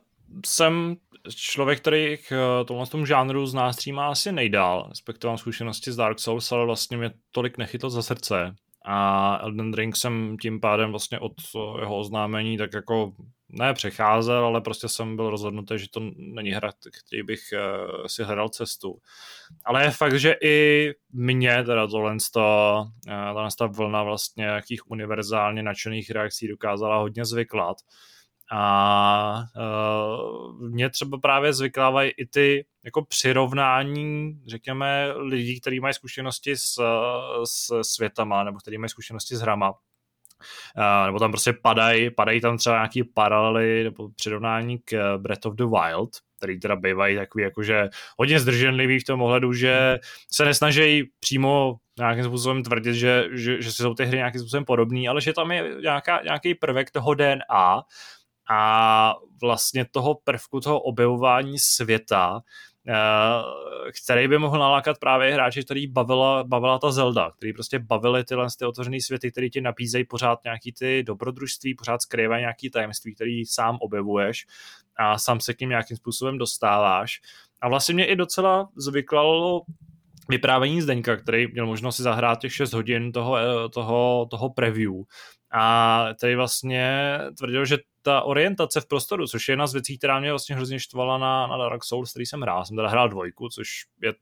[0.46, 0.96] jsem
[1.36, 5.96] člověk, který k eh, tomhle tomu žánru z nás má asi nejdál, respektive zkušenosti z
[5.96, 8.56] Dark Souls, ale vlastně mě tolik nechytlo za srdce.
[8.86, 11.34] A Elden Ring jsem tím pádem vlastně od
[11.80, 13.14] jeho oznámení tak jako
[13.50, 16.72] ne přecházel, ale prostě jsem byl rozhodnutý, že to není hra,
[17.08, 18.98] který bych uh, si hledal cestu.
[19.66, 22.86] Ale je fakt, že i mě teda tohle, to,
[23.36, 27.78] uh, ta vlna vlastně jakých univerzálně nadšených reakcí dokázala hodně zvyklat.
[28.52, 36.58] A uh, mě třeba právě zvyklávají i ty jako přirovnání, řekněme, lidí, kteří mají zkušenosti
[36.58, 36.82] s,
[37.46, 39.70] s světama, nebo kteří mají zkušenosti s hrama.
[39.72, 45.56] Uh, nebo tam prostě padají, padají tam třeba nějaký paralely nebo přirovnání k Breath of
[45.56, 50.00] the Wild, který teda bývají takový jakože hodně zdrženlivý v tom ohledu, že
[50.32, 55.10] se nesnaží přímo nějakým způsobem tvrdit, že, že, že jsou ty hry nějakým způsobem podobný,
[55.10, 57.82] ale že tam je nějaká, nějaký prvek toho DNA,
[58.50, 62.42] a vlastně toho prvku, toho objevování světa,
[62.88, 62.94] eh,
[64.04, 68.48] který by mohl nalákat právě hráči, který bavila, bavila ta Zelda, který prostě bavili tyhle
[68.60, 73.46] ty otevřené světy, který ti nabízejí pořád nějaký ty dobrodružství, pořád skrývají nějaký tajemství, který
[73.46, 74.46] sám objevuješ
[74.98, 77.22] a sám se k ním nějakým způsobem dostáváš.
[77.62, 79.62] A vlastně mě i docela zvyklalo
[80.30, 84.94] vyprávění Zdeňka, který měl možnost si zahrát těch 6 hodin toho, eh, toho, toho preview.
[85.52, 90.20] A tady vlastně tvrdil, že ta orientace v prostoru, což je jedna z věcí, která
[90.20, 92.66] mě vlastně hrozně štvala na, na Dark Souls, který jsem hrál.
[92.66, 93.70] Jsem teda hrál dvojku, což
[94.04, 94.14] je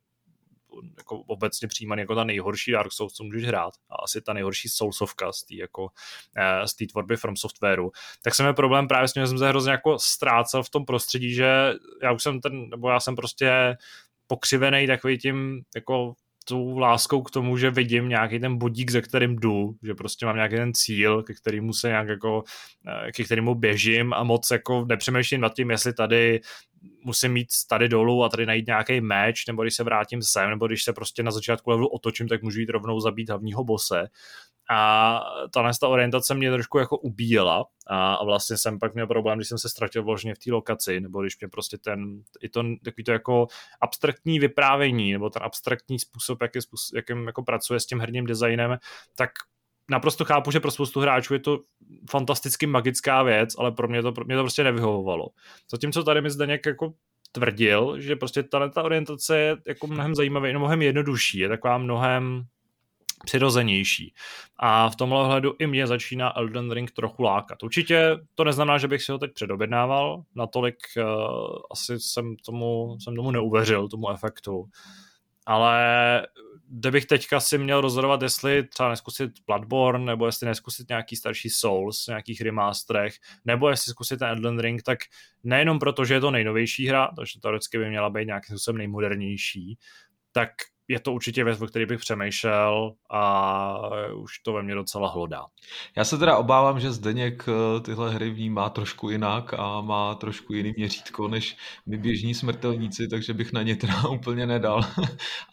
[0.98, 3.74] jako obecně přijímaný jako ta nejhorší Dark Souls, co můžeš hrát.
[3.90, 5.90] A asi ta nejhorší Soulsovka z té jako,
[6.38, 7.92] eh, z tvorby From Softwareu.
[8.22, 10.86] Tak jsem měl problém právě s tím, že jsem se hrozně jako ztrácel v tom
[10.86, 11.74] prostředí, že
[12.04, 13.78] já už jsem ten, nebo já jsem prostě
[14.28, 16.14] pokřivený takový tím jako
[16.48, 20.36] tou láskou k tomu, že vidím nějaký ten bodík, ze kterým jdu, že prostě mám
[20.36, 22.44] nějaký ten cíl, ke kterému se nějak jako,
[22.88, 26.42] eh, ke kterému běžím a moc jako nepřemýšlím nad tím, jestli tady
[27.04, 30.68] musím mít tady dolů a tady najít nějaký meč, nebo když se vrátím sem, nebo
[30.68, 34.08] když se prostě na začátku levelu otočím, tak můžu jít rovnou zabít hlavního bose.
[34.70, 35.22] A
[35.54, 39.48] ta ta orientace mě trošku jako ubíjela a, a vlastně jsem pak měl problém, když
[39.48, 43.04] jsem se ztratil vložně v té lokaci, nebo když mě prostě ten, i to takový
[43.04, 43.48] to jako
[43.82, 48.78] abstraktní vyprávění, nebo ten abstraktní způsob, jaký, způsob, jakým jako pracuje s tím herním designem,
[49.16, 49.32] tak
[49.90, 51.60] naprosto chápu, že pro spoustu hráčů je to
[52.10, 55.28] fantasticky magická věc, ale pro mě to, pro mě to prostě nevyhovovalo.
[55.72, 56.94] Zatímco tady mi Zdeněk jako
[57.32, 61.78] tvrdil, že prostě ta, ta orientace je jako mnohem zajímavý, no mnohem jednodušší, je taková
[61.78, 62.44] mnohem
[63.26, 64.14] přirozenější.
[64.58, 67.64] A v tomhle ohledu i mě začíná Elden Ring trochu lákat.
[67.64, 71.04] Určitě to neznamená, že bych si ho teď předobjednával, natolik uh,
[71.72, 74.66] asi jsem tomu, jsem tomu neuvěřil, tomu efektu.
[75.46, 76.28] Ale
[76.70, 82.08] kdybych teďka si měl rozhodovat, jestli třeba neskusit Bloodborne, nebo jestli neskusit nějaký starší Souls,
[82.08, 83.16] nějakých remasterech,
[83.46, 85.00] nebo jestli zkusit ten Elden Ring, tak
[85.44, 89.78] nejenom proto, že je to nejnovější hra, takže teoreticky by měla být nějakým způsobem nejmodernější,
[90.32, 90.50] tak
[90.88, 93.78] je to určitě věc, o který bych přemýšlel a
[94.16, 95.46] už to ve mně docela hlodá.
[95.98, 100.54] Já se teda obávám, že Zdeněk eh, tyhle hry vnímá trošku jinak a má trošku
[100.54, 104.82] jiný měřítko než my běžní smrtelníci, takže bych na ně teda úplně nedal.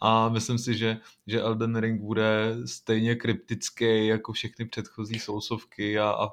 [0.01, 0.97] a myslím si, že,
[1.27, 6.29] že Elden Ring bude stejně kryptický jako všechny předchozí sousovky a, a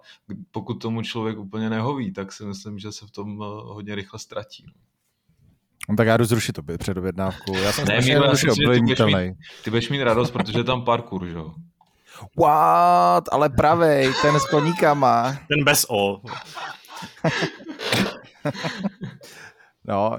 [0.50, 4.18] pokud tomu člověk úplně nehoví, tak si myslím, že se v tom eh, hodně rychle
[4.18, 4.66] ztratí.
[5.88, 7.54] No tak já jdu zrušit to předobjednávku.
[7.56, 11.54] Já jsem ne, budeš mít, ty budeš mít radost, protože je tam parkour, že jo?
[12.38, 13.24] What?
[13.32, 15.38] Ale pravej, ten s koníkama.
[15.48, 16.20] Ten bez O.
[19.84, 20.18] No,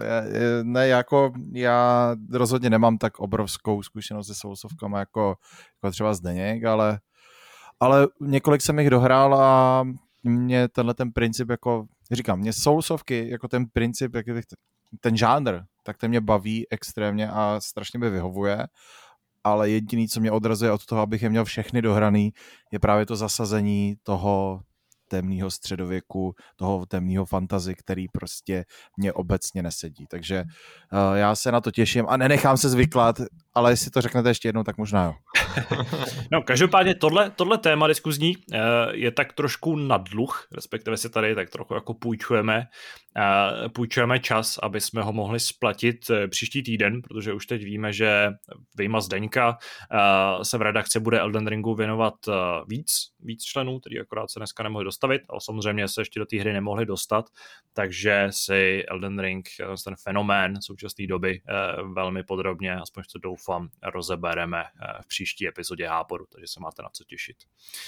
[0.64, 5.36] ne, jako já rozhodně nemám tak obrovskou zkušenost se sousovkama jako,
[5.84, 7.00] jako třeba Zdeněk, ale,
[7.80, 9.84] ale několik jsem jich dohrál a
[10.24, 14.46] mě tenhle ten princip jako, říkám, mě sousovky jako ten princip, jak bych
[15.00, 18.68] ten žánr, tak ten mě baví extrémně a strašně mi vyhovuje,
[19.44, 22.34] ale jediný, co mě odrazuje od toho, abych je měl všechny dohraný,
[22.72, 24.62] je právě to zasazení toho,
[25.12, 28.66] temného středověku, toho temného fantazy, který prostě
[28.98, 30.06] mě obecně nesedí.
[30.10, 33.22] Takže uh, já se na to těším a nenechám se zvyklat,
[33.54, 35.14] ale jestli to řeknete ještě jednou, tak možná jo.
[36.32, 38.60] no, každopádně tohle, tohle téma diskuzní uh,
[38.92, 42.64] je tak trošku na dluh, respektive si tady tak trochu jako půjčujeme,
[43.18, 47.94] uh, půjčujeme čas, aby jsme ho mohli splatit uh, příští týden, protože už teď víme,
[47.94, 48.30] že
[48.78, 49.58] vyjma Zdeňka
[50.44, 52.14] se v redakci bude Elden Ringu věnovat
[52.68, 56.40] víc, víc členů, který akorát se dneska nemohli dostavit, ale samozřejmě se ještě do té
[56.40, 57.26] hry nemohli dostat,
[57.74, 59.50] takže si Elden Ring,
[59.86, 61.42] ten fenomén současné doby,
[61.94, 63.41] velmi podrobně, aspoň to doufám,
[63.84, 67.38] rozebereme uh, v příští epizodě Háporu, takže se máte na co těšit.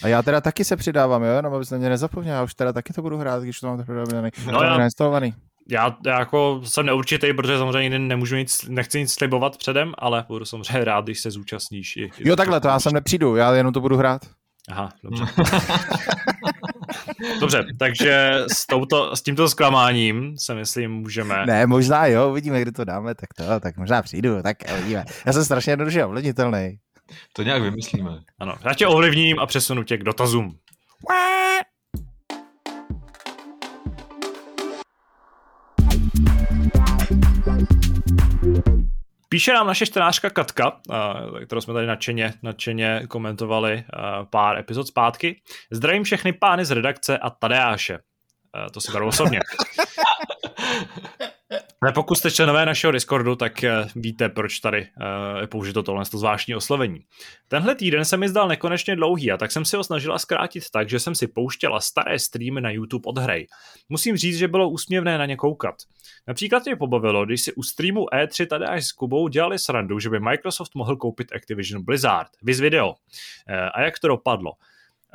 [0.03, 2.93] A já teda taky se přidávám, jo, jenom abyste mě nezapomněl, já už teda taky
[2.93, 5.33] to budu hrát, když to mám připravený, no já, nainstalovaný.
[5.69, 10.45] Já, já jako jsem neurčitý, protože samozřejmě nemůžu nic, nechci nic slibovat předem, ale budu
[10.45, 11.97] samozřejmě rád, když se zúčastníš.
[11.97, 14.21] I, jo, takhle, to já sem nepřijdu, já jenom to budu hrát.
[14.69, 15.23] Aha, dobře.
[17.39, 21.45] dobře, takže s, touto, s tímto zklamáním se myslím můžeme...
[21.45, 25.05] Ne, možná jo, uvidíme, kdy to dáme, tak to, tak možná přijdu, tak uvidíme.
[25.25, 26.77] Já jsem strašně jednoduše ovlivnitelný.
[27.33, 28.19] To nějak vymyslíme.
[28.39, 30.57] Ano, já tě ovlivním a přesunu tě k dotazům.
[39.33, 40.79] Píše nám naše čtenářka Katka,
[41.45, 43.83] kterou jsme tady nadšeně, nadšeně komentovali
[44.29, 45.41] pár epizod zpátky.
[45.71, 47.99] Zdravím všechny pány z redakce a Tadeáše.
[48.71, 49.39] To si beru osobně.
[51.83, 56.05] Ale pokud jste členové našeho Discordu, tak eh, víte, proč tady eh, je použito tohle
[56.05, 56.99] to zvláštní oslovení.
[57.47, 60.89] Tenhle týden se mi zdal nekonečně dlouhý a tak jsem si ho snažila zkrátit tak,
[60.89, 63.47] že jsem si pouštěla staré streamy na YouTube od hry.
[63.89, 65.75] Musím říct, že bylo úsměvné na ně koukat.
[66.27, 70.09] Například mě pobavilo, když si u streamu E3 tady až s Kubou dělali srandu, že
[70.09, 72.29] by Microsoft mohl koupit Activision Blizzard.
[72.43, 72.93] Viz video.
[73.47, 74.51] Eh, a jak to dopadlo?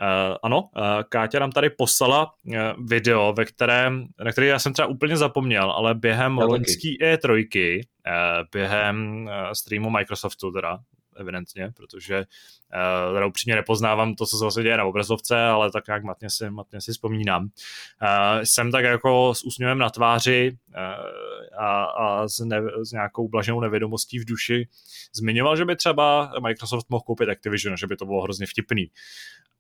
[0.03, 2.55] Uh, ano, uh, Káťa nám tady poslala uh,
[2.87, 8.13] video, ve kterém, na který já jsem třeba úplně zapomněl, ale během loňský E3, uh,
[8.53, 10.79] během uh, streamu Microsoftu teda,
[11.17, 15.87] evidentně, protože uh, teda upřímně nepoznávám to, co se vlastně děje na obrazovce, ale tak
[15.87, 17.43] nějak matně si, matně si vzpomínám.
[17.45, 23.29] Uh, jsem tak jako s úsměvem na tváři uh, a, a s, ne, s nějakou
[23.29, 24.69] blaženou nevědomostí v duši
[25.15, 28.91] zmiňoval, že by třeba Microsoft mohl koupit Activision, že by to bylo hrozně vtipný.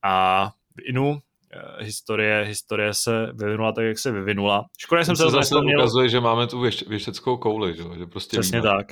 [0.04, 0.46] A
[0.76, 1.18] v Inu
[1.52, 4.66] eh, historie, historie se vyvinula tak, jak se vyvinula.
[4.78, 5.78] Škoda, jsem se zase zapomněl...
[5.78, 8.70] ukazuje, že máme tu věšteckou kouli, že, že prostě Přesně víme.
[8.76, 8.86] tak.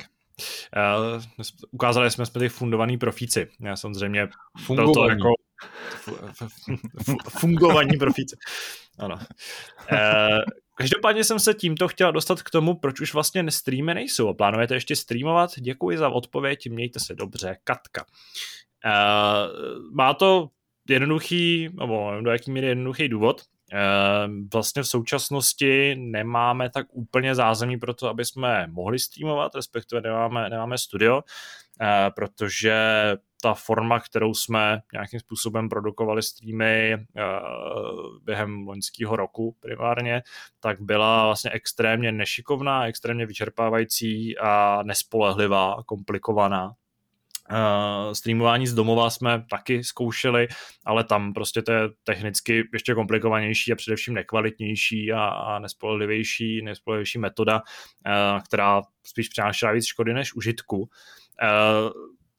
[0.77, 1.21] Uh,
[1.71, 3.47] ukázali jsme, jsme ty fundovaný profíci.
[3.59, 4.27] Já samozřejmě
[4.65, 4.93] Fungovaní.
[4.93, 5.33] to jako
[7.29, 8.35] fungovaní profíci.
[8.99, 9.15] Ano.
[9.91, 10.39] Uh,
[10.75, 14.95] každopádně jsem se tímto chtěla dostat k tomu, proč už vlastně streamy nejsou plánujete ještě
[14.95, 15.51] streamovat.
[15.59, 18.05] Děkuji za odpověď, mějte se dobře, Katka.
[18.85, 20.49] Uh, má to
[20.89, 23.41] jednoduchý, nebo do jaký míry jednoduchý důvod.
[23.71, 30.01] Ehm, vlastně v současnosti nemáme tak úplně zázemí pro to, aby jsme mohli streamovat, respektive
[30.01, 31.23] nemáme, nemáme studio,
[31.81, 32.75] eh, protože
[33.41, 37.03] ta forma, kterou jsme nějakým způsobem produkovali streamy eh,
[38.23, 40.21] během loňského roku primárně,
[40.59, 46.73] tak byla vlastně extrémně nešikovná, extrémně vyčerpávající a nespolehlivá, komplikovaná.
[47.51, 50.47] Uh, streamování z domova jsme taky zkoušeli,
[50.85, 57.19] ale tam prostě to je technicky ještě komplikovanější a především nekvalitnější a, a nespolehlivější, nespolehlivější
[57.19, 60.77] metoda, uh, která spíš přinášela víc škody než užitku.
[60.77, 60.87] Uh,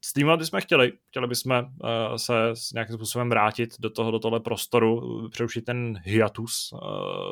[0.05, 4.39] Streamovat bychom chtěli, chtěli bychom uh, se s nějakým způsobem vrátit do toho, do tohle
[4.39, 6.79] prostoru, přerušit ten hiatus uh,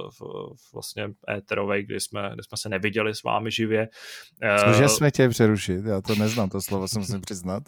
[0.09, 0.21] v,
[0.55, 3.87] v vlastně éterovej, kdy jsme, kdy jsme se neviděli s vámi živě.
[4.65, 5.85] Uh, Cože jsme chtěli přerušit?
[5.85, 7.63] Já to neznám, to slovo se musím přiznat.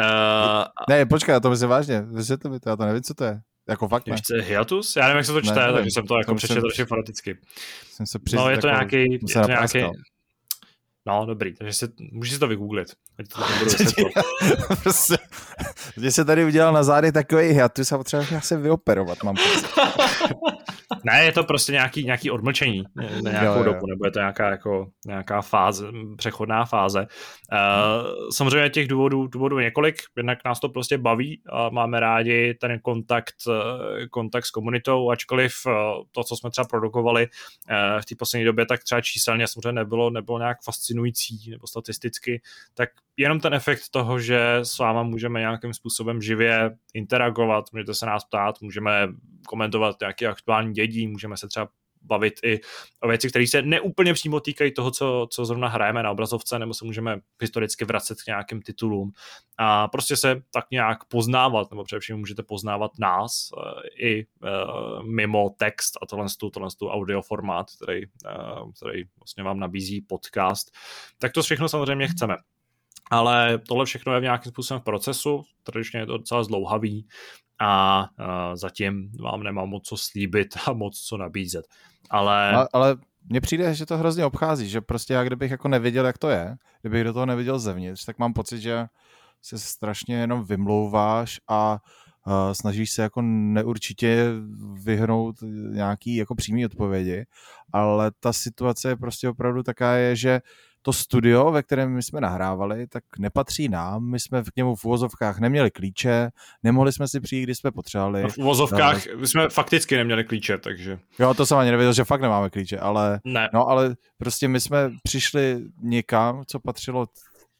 [0.00, 3.24] Uh, ne, počkej, já to myslím vážně, vysvětli mi to, já to nevím, co to
[3.24, 3.40] je.
[3.68, 4.14] Jako fakt ne.
[4.14, 4.96] Ještě hiatus?
[4.96, 7.38] Já nevím, jak se to čte, ne, takže jsem to jako přečetl trošku fanaticky.
[7.90, 9.78] Jsem se no, je to jako, nějaký, je to nějaký,
[11.06, 12.88] No, dobrý, takže si, můžeš si to vygooglit.
[13.18, 13.40] Ať to
[14.82, 15.16] prostě,
[16.10, 19.36] se tady udělal na zády takový hiatus a potřeba se vyoperovat, mám
[21.04, 22.84] Ne, je to prostě nějaký, nějaký odmlčení
[23.22, 23.64] na nějakou jo, jo.
[23.64, 25.86] dobu, nebo je to nějaká, jako, nějaká fáze,
[26.16, 27.00] přechodná fáze.
[27.00, 32.80] Uh, samozřejmě těch důvodů, důvodů několik, jednak nás to prostě baví a máme rádi ten
[32.80, 35.72] kontakt, eh, kontakt s komunitou, ačkoliv uh,
[36.12, 37.28] to, co jsme třeba produkovali
[38.00, 42.42] v té poslední době, tak třeba číselně samozřejmě nebylo, nebylo nějak fascinující nebo statisticky,
[42.74, 48.06] tak jenom ten efekt toho, že s váma můžeme nějakým způsobem živě interagovat, můžete se
[48.06, 49.08] nás ptát, můžeme
[49.46, 51.68] komentovat nějaké aktuální dědí, můžeme se třeba
[52.06, 52.60] bavit i
[53.00, 56.74] o věci, které se neúplně přímo týkají toho, co, co zrovna hrajeme na obrazovce, nebo
[56.74, 59.12] se můžeme historicky vracet k nějakým titulům
[59.58, 63.62] a prostě se tak nějak poznávat, nebo především můžete poznávat nás uh,
[63.96, 70.00] i uh, mimo text a tohle, tohle audio formát, který, uh, který vlastně vám nabízí
[70.00, 70.70] podcast.
[71.18, 72.36] Tak to všechno samozřejmě chceme.
[73.10, 77.06] Ale tohle všechno je v nějakým způsobem v procesu, tradičně je to docela zdlouhavý
[77.60, 81.64] a uh, zatím vám nemám moc co slíbit a moc co nabízet.
[82.10, 82.50] Ale...
[82.52, 82.96] ale, ale
[83.28, 86.56] mně přijde, že to hrozně obchází, že prostě já kdybych jako neviděl, jak to je,
[86.82, 88.86] kdybych do toho neviděl zevnitř, tak mám pocit, že
[89.42, 91.78] se strašně jenom vymlouváš a
[92.26, 94.26] uh, snažíš se jako neurčitě
[94.84, 95.36] vyhnout
[95.70, 97.26] nějaký jako přímý odpovědi,
[97.72, 100.40] ale ta situace je prostě opravdu taká je, že
[100.86, 104.10] to studio, ve kterém my jsme nahrávali, tak nepatří nám.
[104.10, 106.30] My jsme k němu v uvozovkách neměli klíče,
[106.62, 108.22] nemohli jsme si přijít, když jsme potřebovali.
[108.22, 110.98] No v uvozovkách no, my jsme fakticky neměli klíče, takže...
[111.18, 113.20] Jo, to jsem ani nevěděl, že fakt nemáme klíče, ale...
[113.24, 113.48] Ne.
[113.54, 117.06] No, ale prostě my jsme přišli někam, co patřilo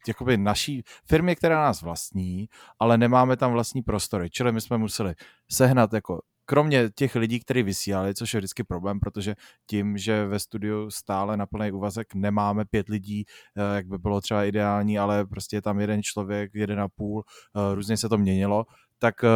[0.08, 2.48] jakoby naší firmě, která nás vlastní,
[2.78, 4.30] ale nemáme tam vlastní prostory.
[4.30, 5.14] Čili my jsme museli
[5.50, 9.34] sehnat jako kromě těch lidí, kteří vysílali, což je vždycky problém, protože
[9.66, 13.24] tím, že ve studiu stále na plný úvazek nemáme pět lidí,
[13.56, 17.24] eh, jak by bylo třeba ideální, ale prostě je tam jeden člověk, jeden a půl,
[17.56, 18.64] eh, různě se to měnilo,
[18.98, 19.28] tak eh,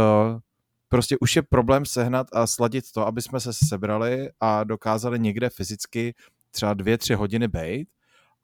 [0.88, 5.50] prostě už je problém sehnat a sladit to, aby jsme se sebrali a dokázali někde
[5.50, 6.14] fyzicky
[6.50, 7.88] třeba dvě, tři hodiny bejt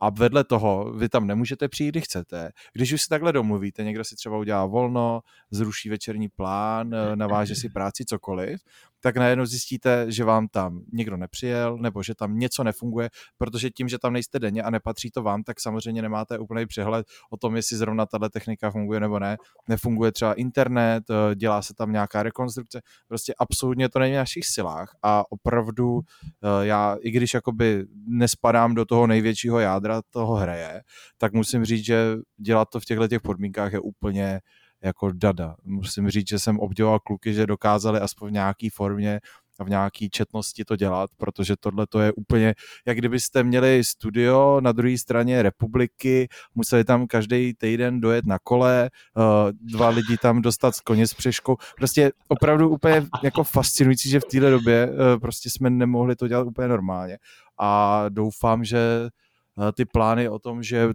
[0.00, 2.50] a vedle toho vy tam nemůžete přijít, kdy chcete.
[2.72, 5.20] Když už si takhle domluvíte, někdo si třeba udělá volno,
[5.50, 8.60] zruší večerní plán, eh, naváže si práci, cokoliv,
[9.06, 13.88] tak najednou zjistíte, že vám tam někdo nepřijel, nebo že tam něco nefunguje, protože tím,
[13.88, 17.56] že tam nejste denně a nepatří to vám, tak samozřejmě nemáte úplný přehled o tom,
[17.56, 19.36] jestli zrovna tahle technika funguje nebo ne.
[19.68, 24.46] Nefunguje třeba internet, eh, dělá se tam nějaká rekonstrukce, prostě absolutně to není v našich
[24.46, 30.82] silách a opravdu eh, já, i když jakoby nespadám do toho největšího jádra toho hraje,
[31.18, 34.40] tak musím říct, že dělat to v těchto těch podmínkách je úplně
[34.86, 35.56] jako dada.
[35.64, 39.20] Musím říct, že jsem obdivoval kluky, že dokázali aspoň v nějaký formě
[39.58, 42.54] a v nějaký četnosti to dělat, protože tohle to je úplně,
[42.86, 48.90] jak kdybyste měli studio na druhé straně republiky, museli tam každý týden dojet na kole,
[48.90, 51.56] eh, dva lidi tam dostat z koně s přeškou.
[51.76, 56.46] Prostě opravdu úplně jako fascinující, že v téhle době eh, prostě jsme nemohli to dělat
[56.46, 57.18] úplně normálně.
[57.58, 60.88] A doufám, že eh, ty plány o tom, že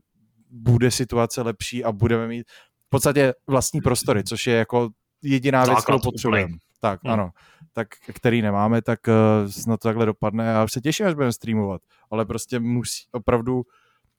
[0.51, 2.45] bude situace lepší a budeme mít
[2.91, 4.89] podstatě vlastní prostory, což je jako
[5.23, 6.53] jediná věc, kterou potřebujeme.
[6.79, 7.13] Tak, hmm.
[7.13, 7.29] ano.
[7.73, 11.81] Tak, který nemáme, tak uh, snad to takhle dopadne a se těším, až budeme streamovat.
[12.11, 13.63] Ale prostě musí, opravdu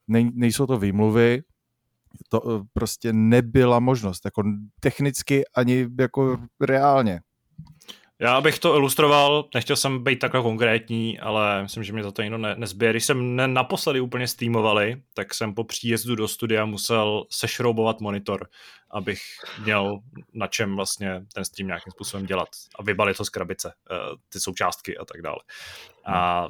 [0.08, 1.42] nej, nejsou to výmluvy,
[2.28, 4.42] to uh, prostě nebyla možnost, jako
[4.80, 7.20] technicky ani jako reálně.
[8.22, 12.22] Já bych to ilustroval, nechtěl jsem být takhle konkrétní, ale myslím, že mě za to
[12.22, 12.90] někdo ne, nezbije.
[12.92, 18.48] Když jsem ne, naposledy úplně streamovali, tak jsem po příjezdu do studia musel sešroubovat monitor,
[18.90, 19.20] abych
[19.64, 19.98] měl
[20.32, 23.94] na čem vlastně ten stream nějakým způsobem dělat a vybalit to z krabice, eh,
[24.28, 25.38] ty součástky a tak dále.
[26.06, 26.48] A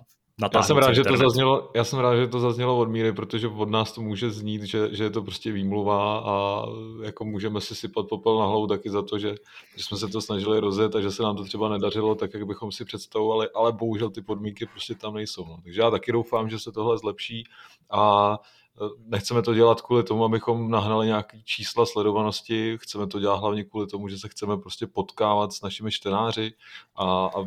[0.55, 3.48] já jsem rád, že to zaznělo, já jsem rád, že to zaznělo od Míry, protože
[3.48, 6.64] od nás to může znít, že, že je to prostě výmluva a
[7.02, 9.35] jako můžeme si sypat popel na hlavu taky za to, že,
[9.77, 12.47] že jsme se to snažili rozjet a že se nám to třeba nedařilo tak, jak
[12.47, 15.47] bychom si představovali, ale bohužel ty podmínky prostě tam nejsou.
[15.48, 15.59] No.
[15.64, 17.44] Takže já taky doufám, že se tohle zlepší
[17.90, 18.39] a
[18.81, 23.64] e, nechceme to dělat kvůli tomu, abychom nahnali nějaký čísla sledovanosti, chceme to dělat hlavně
[23.64, 26.52] kvůli tomu, že se chceme prostě potkávat s našimi čtenáři
[26.97, 27.44] a, a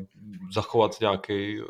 [0.53, 1.67] zachovat nějaký uh,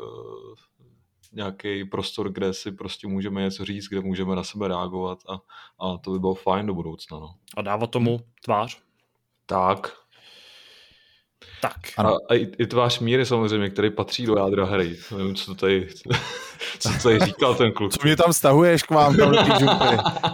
[1.36, 5.34] nějaký prostor, kde si prostě můžeme něco říct, kde můžeme na sebe reagovat a,
[5.86, 7.18] a to by bylo fajn do budoucna.
[7.18, 7.34] No.
[7.56, 8.78] A dávat tomu tvář?
[9.46, 9.92] Tak.
[11.60, 11.72] Tak.
[11.98, 14.96] A, a i, i tvář míry samozřejmě, který patří do jádra hry.
[15.16, 15.88] Nevím, co to tady,
[16.78, 17.92] co to tady říkal ten kluk.
[17.92, 19.38] Co mě tam stahuješ k vám tam do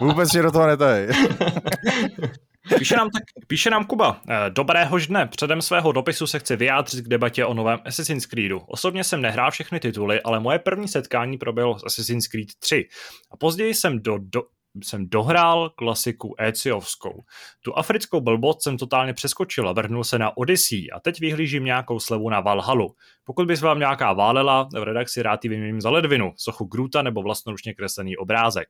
[0.07, 1.09] Vůbec mě do toho netají.
[2.79, 4.21] Píše nám, tak, píše nám Kuba.
[4.29, 5.27] Eh, Dobrého dne.
[5.27, 8.59] Předem svého dopisu se chci vyjádřit k debatě o novém Assassin's Creedu.
[8.67, 12.89] Osobně jsem nehrál všechny tituly, ale moje první setkání proběhlo s Assassin's Creed 3.
[13.31, 14.43] A později jsem do, do,
[14.83, 17.23] jsem dohrál klasiku Eciovskou.
[17.63, 22.01] Tu africkou blbost jsem totálně přeskočil a vrhnul se na Odyssey a teď vyhlížím nějakou
[22.01, 22.95] slevu na Valhalu.
[23.25, 27.23] Pokud bys vám nějaká válela, v redakci rád ji vyměním za ledvinu, sochu Gruta nebo
[27.23, 28.69] vlastnoručně kreslený obrázek.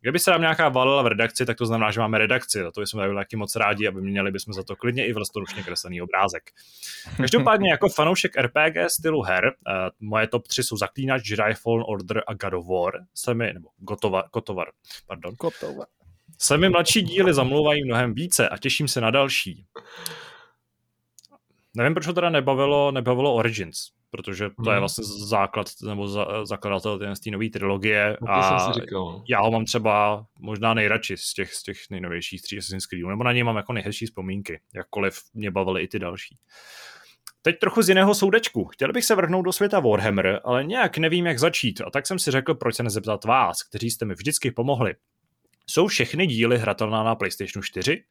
[0.00, 2.58] Kdyby se nám nějaká valila v redakci, tak to znamená, že máme redakci.
[2.62, 5.62] Za to bychom byli taky moc rádi, aby měli bychom za to klidně i vlastnoručně
[5.62, 6.50] kreslený obrázek.
[7.16, 9.52] Každopádně jako fanoušek RPG stylu her, uh,
[10.00, 13.68] moje top 3 jsou Zaklínač, Jedi Fallen Order a God of War, se mi, nebo
[13.76, 14.68] Gotovar, Gotovar,
[15.06, 15.34] pardon.
[15.34, 15.86] Gotovar.
[16.38, 19.66] Se mi mladší díly zamlouvají mnohem více a těším se na další.
[21.76, 23.97] Nevím, proč ho teda nebavilo, nebavilo Origins.
[24.10, 24.80] Protože to je mhm.
[24.80, 29.22] vlastně základ nebo za, zakladatel té nové trilogie no, a říkal.
[29.28, 33.24] já ho mám třeba možná nejradši z těch, z těch nejnovějších tří Assassin's Creedů, nebo
[33.24, 36.36] na něj mám jako nejhezčí vzpomínky, jakkoliv mě bavily i ty další.
[37.42, 38.64] Teď trochu z jiného soudečku.
[38.64, 42.18] Chtěl bych se vrhnout do světa Warhammer, ale nějak nevím, jak začít, a tak jsem
[42.18, 44.94] si řekl, proč se nezeptat vás, kteří jste mi vždycky pomohli.
[45.70, 48.04] Jsou všechny díly hratelná na PlayStation 4?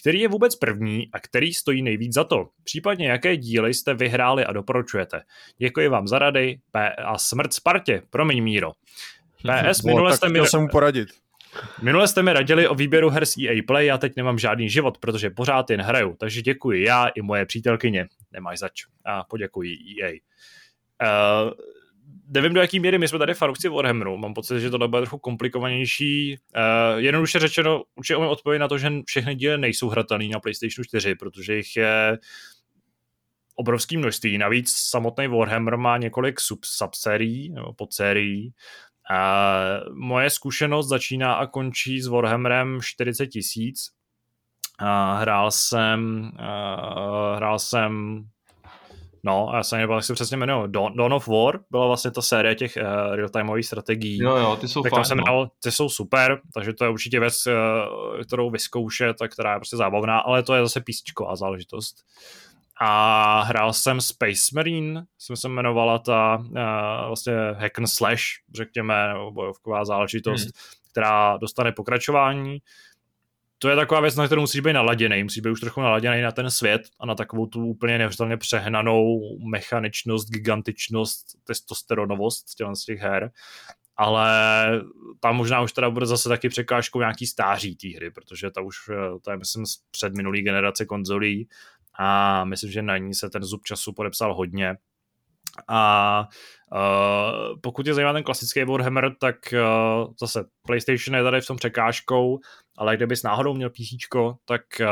[0.00, 2.48] Který je vůbec první a který stojí nejvíc za to?
[2.64, 5.22] Případně jaké díly jste vyhráli a doporučujete?
[5.58, 6.58] Děkuji vám za rady
[7.04, 8.72] a smrt Spartě, promiň Míro.
[9.70, 10.46] PS, minule jste mi...
[10.46, 11.08] jsem mu poradit.
[11.82, 14.98] Minule jste mi radili o výběru her z EA Play a teď nemám žádný život,
[14.98, 18.08] protože pořád jen hraju, takže děkuji já i moje přítelkyně.
[18.32, 18.82] Nemáš zač.
[19.04, 20.12] A poděkuji EA.
[21.02, 21.52] Uh,
[22.28, 24.16] nevím, do jaký míry my jsme tady fanoušci Warhammeru.
[24.16, 26.38] Mám pocit, že to bude trochu komplikovanější.
[26.56, 30.84] Uh, jednoduše řečeno, určitě umím odpovědět na to, že všechny díly nejsou hratelné na PlayStation
[30.84, 32.18] 4, protože jich je
[33.54, 34.38] obrovský množství.
[34.38, 38.54] Navíc samotný Warhammer má několik sub subsérií nebo podsérií.
[39.10, 39.60] A
[39.94, 43.90] moje zkušenost začíná a končí s Warhammerem 40 tisíc.
[45.18, 48.22] Hrál jsem, uh, hrál jsem
[49.22, 52.54] No, já jsem jak se přesně jmenuji, Dawn, Dawn of War, byla vlastně ta série
[52.54, 54.18] těch uh, real-timeových strategií.
[54.18, 55.50] Jo, jo, ty jsou tak fajn, jsem no.
[55.62, 59.76] ty jsou super, takže to je určitě věc, uh, kterou vyzkoušet a která je prostě
[59.76, 61.96] zábavná, ale to je zase písničková záležitost.
[62.80, 66.52] A hrál jsem Space Marine, jsem se jmenovala ta uh,
[67.06, 68.22] vlastně hack and slash,
[68.54, 70.50] řekněme, nebo bojovková záležitost, hmm.
[70.90, 72.58] která dostane pokračování
[73.58, 76.32] to je taková věc, na kterou musíš být naladěný, musíš být už trochu naladěný na
[76.32, 79.20] ten svět a na takovou tu úplně neuvěřitelně přehnanou
[79.50, 83.30] mechaničnost, gigantičnost, testosteronovost z těch her,
[83.96, 84.30] ale
[85.20, 88.76] tam možná už teda bude zase taky překážkou nějaký stáří té hry, protože ta už,
[89.22, 91.48] to je myslím z před minulý generace konzolí
[91.98, 94.76] a myslím, že na ní se ten zub času podepsal hodně
[95.68, 96.28] a
[96.72, 101.56] uh, pokud je zajímá ten klasický Warhammer, tak uh, zase PlayStation je tady v tom
[101.56, 102.38] překážkou,
[102.78, 104.08] ale kdybys náhodou měl PC,
[104.44, 104.86] tak uh,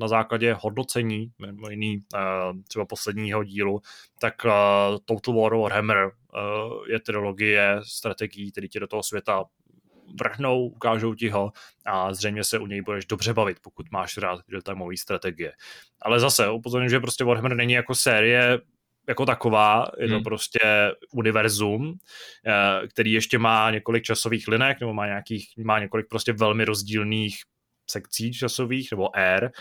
[0.00, 2.20] na základě hodnocení, mimo jiný uh,
[2.68, 3.80] třeba posledního dílu,
[4.20, 4.50] tak uh,
[5.04, 6.10] Total War Warhammer uh,
[6.88, 9.44] je trilogie strategií, který tě do toho světa
[10.20, 11.52] vrhnou, ukážou ti ho
[11.86, 15.52] a zřejmě se u něj budeš dobře bavit, pokud máš rád real strategie.
[16.02, 18.58] Ale zase upozorňuji, že prostě Warhammer není jako série
[19.08, 20.24] jako taková, je to hmm.
[20.24, 21.94] prostě univerzum,
[22.46, 27.36] eh, který ještě má několik časových linek, nebo má, nějakých, má několik prostě velmi rozdílných
[27.90, 29.52] sekcí časových, nebo ér,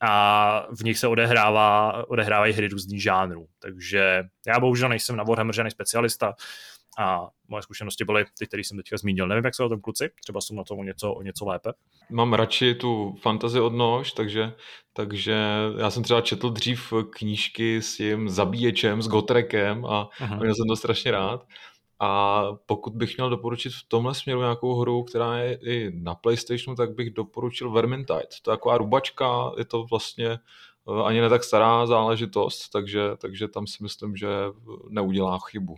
[0.00, 3.46] a v nich se odehrává, odehrávají hry různých žánrů.
[3.58, 6.34] Takže já bohužel nejsem na Warhammer žádný specialista,
[6.98, 9.28] a moje zkušenosti byly ty, které jsem teďka zmínil.
[9.28, 11.72] Nevím, jak se o tom kluci, třeba jsou na tom o něco, o něco lépe.
[12.10, 14.52] Mám radši tu fantazii od nož, takže,
[14.92, 15.36] takže
[15.78, 20.40] já jsem třeba četl dřív knížky s tím zabíječem, s Gotrekem a uh-huh.
[20.40, 21.46] měl jsem to strašně rád.
[22.00, 26.76] A pokud bych měl doporučit v tomhle směru nějakou hru, která je i na PlayStationu,
[26.76, 28.26] tak bych doporučil Vermintide.
[28.44, 33.48] To je taková rubačka, je to vlastně eh, ani ne tak stará záležitost, takže, takže
[33.48, 34.28] tam si myslím, že
[34.88, 35.76] neudělá chybu.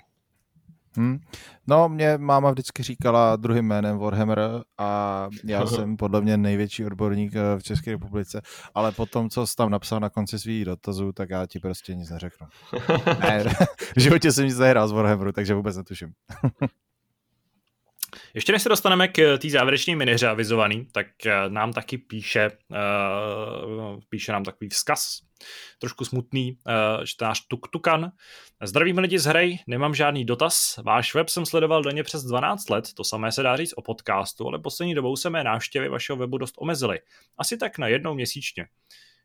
[0.96, 1.18] Hmm.
[1.66, 4.40] No, mě máma vždycky říkala druhým jménem Warhammer
[4.78, 8.42] a já jsem podle mě největší odborník eh, v České republice,
[8.74, 11.94] ale po tom, co jsi tam napsal na konci svých dotazů, tak já ti prostě
[11.94, 12.46] nic neřeknu.
[13.20, 13.44] ne,
[13.96, 16.12] v životě jsem nic nehrál z Warhammeru, takže vůbec netuším.
[18.34, 22.50] Ještě než se dostaneme k té závěrečné miniře avizovaný, tak eh, nám taky píše,
[24.08, 25.20] píše nám takový vzkaz,
[25.78, 28.12] trošku smutný, uh, čtenář Tuktukan.
[28.62, 30.76] Zdravím lidi z hry, nemám žádný dotaz.
[30.84, 34.46] Váš web jsem sledoval denně přes 12 let, to samé se dá říct o podcastu,
[34.46, 37.00] ale poslední dobou se mé návštěvy vašeho webu dost omezily.
[37.38, 38.66] Asi tak na jednou měsíčně.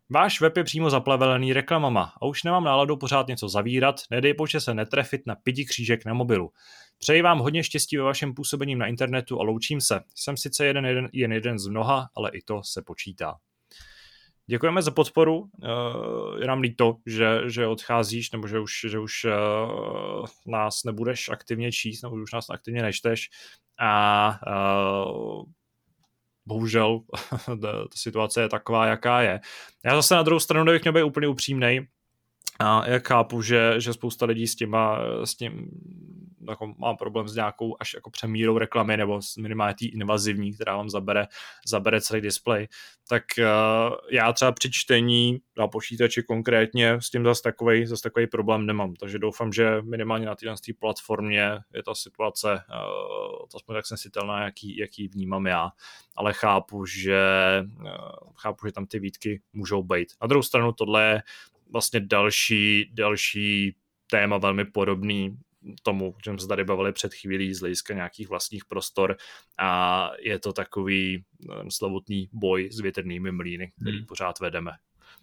[0.09, 4.61] Váš web je přímo zaplevelený reklamama a už nemám náladu pořád něco zavírat, nedej bože
[4.61, 6.51] se netrefit na pidi křížek na mobilu.
[6.97, 10.01] Přeji vám hodně štěstí ve vašem působením na internetu a loučím se.
[10.15, 13.35] Jsem sice jeden, jeden, jen jeden z mnoha, ale i to se počítá.
[14.47, 15.49] Děkujeme za podporu.
[15.63, 21.29] Eh, je nám líto, že, že odcházíš, nebo že už, že už uh, nás nebudeš
[21.29, 23.29] aktivně číst, nebo že už nás aktivně nečteš.
[23.79, 25.43] A uh,
[26.45, 26.99] bohužel
[27.61, 29.39] ta situace je taková, jaká je.
[29.85, 31.87] Já zase na druhou stranu bych měl být úplně upřímnej.
[32.59, 35.69] A jak chápu, že, že spousta lidí s, těma, s tím
[36.49, 40.89] jako mám problém s nějakou až jako přemírou reklamy nebo minimálně tý invazivní, která vám
[40.89, 41.27] zabere,
[41.67, 42.67] zabere celý display,
[43.09, 48.27] tak uh, já třeba při čtení na počítači konkrétně s tím zase takový, zase takový
[48.27, 53.85] problém nemám, takže doufám, že minimálně na této platformě je ta situace uh, aspoň tak
[53.85, 55.69] snesitelná, jaký, jaký vnímám já,
[56.15, 57.19] ale chápu, že
[57.79, 57.87] uh,
[58.35, 60.07] chápu, že tam ty výtky můžou být.
[60.21, 61.21] Na druhou stranu tohle je
[61.71, 63.75] vlastně další, další
[64.11, 65.37] téma velmi podobný
[65.83, 69.17] tomu, o čem se tady bavili před chvílí z hlediska nějakých vlastních prostor
[69.59, 71.23] a je to takový
[71.69, 74.05] slovutný boj s větrnými mlýny, který hmm.
[74.05, 74.71] pořád vedeme.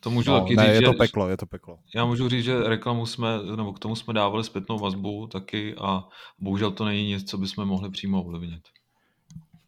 [0.01, 1.79] To můžu no, taky ne, říct, je to peklo, je to peklo.
[1.95, 6.05] Já můžu říct, že reklamu jsme, nebo k tomu jsme dávali zpětnou vazbu taky a
[6.39, 8.63] bohužel to není nic, co bychom mohli přímo ovlivnit.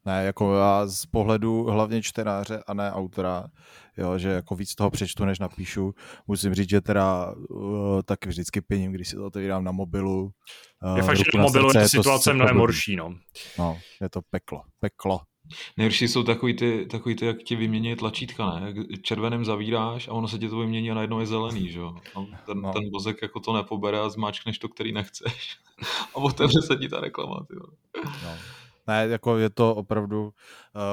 [0.06, 3.46] Ne, jako já z pohledu hlavně čtenáře a ne autora,
[3.96, 5.94] jo, že jako víc toho přečtu, než napíšu.
[6.26, 10.30] Musím říct, že teda uh, taky vždycky pěním, když si to otevírám na mobilu.
[10.84, 13.14] Uh, je fakt, že na mobilu je situace mnohem horší, no.
[13.58, 15.20] No, je to peklo, peklo.
[15.76, 18.66] Nejhorší jsou takový ty, takový ty, jak ti vymění tlačítka, ne?
[18.66, 21.96] Jak červeným zavíráš a ono se ti to vymění a najednou je zelený, že jo?
[22.46, 22.72] Ten, no.
[22.72, 25.56] ten vozek jako to nepobere a zmáčkneš to, který nechceš.
[26.14, 27.66] A otevře se ti ta reklama, ty no.
[28.86, 30.32] Ne, jako je to opravdu,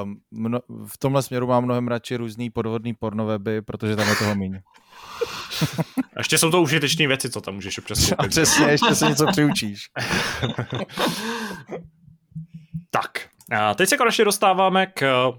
[0.03, 4.35] um, mno, v tomhle směru mám mnohem radši různý podvodný pornoveby, protože tam je toho
[4.35, 4.63] méně.
[6.15, 8.29] A ještě jsou to užitečné věci, co tam můžeš občas koupit.
[8.29, 9.89] Přesně, ještě se něco přiučíš.
[12.89, 15.31] tak, a teď se konečně dostáváme k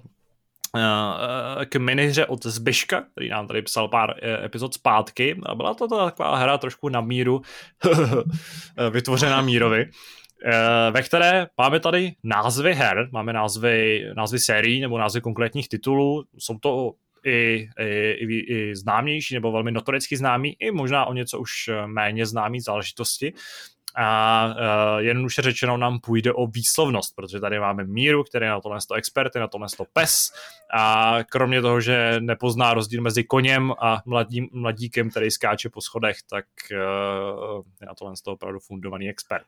[1.68, 5.40] k minihře od Zbyška, který nám tady psal pár e, epizod zpátky.
[5.46, 7.42] A byla to taková hra trošku na míru,
[8.90, 9.90] vytvořená mírovi,
[10.90, 16.24] ve které máme tady názvy her, máme názvy, názvy sérií nebo názvy konkrétních titulů.
[16.38, 16.92] Jsou to
[17.24, 22.60] i, i, i, známější nebo velmi notoricky známý, i možná o něco už méně známý
[22.60, 23.32] záležitosti
[23.96, 28.60] a uh, jednoduše řečeno nám půjde o výslovnost, protože tady máme Míru, který je na
[28.60, 30.32] tohle to expert, je na tohle to pes
[30.74, 36.16] a kromě toho, že nepozná rozdíl mezi koněm a mladým, mladíkem, který skáče po schodech,
[36.30, 39.46] tak uh, je na tohle to opravdu fundovaný expert.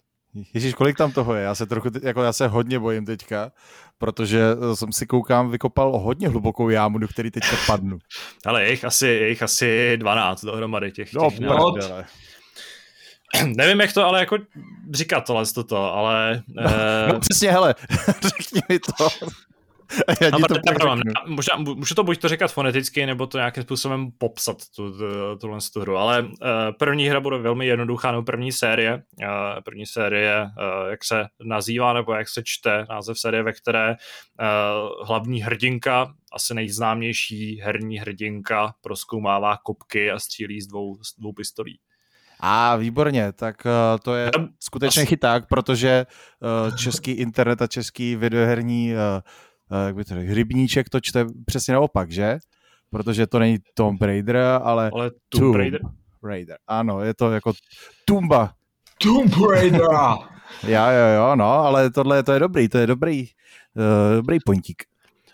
[0.54, 1.42] Ježíš, kolik tam toho je?
[1.42, 3.52] Já se trochu, jako já se hodně bojím teďka,
[3.98, 4.42] protože
[4.74, 7.98] jsem si koukám, vykopal hodně hlubokou jámu, do který teďka padnu.
[8.46, 11.12] Ale je jich asi, je jich asi 12 dohromady těch.
[11.14, 11.74] No, těch no,
[13.56, 14.38] nevím, jak to ale jako
[14.92, 16.42] říkat tohle toto, ale...
[16.48, 17.12] No, uh...
[17.12, 17.74] no přesně, hele,
[18.22, 19.08] řekni mi to.
[20.20, 24.10] Já no, to pravda, možná, můžu to buď to říkat foneticky, nebo to nějakým způsobem
[24.18, 25.04] popsat, tu, tu,
[25.40, 26.28] tuhle tu hru, ale uh,
[26.78, 31.92] první hra bude velmi jednoduchá, nebo první série, uh, první série, uh, jak se nazývá,
[31.92, 38.74] nebo jak se čte, název série, ve které uh, hlavní hrdinka, asi nejznámější herní hrdinka,
[38.82, 41.78] proskoumává kopky a střílí z dvou, z dvou pistolí.
[42.40, 44.30] A výborně, tak uh, to je
[44.60, 46.06] skutečně chyták, protože
[46.68, 48.98] uh, český internet a český videoherní uh,
[49.86, 52.38] jak by to řekl, rybníček to čte přesně naopak, že?
[52.90, 55.80] Protože to není Tomb Raider, ale, ale Tomb, Tomb Raider.
[56.24, 56.56] Raider.
[56.66, 57.52] Ano, je to jako
[58.04, 58.52] Tumba.
[58.98, 59.80] Tomb Raider!
[60.62, 63.28] jo, jo, jo, no, ale tohle to je dobrý, to je dobrý,
[63.74, 64.82] uh, dobrý pontík.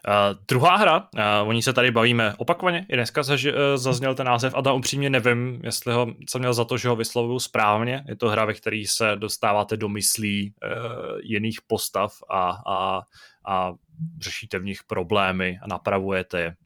[0.09, 4.15] Uh, druhá hra, uh, o ní se tady bavíme opakovaně, i dneska zaž, uh, zazněl
[4.15, 7.39] ten název a tam upřímně nevím, jestli ho, jsem měl za to, že ho vyslovuju
[7.39, 8.05] správně.
[8.09, 13.01] Je to hra, ve které se dostáváte do myslí uh, jiných postav a, a,
[13.47, 13.73] a
[14.21, 16.57] řešíte v nich problémy a napravujete je.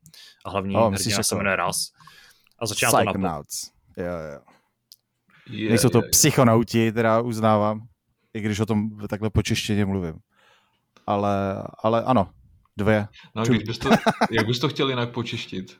[0.44, 1.77] A hlavní oh, hrdina se jmenuje Raz.
[2.59, 3.43] A začíná to na
[3.97, 4.40] Jo, jo.
[5.51, 7.81] Yeah, Nejsou to yeah, psychonauti, teda uznávám,
[8.35, 10.15] i když o tom takhle počeštěně mluvím.
[11.06, 12.31] Ale, ale ano,
[12.77, 13.09] Dvě.
[13.35, 13.90] No, když bys to,
[14.31, 15.77] jak bys to chtěl jinak počeštit?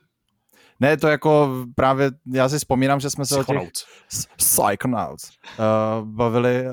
[0.81, 3.70] Ne, to jako právě, já si vzpomínám, že jsme se o těch
[4.36, 6.72] Psychonauts uh, bavili uh,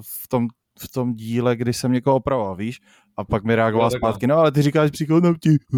[0.00, 0.46] v, tom,
[0.78, 2.80] v tom díle, kdy jsem někoho opravoval, víš?
[3.16, 5.56] A pak mi reagoval no, zpátky, no ale ty říkáš psychonauti.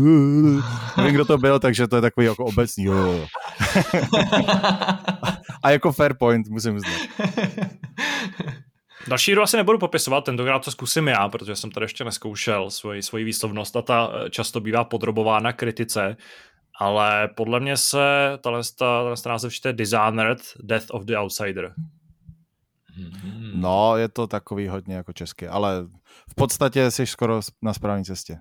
[0.97, 2.86] Nevím, kdo to byl, takže to je takový jako obecný.
[5.62, 6.93] a jako fair point, musím uznat.
[9.09, 13.02] Další hru asi nebudu popisovat, tentokrát to zkusím já, protože jsem tady ještě neskoušel svoji,
[13.02, 16.16] svoji výslovnost a ta eh, často bývá podrobována kritice,
[16.81, 21.74] ale podle mě se tahle, tahle název čte Dishonored Death of the Outsider.
[22.97, 23.53] Hmm.
[23.55, 25.87] No, je to takový hodně jako český, ale
[26.29, 28.39] v podstatě jsi skoro na správné cestě.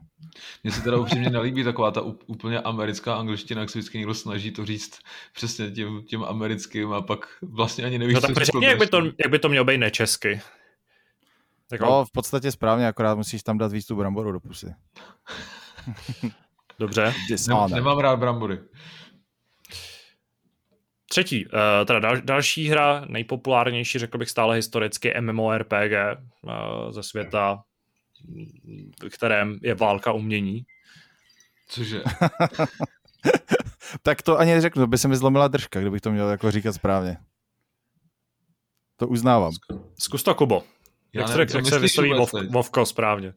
[0.64, 4.52] Mně se teda upřímně nelíbí taková ta úplně americká angličtina, jak se vždycky někdo snaží
[4.52, 5.00] to říct
[5.36, 8.98] přesně tím, tím americkým a pak vlastně ani nevíš, no, tak co jak by, to,
[9.06, 10.42] jak by to mělo být nečesky.
[11.72, 11.86] Jako...
[11.86, 14.74] No, v podstatě správně, akorát musíš tam dát víc tu bramboru do pusy.
[16.80, 17.14] Dobře.
[17.48, 18.60] Nem, nemám rád brambory.
[21.14, 21.52] Třetí, uh,
[21.86, 25.94] teda dal, další hra, nejpopulárnější, řekl bych stále historicky, MMORPG
[26.42, 26.52] uh,
[26.92, 27.64] ze světa,
[29.04, 30.66] v kterém je válka umění.
[31.68, 32.04] Cože?
[34.04, 37.18] tak to ani neřeknu, by se mi zlomila držka, kdybych to měl jako říkat správně.
[38.98, 39.52] To uznávám.
[40.00, 40.64] Zkus to, Kubo.
[41.14, 42.12] Jak, nevím, jak se vysloví
[42.50, 43.34] Vovko správně?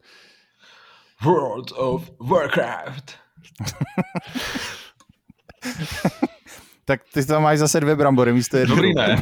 [1.23, 3.17] World of Warcraft.
[6.87, 8.75] tak ty tam máš zase dvě brambory místo jedné.
[8.75, 9.21] Dobrý, ne?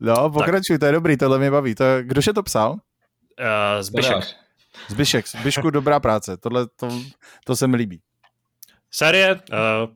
[0.00, 0.80] no, pokračuj, tak.
[0.80, 1.74] to je dobrý, tohle mě baví.
[1.74, 2.72] To, kdo se to psal?
[2.72, 2.78] Uh,
[3.80, 4.24] Zbyšek.
[4.88, 6.36] Zbyšek, Zbyšku, dobrá práce.
[6.36, 7.02] Tohle, to,
[7.44, 8.00] to se mi líbí.
[8.90, 9.40] Série, uh,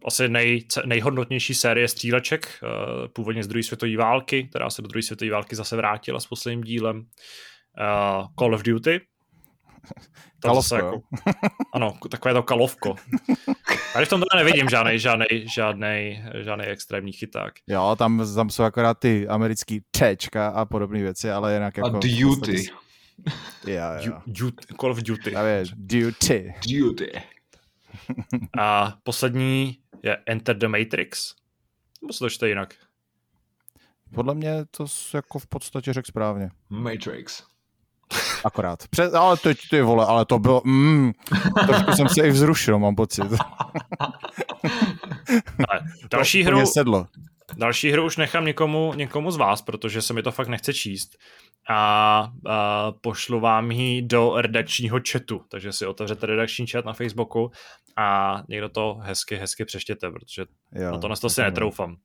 [0.06, 2.68] asi nej, nejhodnotnější série stříleček, uh,
[3.08, 6.64] původně z druhé světové války, která se do druhé světové války zase vrátila s posledním
[6.64, 6.98] dílem.
[6.98, 7.04] Uh,
[8.38, 9.00] Call of Duty.
[10.40, 11.02] To kalovko, jako,
[11.74, 12.94] ano, takové to kalovko.
[13.92, 17.54] Tady v tom teda nevidím žádný, žádný, žádný, žádný extrémní chyták.
[17.66, 21.96] Jo, tam, tam jsou akorát ty americký Ččka a podobné věci, ale jinak jako...
[21.96, 22.66] A Duty.
[23.66, 24.22] Já, já.
[24.26, 25.32] Duty, Call of Duty.
[25.32, 26.54] Já věř, Duty.
[26.68, 27.12] Duty.
[28.58, 31.34] A poslední je Enter the Matrix.
[32.02, 32.74] Nebo se to čte jinak?
[34.14, 36.50] Podle mě to jako v podstatě řekl správně.
[36.68, 37.42] Matrix.
[38.44, 38.88] Akorát.
[38.88, 41.12] Přes, ale teď ty vole, ale to bylo, mm,
[41.66, 43.24] trošku jsem se i vzrušil, mám pocit.
[45.68, 45.80] ale
[46.10, 47.06] další hru, sedlo.
[47.56, 51.08] Další hru už nechám někomu, někomu z vás, protože se mi to fakt nechce číst.
[51.70, 57.50] A, a pošlu vám ji do redakčního chatu, takže si otevřete redakční chat na Facebooku
[57.96, 61.96] a někdo to hezky, hezky přeštěte, protože jo, na to, to si netroufám.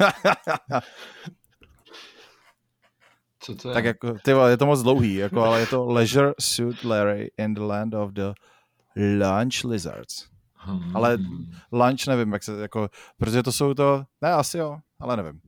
[3.40, 3.74] Co to je?
[3.74, 7.54] Tak jako, ty je to moc dlouhý, jako, ale je to Leisure Suit Larry in
[7.54, 8.32] the Land of the
[8.96, 10.26] Lunch Lizards.
[10.54, 10.96] Hmm.
[10.96, 11.18] Ale
[11.72, 12.88] lunch nevím, jak se, jako,
[13.18, 15.40] protože to jsou to, ne, asi jo, ale nevím.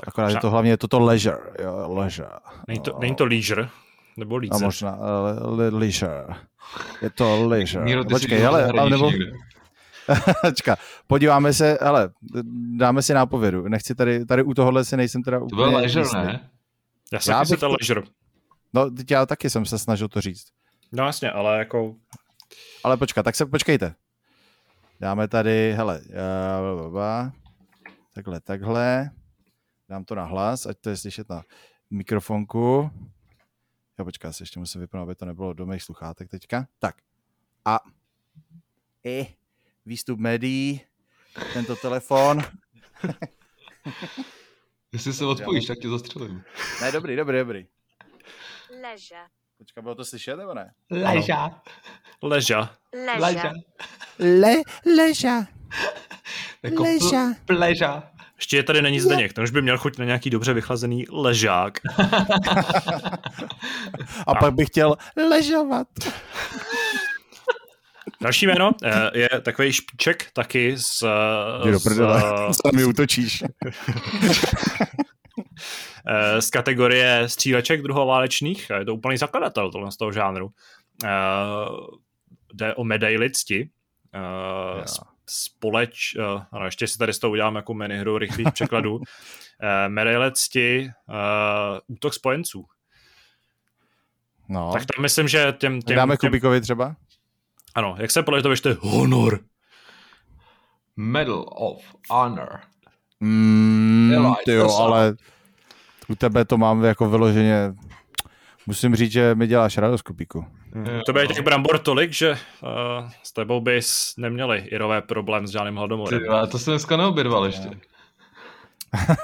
[0.00, 2.28] Tak Akorát je to hlavně toto leisure, jo, leisure.
[2.68, 3.68] Není to, není to leisure,
[4.16, 4.56] nebo leisure.
[4.56, 4.98] A možná,
[5.44, 6.26] le, leisure.
[7.02, 7.84] Je to leisure.
[7.84, 9.10] Míro, Počkej, ale, ale nebo...
[10.54, 10.76] Čeká,
[11.06, 12.10] podíváme se, ale
[12.76, 13.68] dáme si nápovědu.
[13.68, 15.64] Nechci tady, tady u tohohle si nejsem teda úplně...
[15.64, 16.50] To byl leisure, ne?
[17.14, 18.02] Já jsem já to leisure.
[18.72, 20.46] No, teď já taky jsem se snažil to říct.
[20.92, 21.96] No jasně, ale jako...
[22.84, 23.94] Ale počka, tak se počkejte.
[25.00, 26.00] Dáme tady, hele,
[26.90, 27.30] uh,
[28.14, 29.10] takhle, takhle.
[29.88, 31.42] Dám to na hlas, ať to je slyšet na
[31.90, 32.90] mikrofonku.
[33.98, 36.66] Já počká, se ještě musím vypnout, aby to nebylo do mých sluchátek teďka.
[36.78, 36.96] Tak.
[37.64, 37.80] A
[39.04, 39.26] i
[39.86, 40.80] výstup médií,
[41.52, 42.42] tento telefon.
[44.94, 46.42] Jestli se odpojíš, tak tě zastřelím.
[46.80, 47.66] Ne, dobrý, dobrý, dobrý.
[48.82, 49.26] Leža.
[49.58, 50.72] Počka, bylo to slyšet, nebo ne?
[50.90, 51.60] Leža.
[52.22, 52.70] Leža.
[53.18, 53.52] Leža.
[54.18, 54.54] Le,
[54.96, 55.46] leža.
[56.62, 57.34] Jako leža.
[57.44, 58.02] Pleža.
[58.36, 61.78] Ještě tady není Zdeněk, ten už by měl chuť na nějaký dobře vychlazený ležák.
[61.98, 62.00] A,
[64.26, 64.96] A pak bych chtěl
[65.30, 65.88] ležovat.
[68.24, 71.04] Další jméno eh, je takový špiček taky z...
[71.64, 71.96] Jdi z,
[72.50, 73.44] z mi útočíš.
[76.06, 78.70] Eh, z kategorie stříleček druhoválečných.
[78.78, 80.50] Je to úplný zakladatel tohle z toho žánru.
[81.04, 81.08] Eh,
[82.54, 83.70] jde o medaily cti.
[85.26, 86.16] Společ...
[86.52, 89.00] Ano, ještě si tady s tou udělám jako minihru rychlých překladů.
[89.88, 90.90] Medaily cti
[91.86, 92.64] útok spojenců.
[94.48, 94.72] No.
[94.72, 95.82] Tak tam myslím, že těm...
[95.82, 96.96] těm Dáme těm, Kubikovi třeba?
[97.74, 99.40] Ano, jak se podle toho ještě honor?
[100.96, 102.60] Medal of Honor.
[103.20, 105.16] Mm, ty jo, ale
[106.08, 107.74] u tebe to mám jako vyloženě
[108.66, 110.46] musím říct, že mi děláš radost, Kubíku.
[110.74, 111.00] Mm.
[111.06, 112.38] To by těch brambor tolik, že uh,
[113.22, 116.20] s tebou bys neměli irové problém s žádným hladomorem.
[116.20, 117.70] Ty, to jsem dneska neobědval ještě.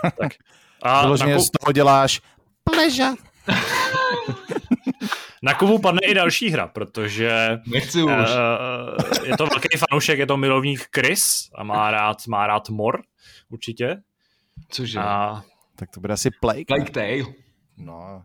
[0.02, 0.32] tak.
[0.82, 1.46] A vyloženě nakup...
[1.46, 2.20] z toho děláš
[2.64, 3.14] pleža.
[5.42, 8.12] Na Kubu padne i další hra, protože Nechci už.
[8.12, 13.02] Uh, je to velký fanoušek, je to milovník Chris a má rád, má rád mor,
[13.48, 14.02] určitě.
[14.68, 14.98] Cože?
[14.98, 15.42] A...
[15.76, 16.64] Tak to bude asi Plague.
[16.64, 17.34] Plague Tale.
[17.76, 18.22] No.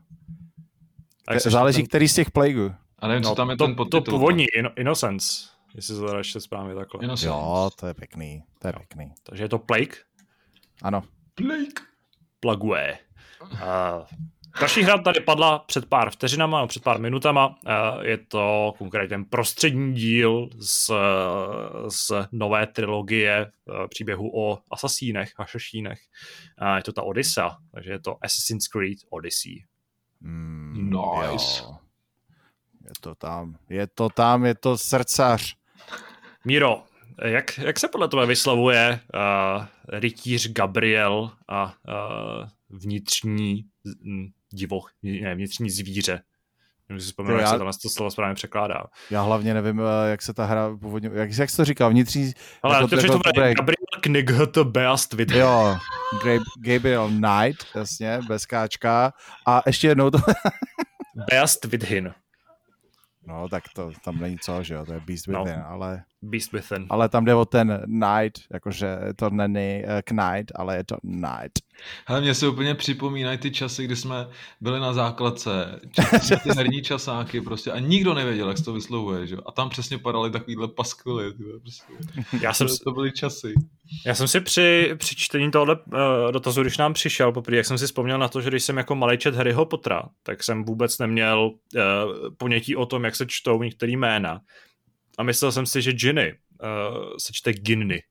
[1.26, 1.88] Tak záleží, ten...
[1.88, 2.74] který z těch Plagueů.
[3.00, 4.02] A nevím, no, co tam je to, ten podtitul.
[4.02, 7.04] To původní, in, Innocence, jestli to ještě správně takhle.
[7.04, 7.28] Innocence.
[7.28, 8.80] Jo, to je pěkný, to je jo.
[8.80, 9.14] pěkný.
[9.24, 9.96] Takže je to Plague?
[10.82, 11.04] Ano.
[11.36, 11.86] Plague.
[12.40, 12.98] Plague.
[13.42, 13.50] Uh,
[14.60, 17.60] Další hra tady padla před pár vteřinama, no před pár minutama.
[17.68, 20.92] Eh, je to konkrétně prostřední díl z,
[21.88, 26.00] z nové trilogie eh, příběhu o asasínech, hašašínech.
[26.76, 29.64] Je to ta Odyssea, takže je to Assassin's Creed Odyssey.
[30.22, 31.64] Mm, nice.
[31.64, 31.78] Jo.
[32.86, 35.56] Je to tam, je to tam, je to srdcař.
[36.46, 36.84] Míro,
[37.24, 43.66] jak, jak se podle tebe vyslovuje uh, rytíř Gabriel a uh, vnitřní
[44.50, 46.22] divoch, ne, vnitřní zvíře.
[46.90, 48.84] Nevím, si vzpomínám, jak se to, to slovo správně překládá.
[49.10, 52.32] Já hlavně nevím, eh, jak se ta hra původně, jak, jak se to říká, vnitřní...
[52.64, 55.32] Ale jako, to, jako, to bude Gabriel Knight Beast With.
[55.32, 55.78] Jo,
[56.60, 59.14] Gabriel Knight, jasně, bez káčka.
[59.48, 60.18] A ještě jednou to...
[61.30, 62.14] Beast Vidhin.
[63.28, 65.68] No, tak to tam není co, že jo, to je Beast Within, no.
[65.68, 66.04] ale...
[66.22, 66.86] Beast Within.
[66.90, 71.60] Ale tam jde o ten Night, jakože to není uh, Knight, ale je to Night.
[72.08, 74.28] Ale mě se úplně připomínají ty časy, kdy jsme
[74.62, 75.80] byli na základce,
[76.44, 79.38] ty herní časáky prostě a nikdo nevěděl, jak se to vyslovuje, že?
[79.46, 81.94] A tam přesně padaly takovýhle paskvily, prostě.
[82.42, 83.54] Já jsem, to, to byly časy.
[84.06, 87.78] Já jsem si při, při čtení tohle uh, dotazu, když nám přišel poprvé, jak jsem
[87.78, 91.00] si vzpomněl na to, že když jsem jako malý čet Harryho Pottera, tak jsem vůbec
[91.00, 91.82] neměl uh,
[92.38, 94.40] ponětí o tom, jak se čtou některé jména.
[95.18, 98.04] A myslel jsem si, že Ginny uh, se čte Ginny.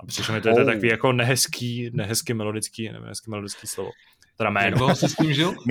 [0.00, 0.58] A přišlo mi to, oh.
[0.58, 3.90] je takový jako nehezký, nehezký melodický, nevím, nehezký melodický slovo.
[4.36, 4.88] Teda jméno.
[4.88, 5.54] Jak jsi s tím žil?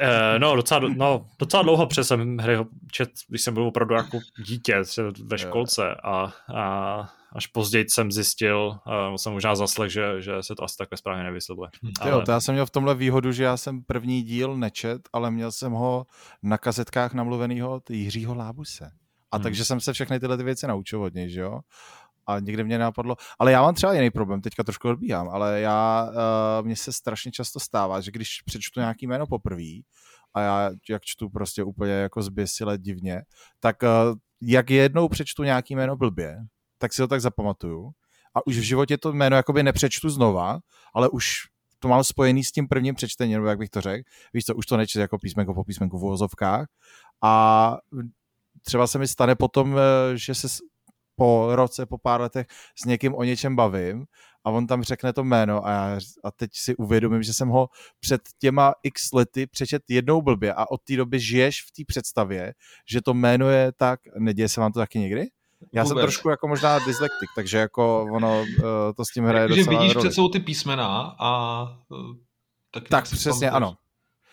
[0.00, 2.56] Uh, no, docela, no, docela dlouho přes jsem hry
[2.92, 4.76] čet, když jsem byl opravdu jako dítě
[5.24, 10.54] ve školce a, a až později jsem zjistil, uh, jsem možná zaslech, že, že se
[10.54, 11.70] to asi takhle správně nevyslovuje.
[11.82, 11.92] Hm.
[12.00, 12.10] Ale...
[12.10, 15.30] Jo, to já jsem měl v tomhle výhodu, že já jsem první díl nečet, ale
[15.30, 16.06] měl jsem ho
[16.42, 18.90] na kazetkách namluvenýho od Jiřího Lábuse.
[19.30, 19.42] A hmm.
[19.42, 21.60] takže jsem se všechny tyhle ty věci naučil od něj, že jo?
[22.26, 26.08] A někde mě napadlo, ale já mám třeba jiný problém, teďka trošku odbíhám, ale já,
[26.10, 29.80] uh, mně se strašně často stává, že když přečtu nějaký jméno poprvé,
[30.34, 33.22] a já jak čtu prostě úplně jako zběsile divně,
[33.60, 36.36] tak uh, jak jednou přečtu nějaký jméno blbě,
[36.80, 37.90] tak si ho tak zapamatuju.
[38.34, 40.58] A už v životě to jméno jakoby nepřečtu znova,
[40.94, 41.32] ale už
[41.78, 44.02] to mám spojený s tím prvním přečtením, nebo jak bych to řekl.
[44.32, 46.66] Víš co, už to nečte jako písmenko po písmenku v uvozovkách.
[47.22, 47.76] A
[48.62, 50.48] třeba se mi stane potom, eh, že se
[51.16, 52.46] po roce, po pár letech
[52.82, 54.04] s někým o něčem bavím
[54.44, 57.68] a on tam řekne to jméno a, já, a teď si uvědomím, že jsem ho
[58.00, 62.54] před těma x lety přečet jednou blbě a od té doby žiješ v té představě,
[62.90, 65.26] že to jméno je tak, neděje se vám to taky někdy?
[65.72, 65.88] Já Vůbec.
[65.88, 68.62] jsem trošku jako možná dyslektik, takže jako ono eh,
[68.96, 70.08] to s tím hraje docela vidíš roli.
[70.08, 71.62] před sebou ty písmena a
[71.92, 72.14] eh,
[72.70, 73.74] tak, tak přesně ano.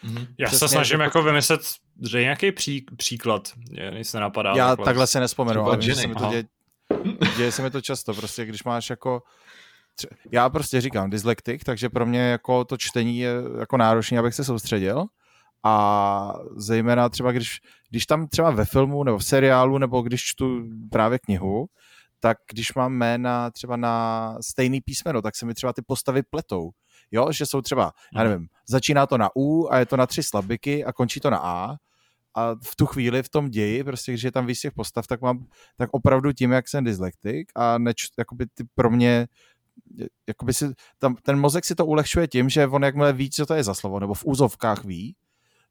[0.03, 0.27] Mhm.
[0.37, 1.61] Já přesně, se snažím jako vymyslet,
[2.09, 3.51] že nějaký pří, příklad,
[3.97, 4.53] nic nenapadá.
[4.55, 6.43] Já takhle, takhle se nespomenu, ale se mi to děje,
[7.37, 9.21] děje se mi to často, prostě když máš jako
[10.31, 14.43] já prostě říkám dyslektik, takže pro mě jako to čtení je jako náročné, abych se
[14.43, 15.05] soustředil
[15.63, 17.59] a zejména třeba když,
[17.89, 21.67] když tam třeba ve filmu nebo v seriálu nebo když čtu právě knihu,
[22.19, 26.69] tak když mám jména třeba na stejný písmeno, tak se mi třeba ty postavy pletou.
[27.11, 28.31] Jo, že jsou třeba, já mhm.
[28.31, 31.37] nevím, začíná to na U a je to na tři slabiky a končí to na
[31.37, 31.75] A
[32.35, 35.21] a v tu chvíli v tom ději, prostě když je tam víc těch postav, tak
[35.21, 35.45] mám,
[35.77, 39.27] tak opravdu tím, jak jsem dyslektik a neč, jakoby ty pro mě
[40.27, 43.53] jakoby si, tam, ten mozek si to ulehčuje tím, že on jakmile ví, co to
[43.53, 45.15] je za slovo, nebo v úzovkách ví,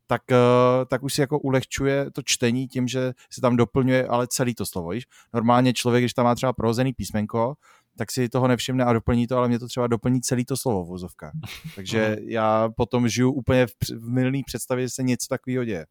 [0.07, 4.27] tak, uh, tak už si jako ulehčuje to čtení tím, že se tam doplňuje ale
[4.27, 4.89] celý to slovo.
[4.91, 5.05] Víš?
[5.35, 7.55] Normálně člověk, když tam má třeba prohozený písmenko,
[7.99, 10.85] tak si toho nevšimne a doplní to, ale mě to třeba doplní celý to slovo
[10.85, 11.33] v úzovkách.
[11.75, 15.87] Takže já potom žiju úplně v, v milný představě, že se něco takového děje.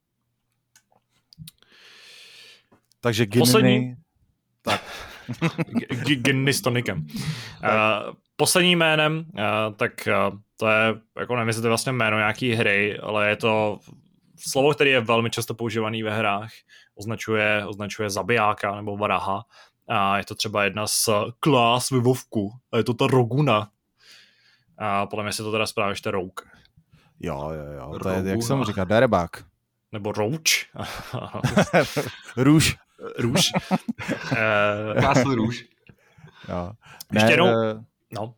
[2.99, 3.39] Takže Ginny...
[3.39, 3.95] Poslední...
[4.61, 4.81] Tak.
[6.15, 7.07] Ginny s tonikem.
[7.15, 12.17] Uh, posledním jménem, uh, tak uh, to je, jako nevím, jestli to je vlastně jméno
[12.17, 13.79] nějaký hry, ale je to
[14.37, 16.51] slovo, které je velmi často používané ve hrách,
[16.95, 19.45] označuje, označuje zabijáka nebo varaha.
[19.87, 21.09] A je to třeba jedna z
[21.39, 22.51] klás ve Vovku.
[22.71, 23.69] A je to ta Roguna.
[24.77, 26.47] A podle mě se to teda správně ještě Rouk.
[27.19, 27.99] Jo, jo, jo.
[27.99, 29.45] To je, jak jsem mu říká, derebák.
[29.91, 30.69] Nebo Rouč.
[32.37, 32.77] Růž.
[33.19, 33.51] Růž.
[35.01, 35.65] Castle Růž.
[36.49, 36.71] Jo.
[37.13, 37.47] Ještě jednou,
[38.13, 38.33] no.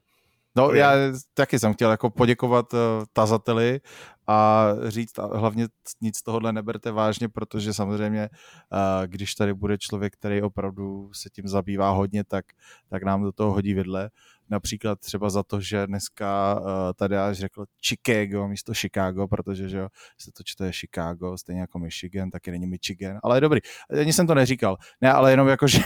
[0.56, 0.92] No, já
[1.34, 2.80] taky jsem chtěl jako poděkovat uh,
[3.14, 3.82] tazateli
[4.28, 5.68] a říct, a hlavně
[6.02, 11.30] nic z tohohle neberte vážně, protože samozřejmě, uh, když tady bude člověk, který opravdu se
[11.30, 12.46] tím zabývá hodně, tak,
[12.90, 14.10] tak nám do toho hodí vidle.
[14.50, 19.78] Například třeba za to, že dneska uh, tady až řekl Chicago místo Chicago, protože že
[19.78, 23.60] jo, se to čte Chicago, stejně jako Michigan, taky není Michigan, ale je dobrý.
[24.02, 24.78] Ani jsem to neříkal.
[25.02, 25.80] Ne, ale jenom jako, že,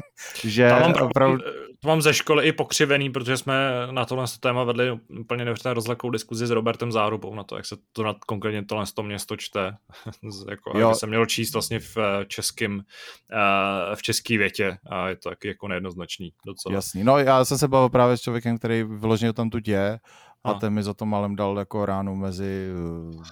[0.44, 1.38] že to mám, opravdu...
[1.80, 6.10] To mám ze školy i pokřivený, protože jsme na tohle téma vedli úplně neuvěřitelně rozlekou
[6.10, 9.76] diskuzi s Robertem Zárubou na to, jak se to na konkrétně tohle to město čte.
[10.50, 10.94] jako, jo.
[10.94, 15.48] jsem měl číst vlastně v eh, českém, uh, v český větě a je to taky
[15.48, 16.74] jako nejednoznačný docela.
[16.74, 19.98] Jasný, no já jsem se bavil právě s člověkem, který vyloženě tam tu děje
[20.44, 23.22] a, a ten mi za to malem dal jako ránu mezi uh,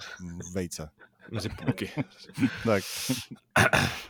[0.53, 0.89] vejce.
[1.31, 1.89] Mezi půlky.
[2.65, 2.83] tak.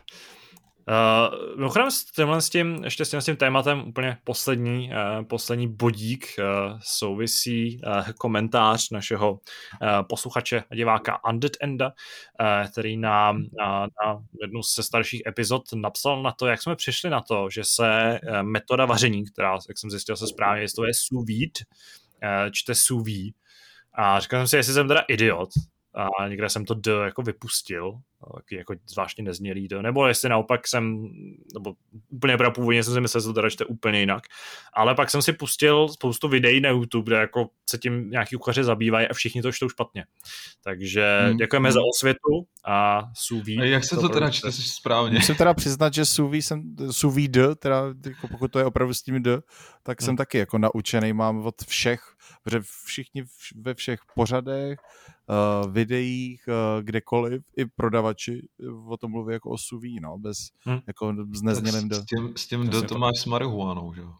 [0.90, 5.26] Uh, mimochodem s tímhle s tím, ještě s tím, s tím tématem úplně poslední, uh,
[5.26, 9.40] poslední bodík uh, souvisí uh, komentář našeho uh,
[10.10, 16.24] posluchače a diváka Undead Enda, uh, který nám uh, na jednu ze starších epizod napsal
[16.24, 19.90] na to, jak jsme přišli na to, že se uh, metoda vaření, která, jak jsem
[19.90, 21.52] zjistil, se správně je sous vide,
[22.24, 23.32] uh, čte sous vide.
[23.94, 25.50] A říkal jsem si, jestli jsem teda idiot,
[26.22, 27.92] a někde jsem to D jako vypustil,
[28.35, 31.07] taky jako zvláštně neznělý to, nebo jestli naopak jsem,
[31.53, 31.73] nebo
[32.10, 34.23] úplně původně jsem si myslel, že to teda čte úplně jinak,
[34.73, 38.64] ale pak jsem si pustil spoustu videí na YouTube, kde jako se tím nějaký kuchaři
[38.64, 40.06] zabývají a všichni to čtou špatně.
[40.64, 41.38] Takže hmm.
[41.38, 41.73] děkujeme hmm.
[41.73, 43.60] za osvětu a suví.
[43.60, 45.14] A jak se to, to teda čte správně?
[45.14, 49.02] Musím teda přiznat, že suví jsem, suví d, teda jako pokud to je opravdu s
[49.02, 49.41] tím d,
[49.84, 50.06] tak hmm.
[50.06, 52.02] jsem taky jako naučený, mám od všech,
[52.44, 53.23] protože všichni
[53.61, 54.80] ve všech pořadech,
[55.30, 57.65] uh, videích, uh, kdekoliv, i
[58.08, 58.48] prodavači
[58.88, 60.80] o tom mluví jako o suví, no, bez, hmm.
[60.88, 61.96] jako s neznělým d.
[61.96, 64.14] S tím, s tím d to máš s marihuanou, že jo?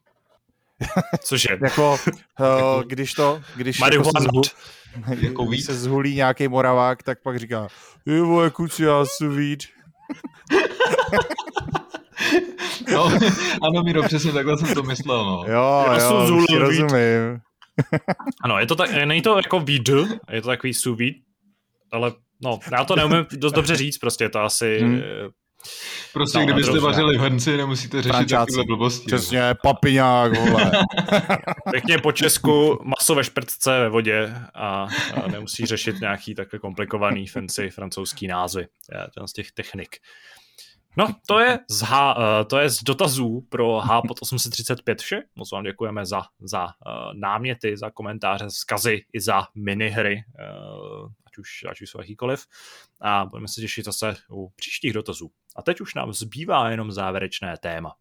[1.23, 1.49] Cože?
[1.64, 1.97] jako,
[2.39, 4.41] uh, když to, když jako se, zhu,
[5.15, 7.68] jako když se zhulí nějaký moravák, tak pak říká,
[8.05, 9.64] je vole, kuci, já suvíd.
[12.93, 13.05] no,
[13.61, 15.45] ano, Miro, přesně takhle jsem to myslel, no.
[15.47, 17.39] Jo, já jo, rozumím.
[18.43, 19.89] ano, je to tak, není to jako víd,
[20.31, 20.97] je to takový sous
[21.91, 22.11] ale
[22.41, 24.80] no, já to neumím dost dobře říct, prostě to asi...
[24.80, 25.01] Hmm.
[26.14, 29.05] Prostě no, kdybyste vařili v hrnci, nemusíte řešit takové blbosti.
[29.05, 30.72] Přesně, papiňák, vole.
[31.72, 34.88] Pěkně po Česku, maso ve šprtce ve vodě a,
[35.23, 38.68] a nemusí řešit nějaký takhle komplikovaný fancy francouzský názvy.
[39.22, 39.97] Je, z těch technik.
[40.97, 45.22] No, to je z, H, eh, to je z dotazů pro H pod 835 vše.
[45.35, 46.72] Moc vám děkujeme za, za uh,
[47.14, 50.23] náměty, za komentáře, zkazy i za minihry,
[51.39, 52.45] už, ať už jsou jakýkoliv.
[53.01, 55.31] A budeme se těšit zase u příštích dotazů.
[55.55, 57.95] A teď už nám zbývá jenom závěrečné téma.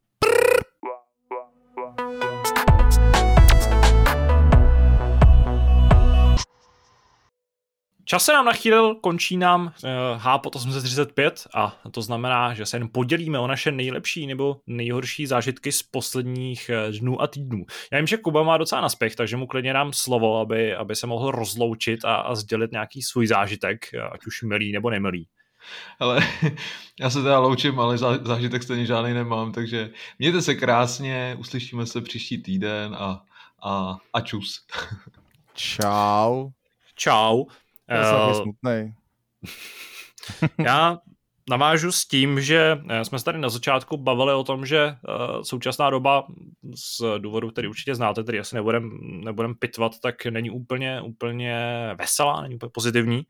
[8.09, 9.73] Čas se nám nachýlil, končí nám uh,
[10.17, 15.27] H pod 835 a to znamená, že se jen podělíme o naše nejlepší nebo nejhorší
[15.27, 17.65] zážitky z posledních uh, dnů a týdnů.
[17.93, 21.07] Já vím, že Kuba má docela naspěch, takže mu klidně dám slovo, aby, aby se
[21.07, 25.29] mohl rozloučit a, a sdělit nějaký svůj zážitek, ať už milý nebo nemilý.
[25.99, 26.21] Ale
[27.01, 32.01] já se teda loučím, ale zážitek stejně žádný nemám, takže mějte se krásně, uslyšíme se
[32.01, 33.23] příští týden a,
[33.63, 34.67] a, a čus.
[35.55, 36.51] Čau.
[36.95, 37.45] Čau.
[37.91, 38.95] Já jsem smutný.
[40.65, 40.99] já
[41.51, 44.97] navážu s tím, že eh, jsme se tady na začátku bavili o tom, že eh,
[45.43, 46.27] současná doba
[46.75, 51.55] z důvodu, který určitě znáte, který asi nebudem, nebudem pitvat, tak není úplně, úplně
[51.99, 53.23] veselá, není úplně pozitivní.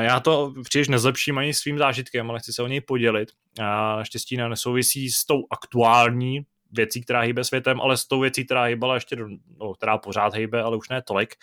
[0.00, 3.28] Já to příliš nezlepším ani svým zážitkem, ale chci se o něj podělit.
[3.58, 6.40] Naštěstí nesouvisí s tou aktuální
[6.72, 9.16] věcí, která hýbe světem, ale s tou věcí, která hýbala ještě,
[9.60, 11.34] no, která pořád hýbe, ale už ne tolik.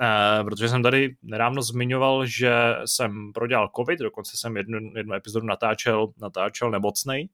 [0.00, 2.52] Uh, protože jsem tady nedávno zmiňoval, že
[2.84, 7.28] jsem prodělal covid, dokonce jsem jednu, jednu epizodu natáčel, natáčel nemocnej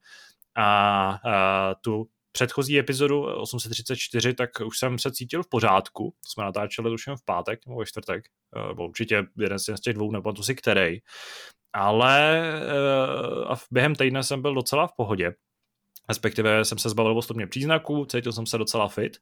[0.56, 6.14] a uh, tu předchozí epizodu 834, tak už jsem se cítil v pořádku.
[6.26, 8.24] Jsme natáčeli už v pátek nebo ve čtvrtek,
[8.68, 10.98] nebo určitě jeden z těch dvou, nebo to si který.
[11.72, 12.42] Ale
[13.48, 15.34] a během týdne jsem byl docela v pohodě
[16.08, 19.16] respektive jsem se zbavil postupně příznaků, cítil jsem se docela fit,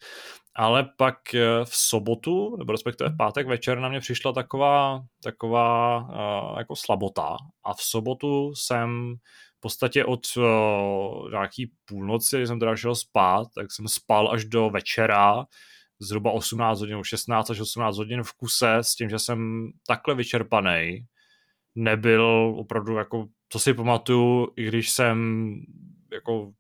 [0.55, 5.99] ale pak eh, v sobotu, nebo respektive v pátek večer na mě přišla taková, taková
[5.99, 7.37] uh, jako slabota.
[7.65, 9.15] A v sobotu jsem
[9.57, 14.45] v podstatě od uh, nějaký půlnoci, kdy jsem teda šel spát, tak jsem spal až
[14.45, 15.45] do večera,
[16.01, 21.07] zhruba 18 hodin, 16 až 18 hodin v kuse s tím, že jsem takhle vyčerpaný,
[21.75, 25.55] nebyl opravdu jako, co si pamatuju, i když jsem
[26.12, 26.52] jako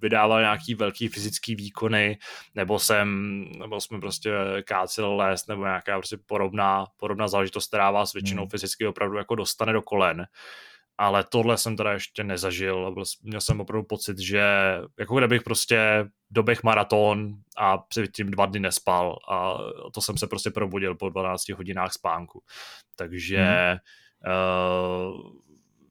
[0.00, 2.18] vydával nějaký velký fyzický výkony,
[2.54, 3.08] nebo jsem,
[3.58, 4.32] nebo jsme prostě
[4.64, 8.50] kácel les, nebo nějaká prostě podobná, podobná záležitost, která vás většinou hmm.
[8.50, 10.26] fyzicky opravdu jako dostane do kolen.
[11.00, 14.42] Ale tohle jsem teda ještě nezažil a měl jsem opravdu pocit, že
[14.98, 19.58] jako kdybych prostě doběh maraton a předtím dva dny nespal a
[19.94, 22.42] to jsem se prostě probudil po 12 hodinách spánku.
[22.96, 23.78] Takže hmm.
[25.14, 25.30] uh,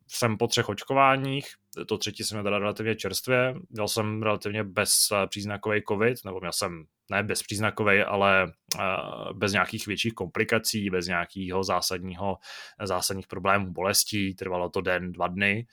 [0.08, 1.48] jsem po třech očkováních,
[1.88, 7.24] to třetí jsem měl relativně čerstvě, měl jsem relativně bezpříznakový covid, nebo měl jsem ne
[7.24, 8.52] bezpříznakový, ale
[9.34, 12.38] bez nějakých větších komplikací, bez nějakého zásadního,
[12.84, 15.68] zásadních problémů, bolestí, trvalo to den, dva dny.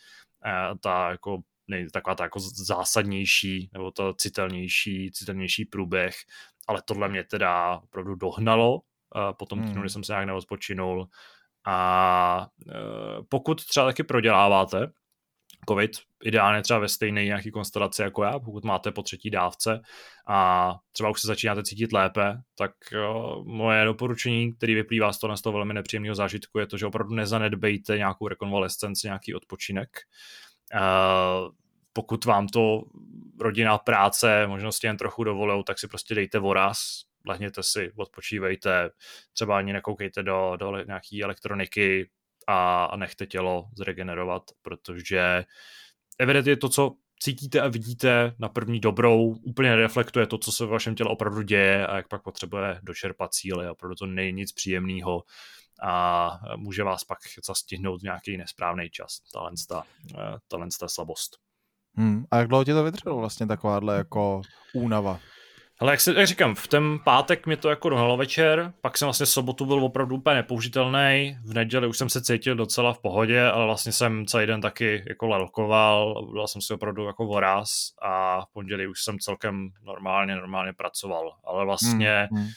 [0.81, 6.15] Ta jako nej, taková ta jako zásadnější nebo to citelnější, citelnější průběh,
[6.69, 8.81] ale tohle mě teda opravdu dohnalo
[9.39, 9.81] po tom týdnu, hmm.
[9.81, 11.09] kdy jsem se nějak neodpočinul
[11.67, 12.49] a
[13.29, 14.93] pokud třeba taky proděláváte
[15.69, 15.91] COVID,
[16.25, 19.81] ideálně třeba ve stejné nějaký konstelaci jako já, pokud máte po třetí dávce
[20.29, 25.37] a třeba už se začínáte cítit lépe, tak uh, moje doporučení, který vyplývá z toho,
[25.37, 29.89] z toho velmi nepříjemného zážitku, je to, že opravdu nezanedbejte nějakou rekonvalescenci, nějaký odpočinek.
[30.75, 31.53] Uh,
[31.93, 32.83] pokud vám to
[33.41, 38.91] rodina, práce, možnosti jen trochu dovolou, tak si prostě dejte voraz, lehněte si, odpočívejte,
[39.33, 42.11] třeba ani nekoukejte do, do nějaký elektroniky,
[42.47, 45.45] a, nechte tělo zregenerovat, protože
[46.19, 50.69] evidentně to, co cítíte a vidíte na první dobrou, úplně nereflektuje to, co se v
[50.69, 53.71] vašem těle opravdu děje a jak pak potřebuje dočerpat síly.
[53.71, 55.23] Opravdu to není nic příjemného
[55.83, 59.21] a může vás pak zastihnout nějaký nesprávný čas.
[60.49, 61.37] Tahle ta slabost.
[61.97, 62.25] Hmm.
[62.31, 64.43] A jak dlouho ti to vydrželo vlastně takováhle jako
[64.75, 65.21] únava?
[65.79, 69.27] Ale jak, jak říkám, v ten pátek mě to jako dohnalo večer, pak jsem vlastně
[69.27, 73.65] sobotu byl opravdu úplně nepoužitelný, v neděli už jsem se cítil docela v pohodě, ale
[73.65, 77.71] vlastně jsem celý den taky jako lelkoval, byl jsem si opravdu jako voraz
[78.03, 82.51] a v pondělí už jsem celkem normálně, normálně pracoval, ale vlastně hmm, hmm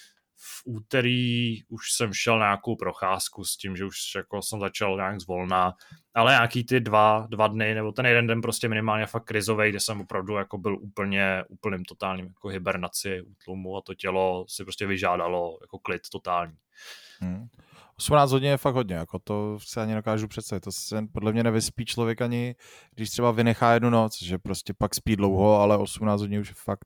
[0.47, 4.95] v úterý už jsem šel na nějakou procházku s tím, že už jako jsem začal
[4.95, 5.73] nějak zvolna,
[6.13, 9.79] ale nějaký ty dva, dva dny, nebo ten jeden den prostě minimálně fakt krizový, kde
[9.79, 14.87] jsem opravdu jako byl úplně, úplným totálním jako hibernaci, útlumu a to tělo si prostě
[14.87, 16.57] vyžádalo jako klid totální.
[17.19, 17.47] Hmm.
[17.97, 20.61] 18 hodin je fakt hodně, jako to se ani nedokážu představit.
[20.61, 22.55] To se podle mě nevyspí člověk ani,
[22.95, 26.55] když třeba vynechá jednu noc, že prostě pak spí dlouho, ale 18 hodin už je
[26.57, 26.85] fakt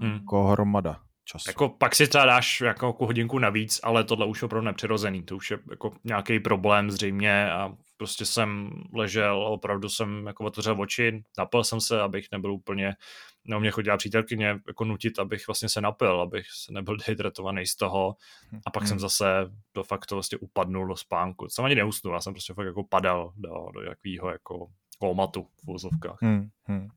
[0.00, 0.12] hmm.
[0.12, 1.50] jako hromada času.
[1.50, 5.22] Jako pak si třeba dáš jako, jako hodinku navíc, ale tohle už je opravdu nepřirozený.
[5.22, 10.44] To už je jako nějaký problém zřejmě a prostě jsem ležel a opravdu jsem jako
[10.44, 12.94] otevřel oči, napil jsem se, abych nebyl úplně,
[13.44, 17.76] no mě chodila přítelkyně jako nutit, abych vlastně se napil, abych se nebyl dehydratovaný z
[17.76, 18.16] toho
[18.66, 18.88] a pak hmm.
[18.88, 19.24] jsem zase
[19.74, 21.48] do faktu vlastně upadnul do spánku.
[21.48, 24.66] Jsem ani neusnul, já jsem prostě fakt jako padal do, do jakýho jako
[25.02, 26.18] komatu v vozovkách.
[26.22, 26.88] Hmm, hmm.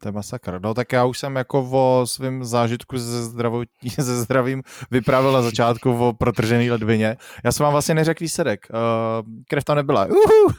[0.00, 0.60] To je masakr.
[0.62, 5.42] No tak já už jsem jako o svém zážitku ze, zdravotní, ze zdravím vypravil na
[5.42, 7.16] začátku o protržený ledvině.
[7.44, 8.66] Já jsem vám vlastně neřekl výsledek.
[8.70, 10.06] Uh, krev tam nebyla.
[10.06, 10.54] Uhu!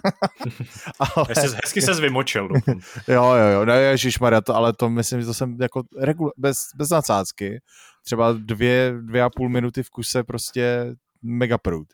[0.99, 1.26] ale...
[1.30, 2.49] Hezky, hezky se vymočil.
[3.07, 3.65] jo, jo, jo.
[3.65, 7.61] Ne, ježišmarja, to, ale to myslím, že to jsem jako regul- bez, bez nadsázky.
[8.06, 11.88] Třeba dvě, dvě a půl minuty v kuse prostě mega prout.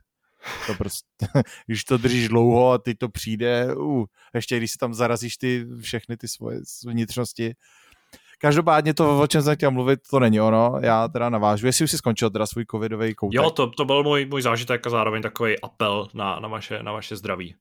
[0.68, 1.08] To prostě,
[1.66, 5.66] když to držíš dlouho a ty to přijde, uh, ještě když si tam zarazíš ty
[5.82, 7.56] všechny ty svoje vnitřnosti.
[8.42, 10.80] Každopádně to, o čem jsem chtěl mluvit, to není ono.
[10.82, 11.66] Já teda navážu.
[11.66, 13.36] Jestli už si skončil teda svůj covidový koutek.
[13.36, 16.92] Jo, to, to byl můj, můj zážitek a zároveň takový apel na, na, vaše, na
[16.92, 17.56] vaše zdraví.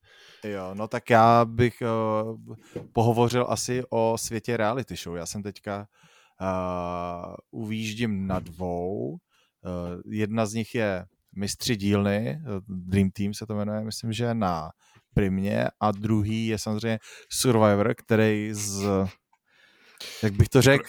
[0.44, 2.54] Jo, no tak já bych uh,
[2.92, 5.16] pohovořil asi o světě reality show.
[5.16, 5.86] Já jsem teďka
[6.40, 9.10] uh, uvíždím na dvou.
[9.10, 11.04] Uh, jedna z nich je
[11.36, 14.70] mistři dílny, Dream Team se to jmenuje, myslím, že na
[15.14, 16.98] Primě a druhý je samozřejmě
[17.30, 18.84] Survivor, který z
[20.22, 20.84] jak bych to řekl?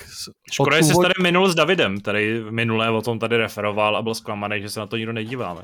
[0.52, 4.16] Škoda, že jsi tady minul s Davidem, který minulé o tom tady referoval a byl
[4.16, 5.62] zklamaný, že se na to nikdo nedíváme.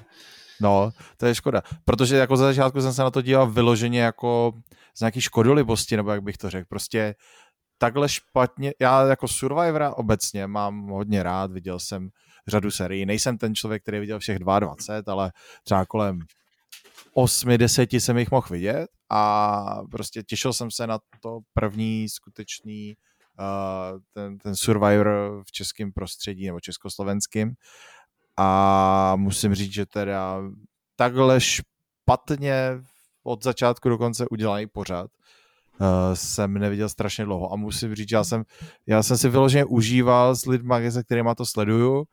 [0.61, 4.53] No, to je škoda, protože jako za začátku jsem se na to díval vyloženě jako
[4.97, 7.15] z nějaký škodolibosti, nebo jak bych to řekl, prostě
[7.77, 12.09] takhle špatně, já jako Survivora obecně mám hodně rád, viděl jsem
[12.47, 13.05] řadu serií.
[13.05, 15.31] Nejsem ten člověk, který viděl všech 22, ale
[15.63, 16.19] třeba kolem
[17.13, 22.95] 8, 10 jsem jich mohl vidět a prostě těšil jsem se na to první skutečný
[23.39, 25.07] uh, ten, ten Survivor
[25.47, 27.53] v českém prostředí nebo československým.
[28.37, 30.41] A musím říct, že teda
[30.95, 32.81] takhle špatně
[33.23, 35.11] od začátku do konce udělaný pořad
[35.79, 37.53] uh, jsem neviděl strašně dlouho.
[37.53, 38.43] A musím říct, že já jsem,
[38.87, 42.05] já jsem si vyloženě užíval s lidmi, se kterými to sleduju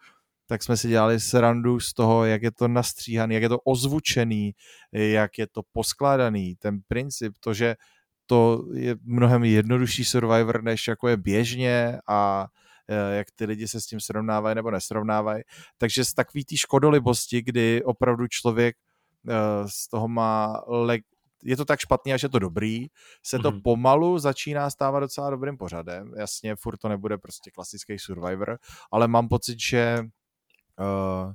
[0.47, 4.52] tak jsme si dělali srandu z toho, jak je to nastříhaný, jak je to ozvučený,
[4.93, 7.77] jak je to poskládaný, ten princip, to, že
[8.27, 12.47] to je mnohem jednodušší Survivor, než jako je běžně a
[12.89, 15.43] e, jak ty lidi se s tím srovnávají nebo nesrovnávají.
[15.78, 18.77] Takže z takový té škodolibosti, kdy opravdu člověk
[19.28, 19.35] e,
[19.69, 20.98] z toho má le-
[21.44, 22.86] je to tak špatný, až je to dobrý,
[23.23, 23.62] se to mm-hmm.
[23.62, 26.12] pomalu začíná stávat docela dobrým pořadem.
[26.16, 28.59] Jasně, furt to nebude prostě klasický Survivor,
[28.93, 29.98] ale mám pocit, že
[30.78, 31.32] uh,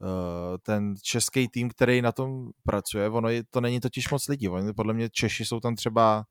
[0.00, 4.48] uh, ten český tým, který na tom pracuje, ono je, to není totiž moc lidí,
[4.48, 6.24] oni, podle mě Češi jsou tam třeba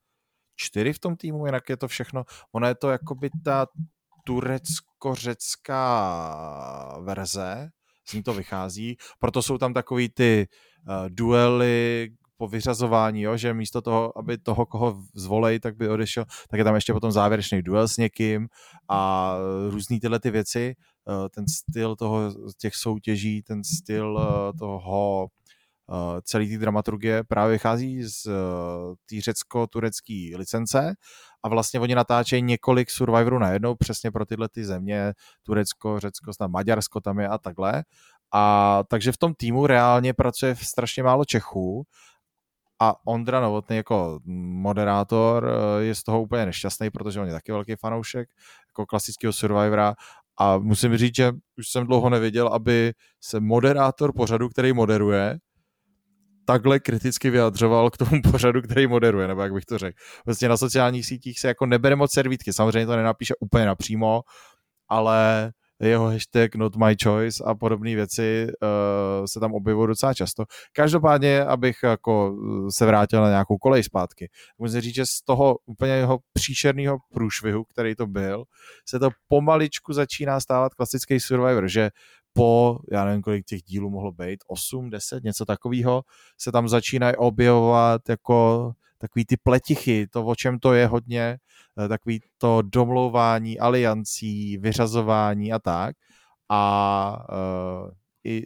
[0.55, 3.67] čtyři v tom týmu, jinak je to všechno, ono je to jakoby ta
[4.23, 5.81] turecko-řecká
[7.01, 7.69] verze,
[8.09, 10.47] z ní to vychází, proto jsou tam takový ty
[10.87, 12.09] uh, duely
[12.39, 16.63] po vyřazování, jo, že místo toho, aby toho, koho zvolej, tak by odešel, tak je
[16.63, 18.47] tam ještě potom závěrečný duel s někým
[18.89, 19.35] a
[19.69, 20.75] různý tyhle ty věci.
[20.75, 20.98] Eh,
[21.29, 25.27] ten styl toho, těch soutěží, ten styl eh, toho
[25.91, 28.27] eh, celý té dramaturgie právě vychází z
[29.09, 30.95] té řecko-turecké licence
[31.43, 35.13] a vlastně oni natáčejí několik Survivorů najednou přesně pro tyhle ty země,
[35.43, 37.83] Turecko, Řecko, tam Maďarsko tam je a takhle.
[38.33, 41.85] A takže v tom týmu reálně pracuje strašně málo Čechů
[42.81, 47.75] a Ondra Novotný jako moderátor je z toho úplně nešťastný, protože on je taky velký
[47.75, 48.29] fanoušek
[48.69, 49.95] jako klasického Survivora
[50.39, 52.93] a musím říct, že už jsem dlouho neviděl, aby
[53.23, 55.37] se moderátor pořadu, který moderuje,
[56.45, 59.97] takhle kriticky vyjadřoval k tomu pořadu, který moderuje, nebo jak bych to řekl.
[60.25, 64.21] Vlastně na sociálních sítích se jako nebere moc servítky, samozřejmě to nenapíše úplně napřímo,
[64.89, 65.51] ale
[65.87, 70.45] jeho hashtag not my choice a podobné věci uh, se tam objevují docela často.
[70.73, 72.35] Každopádně, abych jako
[72.67, 76.97] eh, se vrátil na nějakou kolej zpátky, musím říct, že z toho úplně jeho příšerného
[77.13, 78.43] průšvihu, který to byl,
[78.85, 81.89] se to pomaličku začíná stávat klasický Survivor, že
[82.33, 86.03] po, já nevím, kolik těch dílů mohlo být, 8, 10, něco takového,
[86.37, 91.37] se tam začínají objevovat jako takový ty pletichy, to, o čem to je hodně,
[91.79, 95.95] eh, takový to domlouvání aliancí, vyřazování a tak.
[96.51, 97.25] A
[97.83, 97.91] uh,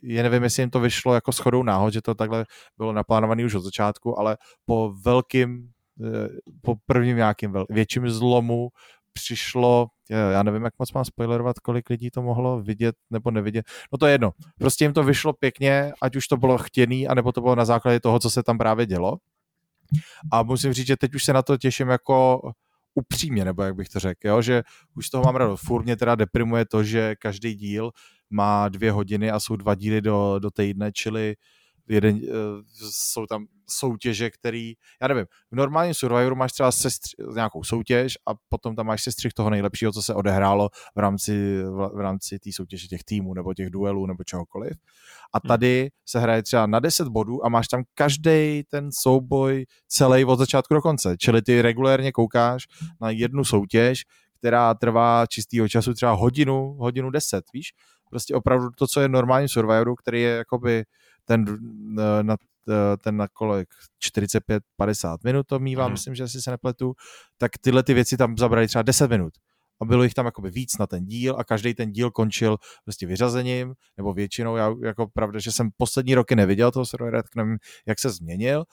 [0.04, 2.46] je nevím, jestli jim to vyšlo jako shodou náhod, že to takhle
[2.78, 5.70] bylo naplánované už od začátku, ale po velkým,
[6.06, 6.28] eh,
[6.62, 8.70] po prvním nějakým větším zlomu
[9.14, 13.66] přišlo, já nevím, jak moc mám spoilerovat, kolik lidí to mohlo vidět nebo nevidět.
[13.92, 14.32] No to je jedno.
[14.60, 18.00] Prostě jim to vyšlo pěkně, ať už to bylo chtěný, anebo to bylo na základě
[18.00, 19.18] toho, co se tam právě dělo.
[20.32, 22.42] A musím říct, že teď už se na to těším jako
[22.96, 24.42] upřímně, nebo jak bych to řekl, jo?
[24.42, 24.64] že
[24.96, 25.62] už z toho mám radost.
[25.62, 27.92] Furt mě teda deprimuje to, že každý díl
[28.30, 31.36] má dvě hodiny a jsou dva díly do, do týdne, čili
[31.90, 32.22] jeden, uh,
[32.92, 38.32] jsou tam soutěže, který, já nevím, v normálním Survivoru máš třeba sestři, nějakou soutěž a
[38.50, 42.50] potom tam máš sestřih toho nejlepšího, co se odehrálo v rámci, v, v rámci té
[42.54, 44.74] soutěže těch týmů nebo těch duelů nebo čehokoliv.
[45.34, 45.48] A hmm.
[45.48, 50.40] tady se hraje třeba na 10 bodů a máš tam každý ten souboj celý od
[50.40, 51.16] začátku do konce.
[51.18, 52.64] Čili ty regulérně koukáš
[53.02, 54.04] na jednu soutěž,
[54.40, 57.68] která trvá čistýho času třeba hodinu, hodinu 10, víš?
[58.10, 60.84] Prostě opravdu to, co je normální Survivoru, který je jakoby
[61.26, 61.46] ten
[62.00, 62.38] eh, na
[62.70, 63.70] eh, ten na kolik
[64.80, 65.94] 45-50 minut to mývá, hmm.
[65.94, 66.94] myslím, že asi se nepletu,
[67.38, 69.34] tak tyhle ty věci tam zabrali třeba 10 minut.
[69.82, 73.08] A bylo jich tam jakoby víc na ten díl a každý ten díl končil prostě
[73.08, 77.58] vyřazením, nebo většinou, já jako pravda, že jsem poslední roky neviděl toho servera, tak nevím,
[77.88, 78.64] jak se změnil.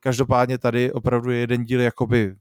[0.00, 2.34] Každopádně tady opravdu je jeden díl jakoby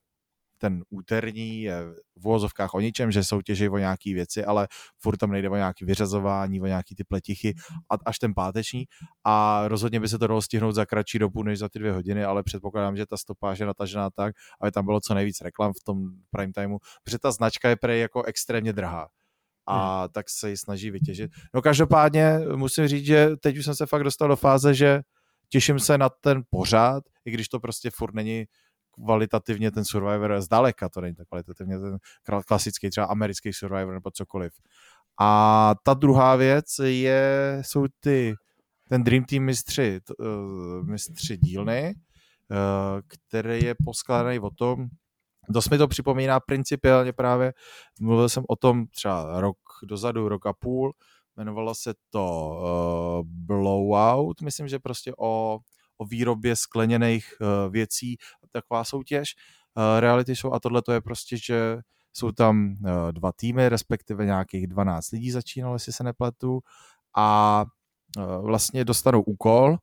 [0.63, 1.83] ten úterní je
[2.15, 4.67] v uvozovkách o ničem, že soutěží o nějaké věci, ale
[4.99, 7.53] furt tam nejde o nějaké vyřazování, o nějaké ty pletichy,
[7.91, 8.85] a až ten páteční
[9.23, 12.23] a rozhodně by se to dalo stihnout za kratší dobu než za ty dvě hodiny,
[12.23, 15.83] ale předpokládám, že ta stopáž je natažená tak, aby tam bylo co nejvíc reklam v
[15.83, 15.97] tom
[16.31, 19.07] prime timeu, protože ta značka je prej jako extrémně drahá
[19.67, 20.09] a hmm.
[20.11, 21.31] tak se ji snaží vytěžit.
[21.53, 25.01] No každopádně musím říct, že teď už jsem se fakt dostal do fáze, že
[25.49, 28.45] těším se na ten pořád, i když to prostě furt není
[28.93, 31.97] kvalitativně ten Survivor, zdaleka to není tak kvalitativně ten
[32.47, 34.53] klasický třeba americký Survivor nebo cokoliv.
[35.19, 38.35] A ta druhá věc je, jsou ty,
[38.89, 41.95] ten Dream Team mistři, uh, mistři dílny,
[42.51, 44.87] uh, který je poskládaný o tom,
[45.49, 47.53] Dost mi to připomíná principiálně právě,
[48.01, 50.93] mluvil jsem o tom třeba rok dozadu, rok a půl,
[51.37, 55.59] jmenovalo se to uh, Blowout, myslím, že prostě o
[55.97, 58.17] o výrobě skleněných uh, věcí,
[58.53, 59.35] taková soutěž,
[59.75, 61.77] uh, reality show a tohle to je prostě, že
[62.13, 66.59] jsou tam uh, dva týmy, respektive nějakých 12 lidí začínalo, jestli se nepletu
[67.17, 67.65] a
[68.17, 69.77] uh, vlastně dostanou úkol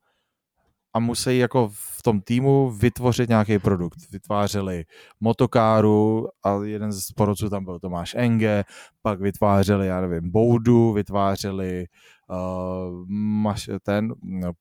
[0.94, 3.98] a musí jako v tom týmu vytvořit nějaký produkt.
[4.10, 4.84] Vytvářeli
[5.20, 8.64] motokáru a jeden z porodců tam byl Tomáš Enge,
[9.02, 11.86] pak vytvářeli, já nevím, Boudu, vytvářeli
[12.30, 14.52] uh, maš, ten no,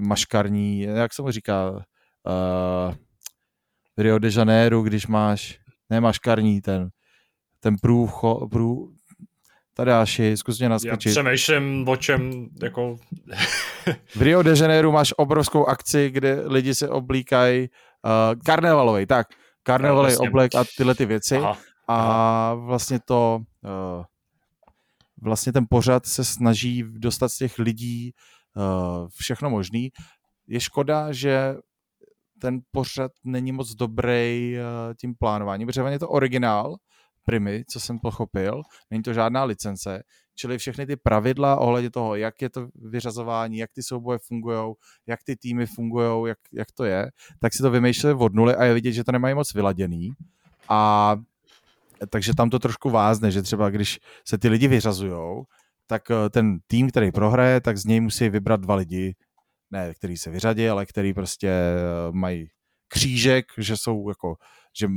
[0.00, 2.94] maškarní, jak se mu říká, uh,
[3.98, 5.58] Rio de Janeiro, když máš,
[5.90, 6.88] ne maškarní, ten,
[7.60, 8.92] ten průcho, prů,
[9.74, 11.16] Tadáši, zkus mě naskočit.
[11.16, 12.96] Já přemýšlím, o čem, jako...
[14.16, 19.26] v Rio de Janeiro máš obrovskou akci, kde lidi se oblíkají uh, karnevalový, tak,
[19.62, 21.36] karnevalový no, oblek a tyhle ty věci.
[21.36, 21.58] Aha.
[21.88, 24.04] A vlastně to, uh,
[25.22, 28.12] vlastně ten pořad se snaží dostat z těch lidí
[28.56, 29.92] Eh, všechno možný.
[30.46, 31.54] Je škoda, že
[32.38, 36.76] ten pořad není moc dobrý eh, tím plánováním, protože je to originál,
[37.26, 40.02] Primy, co jsem pochopil, není to žádná licence,
[40.34, 44.74] čili všechny ty pravidla ohledně toho, jak je to vyřazování, jak ty souboje fungují,
[45.06, 47.10] jak ty týmy fungují, jak, jak to je,
[47.40, 50.10] tak si to vymýšleli od nuly a je vidět, že to nemají moc vyladěný.
[50.68, 51.16] A
[52.10, 55.42] takže tam to trošku vázne, že třeba když se ty lidi vyřazují,
[55.86, 59.14] tak eh, ten tým, který prohraje, tak z něj musí vybrat dva lidi,
[59.70, 62.46] ne, který se vyřadí, ale který prostě eh, mají
[62.88, 64.36] křížek, že jsou jako,
[64.78, 64.88] že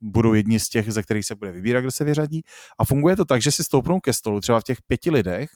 [0.00, 2.42] budou jedni z těch, ze kterých se bude vybírat, kdo se vyřadí.
[2.78, 5.50] A funguje to tak, že si stoupnou ke stolu třeba v těch pěti lidech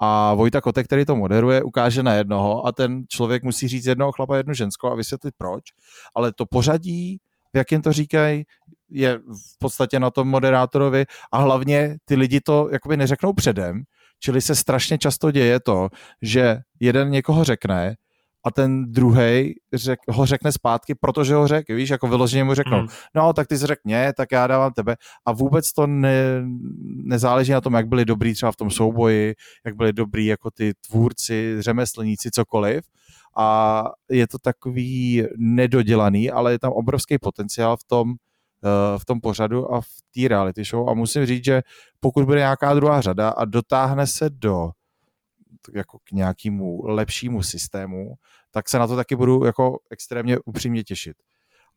[0.00, 4.12] a Vojta Kotek, který to moderuje, ukáže na jednoho a ten člověk musí říct jednoho
[4.12, 5.62] chlapa, jednu ženskou a vysvětlit proč.
[6.14, 7.18] Ale to pořadí,
[7.52, 8.44] v jakém to říkají,
[8.90, 13.82] je v podstatě na tom moderátorovi a hlavně ty lidi to jakoby neřeknou předem,
[14.20, 15.88] Čili se strašně často děje to,
[16.22, 17.96] že jeden někoho řekne
[18.44, 22.80] a ten druhý řek, ho řekne zpátky, protože ho řekl, víš, jako vyloženě mu řeknou,
[22.80, 22.88] mm.
[23.14, 24.96] no tak ty jsi řekl mě, tak já dávám tebe.
[25.26, 26.42] A vůbec to ne,
[27.04, 29.34] nezáleží na tom, jak byli dobrý třeba v tom souboji,
[29.64, 32.84] jak byli dobrý jako ty tvůrci, řemeslníci, cokoliv.
[33.36, 38.14] A je to takový nedodělaný, ale je tam obrovský potenciál v tom,
[38.98, 41.62] v tom pořadu a v té reality show a musím říct, že
[42.00, 44.70] pokud bude nějaká druhá řada a dotáhne se do
[45.74, 48.14] jako k nějakému lepšímu systému,
[48.50, 51.16] tak se na to taky budu jako extrémně upřímně těšit.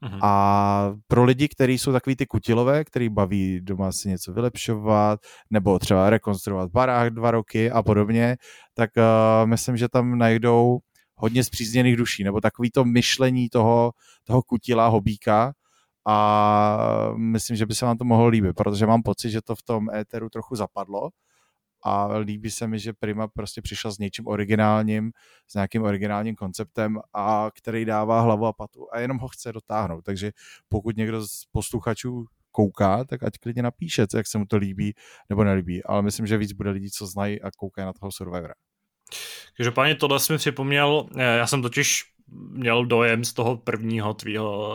[0.04, 0.20] Mm-hmm.
[0.22, 5.20] A pro lidi, kteří jsou takový ty kutilové, který baví doma si něco vylepšovat,
[5.50, 8.38] nebo třeba rekonstruovat barák dva roky a podobně,
[8.74, 10.80] tak uh, myslím, že tam najdou
[11.16, 13.92] hodně zpřízněných duší, nebo takový to myšlení toho,
[14.24, 15.54] toho kutila, hobíka
[16.08, 19.64] a myslím, že by se vám to mohlo líbit, protože mám pocit, že to v
[19.64, 21.10] tom éteru trochu zapadlo
[21.84, 25.12] a líbí se mi, že Prima prostě přišla s něčím originálním,
[25.48, 30.02] s nějakým originálním konceptem, a který dává hlavu a patu a jenom ho chce dotáhnout.
[30.02, 30.32] Takže
[30.70, 34.94] pokud někdo z posluchačů kouká, tak ať klidně napíše, jak se mu to líbí
[35.30, 35.84] nebo nelíbí.
[35.84, 38.54] Ale myslím, že víc bude lidí, co znají a koukají na toho Survivora.
[39.58, 44.74] Každopádně tohle jsi mi připomněl, eh, já jsem totiž měl dojem z toho prvního tvýho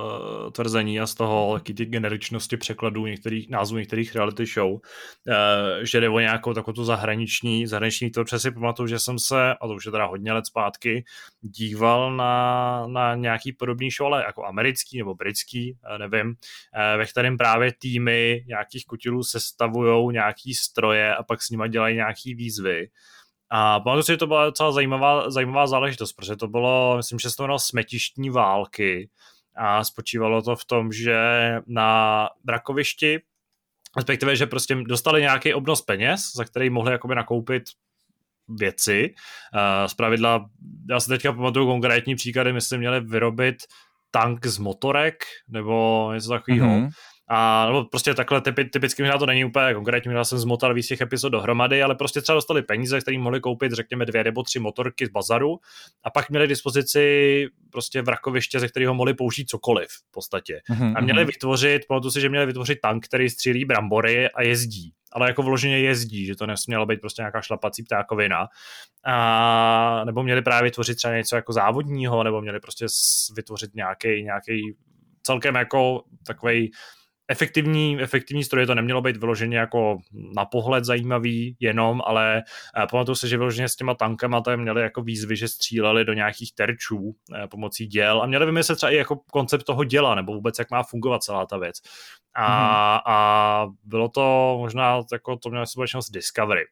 [0.48, 4.78] eh, tvrzení a z toho ty generičnosti překladů některých názvů některých reality show,
[5.28, 9.54] eh, že jde o nějakou takovou tu zahraniční, zahraniční to přesně pamatuju, že jsem se,
[9.54, 11.04] a to už je teda hodně let zpátky,
[11.40, 16.34] díval na, na nějaký podobný show, ale jako americký nebo britský, nevím,
[16.96, 22.34] ve kterém právě týmy nějakých kutilů sestavují nějaký stroje a pak s nimi dělají nějaký
[22.34, 22.88] výzvy
[23.50, 27.30] a pamatuju si, že to byla docela zajímavá, zajímavá záležitost, protože to bylo, myslím, že
[27.30, 29.10] se to jmenovalo smetištní války
[29.56, 31.18] a spočívalo to v tom, že
[31.66, 33.20] na brakovišti,
[33.96, 37.62] respektive, že prostě dostali nějaký obnos peněz, za který mohli jakoby nakoupit
[38.48, 39.14] věci.
[39.86, 40.50] Z pravidla,
[40.90, 43.56] já si teďka pamatuju konkrétní příklady, my jsme měli vyrobit
[44.10, 46.68] tank z motorek, nebo něco takového.
[46.68, 46.90] Mm-hmm.
[47.30, 50.86] A nebo prostě takhle typi, typicky možná to není úplně konkrétně, možná jsem zmotal víc
[50.86, 54.58] těch epizod dohromady, ale prostě třeba dostali peníze, které mohli koupit, řekněme, dvě nebo tři
[54.58, 55.58] motorky z bazaru
[56.04, 60.60] a pak měli k dispozici prostě vrakoviště, ze kterého mohli použít cokoliv v podstatě.
[60.70, 60.92] Mm-hmm.
[60.96, 65.28] A měli vytvořit, pamatuju si, že měli vytvořit tank, který střílí brambory a jezdí ale
[65.28, 68.46] jako vloženě jezdí, že to nesmělo být prostě nějaká šlapací ptákovina.
[69.04, 72.86] A, nebo měli právě vytvořit třeba něco jako závodního, nebo měli prostě
[73.36, 74.76] vytvořit nějaký, nějaký
[75.22, 76.70] celkem jako takový
[77.28, 79.98] efektivní, efektivní stroje to nemělo být vyloženě jako
[80.36, 82.42] na pohled zajímavý jenom, ale
[82.78, 86.12] uh, pamatuju se, že vyloženě s těma tankama tam měli jako výzvy, že stříleli do
[86.12, 87.12] nějakých terčů uh,
[87.50, 90.82] pomocí děl a měli vymyslet třeba i jako koncept toho děla, nebo vůbec jak má
[90.82, 91.76] fungovat celá ta věc.
[92.34, 93.00] A, mm-hmm.
[93.06, 96.64] a bylo to možná jako to mělo společnost Discovery.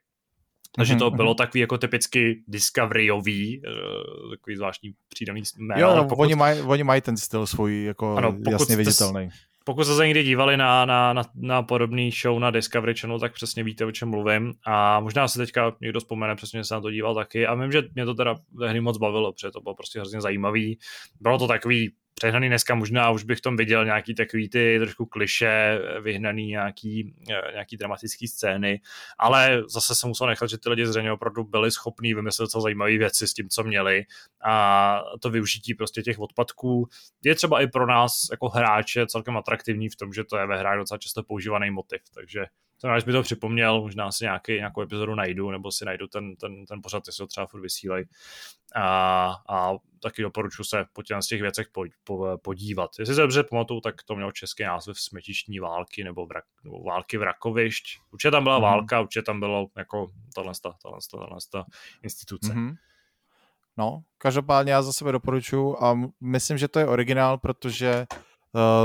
[0.76, 1.36] Takže mhm, to bylo mhm.
[1.36, 5.80] takový jako typicky discoveryový, uh, takový zvláštní přídavný jméno.
[5.80, 6.22] Jo, pokud...
[6.22, 9.28] oni, mají, oni mají ten styl svůj jako ano, jasně viditelný
[9.66, 13.32] pokud jste se někdy dívali na, na, na, na podobný show na Discovery Channel, tak
[13.32, 14.52] přesně víte, o čem mluvím.
[14.66, 17.46] A možná se teďka někdo vzpomene, přesně se na to díval taky.
[17.46, 18.34] A vím, že mě to teda
[18.66, 20.78] hry moc bavilo, protože to bylo prostě hrozně zajímavý.
[21.20, 25.06] Bylo to takový přehnaný dneska možná už bych v tom viděl nějaký takový ty trošku
[25.06, 28.80] kliše, vyhnaný nějaký, eh, nějaký dramatický scény,
[29.18, 32.98] ale zase se musel nechat, že ty lidi zřejmě opravdu byli schopní vymyslet co zajímavé
[32.98, 34.04] věci s tím, co měli
[34.44, 36.88] a to využití prostě těch odpadků.
[37.24, 40.58] Je třeba i pro nás jako hráče celkem atraktivní v tom, že to je ve
[40.58, 42.46] hrách docela často používaný motiv, takže
[42.80, 46.36] to až by to připomněl, možná si nějaký, nějakou epizodu najdu, nebo si najdu ten,
[46.36, 48.04] ten, ten pořad, jestli to třeba furt vysílají.
[48.74, 49.72] A, a
[50.02, 52.90] taky doporučuji se po těch, z těch věcech po, po, podívat.
[52.98, 57.18] Jestli se dobře pamatuju, tak to mělo český název smetištní války nebo, vrak, nebo války
[57.18, 57.84] vrakovišť.
[58.12, 58.62] Určitě tam byla mm-hmm.
[58.62, 60.98] válka, určitě tam bylo jako tahle, tahle, tahle,
[61.50, 61.66] tahle
[62.02, 62.52] instituce.
[62.52, 62.76] Mm-hmm.
[63.76, 68.06] No, každopádně já za sebe doporučuji a myslím, že to je originál, protože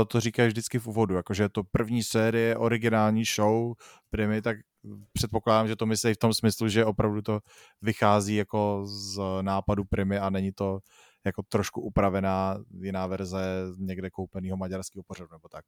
[0.08, 3.74] to říkají vždycky v úvodu, jakože je to první série, originální show
[4.10, 4.56] Primy, tak
[5.12, 7.40] předpokládám, že to myslí v tom smyslu, že opravdu to
[7.82, 10.78] vychází jako z nápadu Primy a není to
[11.24, 13.38] jako trošku upravená jiná verze
[13.78, 15.64] někde koupeného maďarského pořadu nebo tak.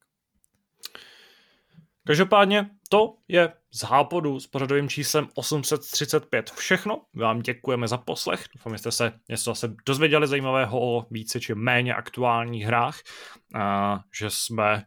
[2.07, 7.03] Každopádně to je z Hápodu s pořadovým číslem 835 všechno.
[7.15, 8.45] Vám děkujeme za poslech.
[8.55, 12.99] Doufám, že jste se něco zase dozvěděli zajímavého o více či méně aktuálních hrách.
[13.55, 14.83] A že jsme,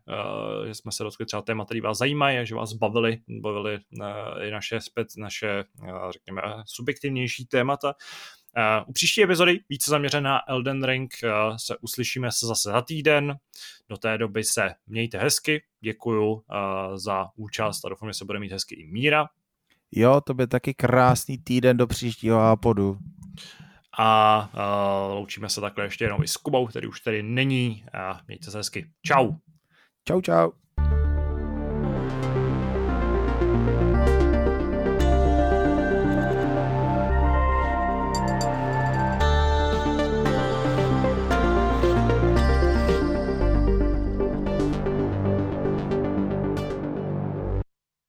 [0.67, 3.79] že jsme se dotkli třeba témat, který vás zajímají, že vás bavili, bavili
[4.41, 4.79] i naše,
[5.17, 5.63] naše
[6.09, 7.93] řekněme, subjektivnější témata.
[8.57, 12.81] Uh, u příští epizody více zaměřená na Elden Ring uh, se uslyšíme se zase za
[12.81, 13.35] týden.
[13.89, 15.63] Do té doby se mějte hezky.
[15.81, 16.41] Děkuju uh,
[16.95, 19.25] za účast a doufám, že se bude mít hezky i Míra.
[19.91, 22.97] Jo, to by taky krásný týden do příštího ápodu.
[23.99, 28.21] a uh, loučíme se takhle ještě jenom i s Kubou, který už tady není a
[28.27, 28.89] mějte se hezky.
[29.05, 29.31] Čau.
[30.07, 30.51] Čau, čau.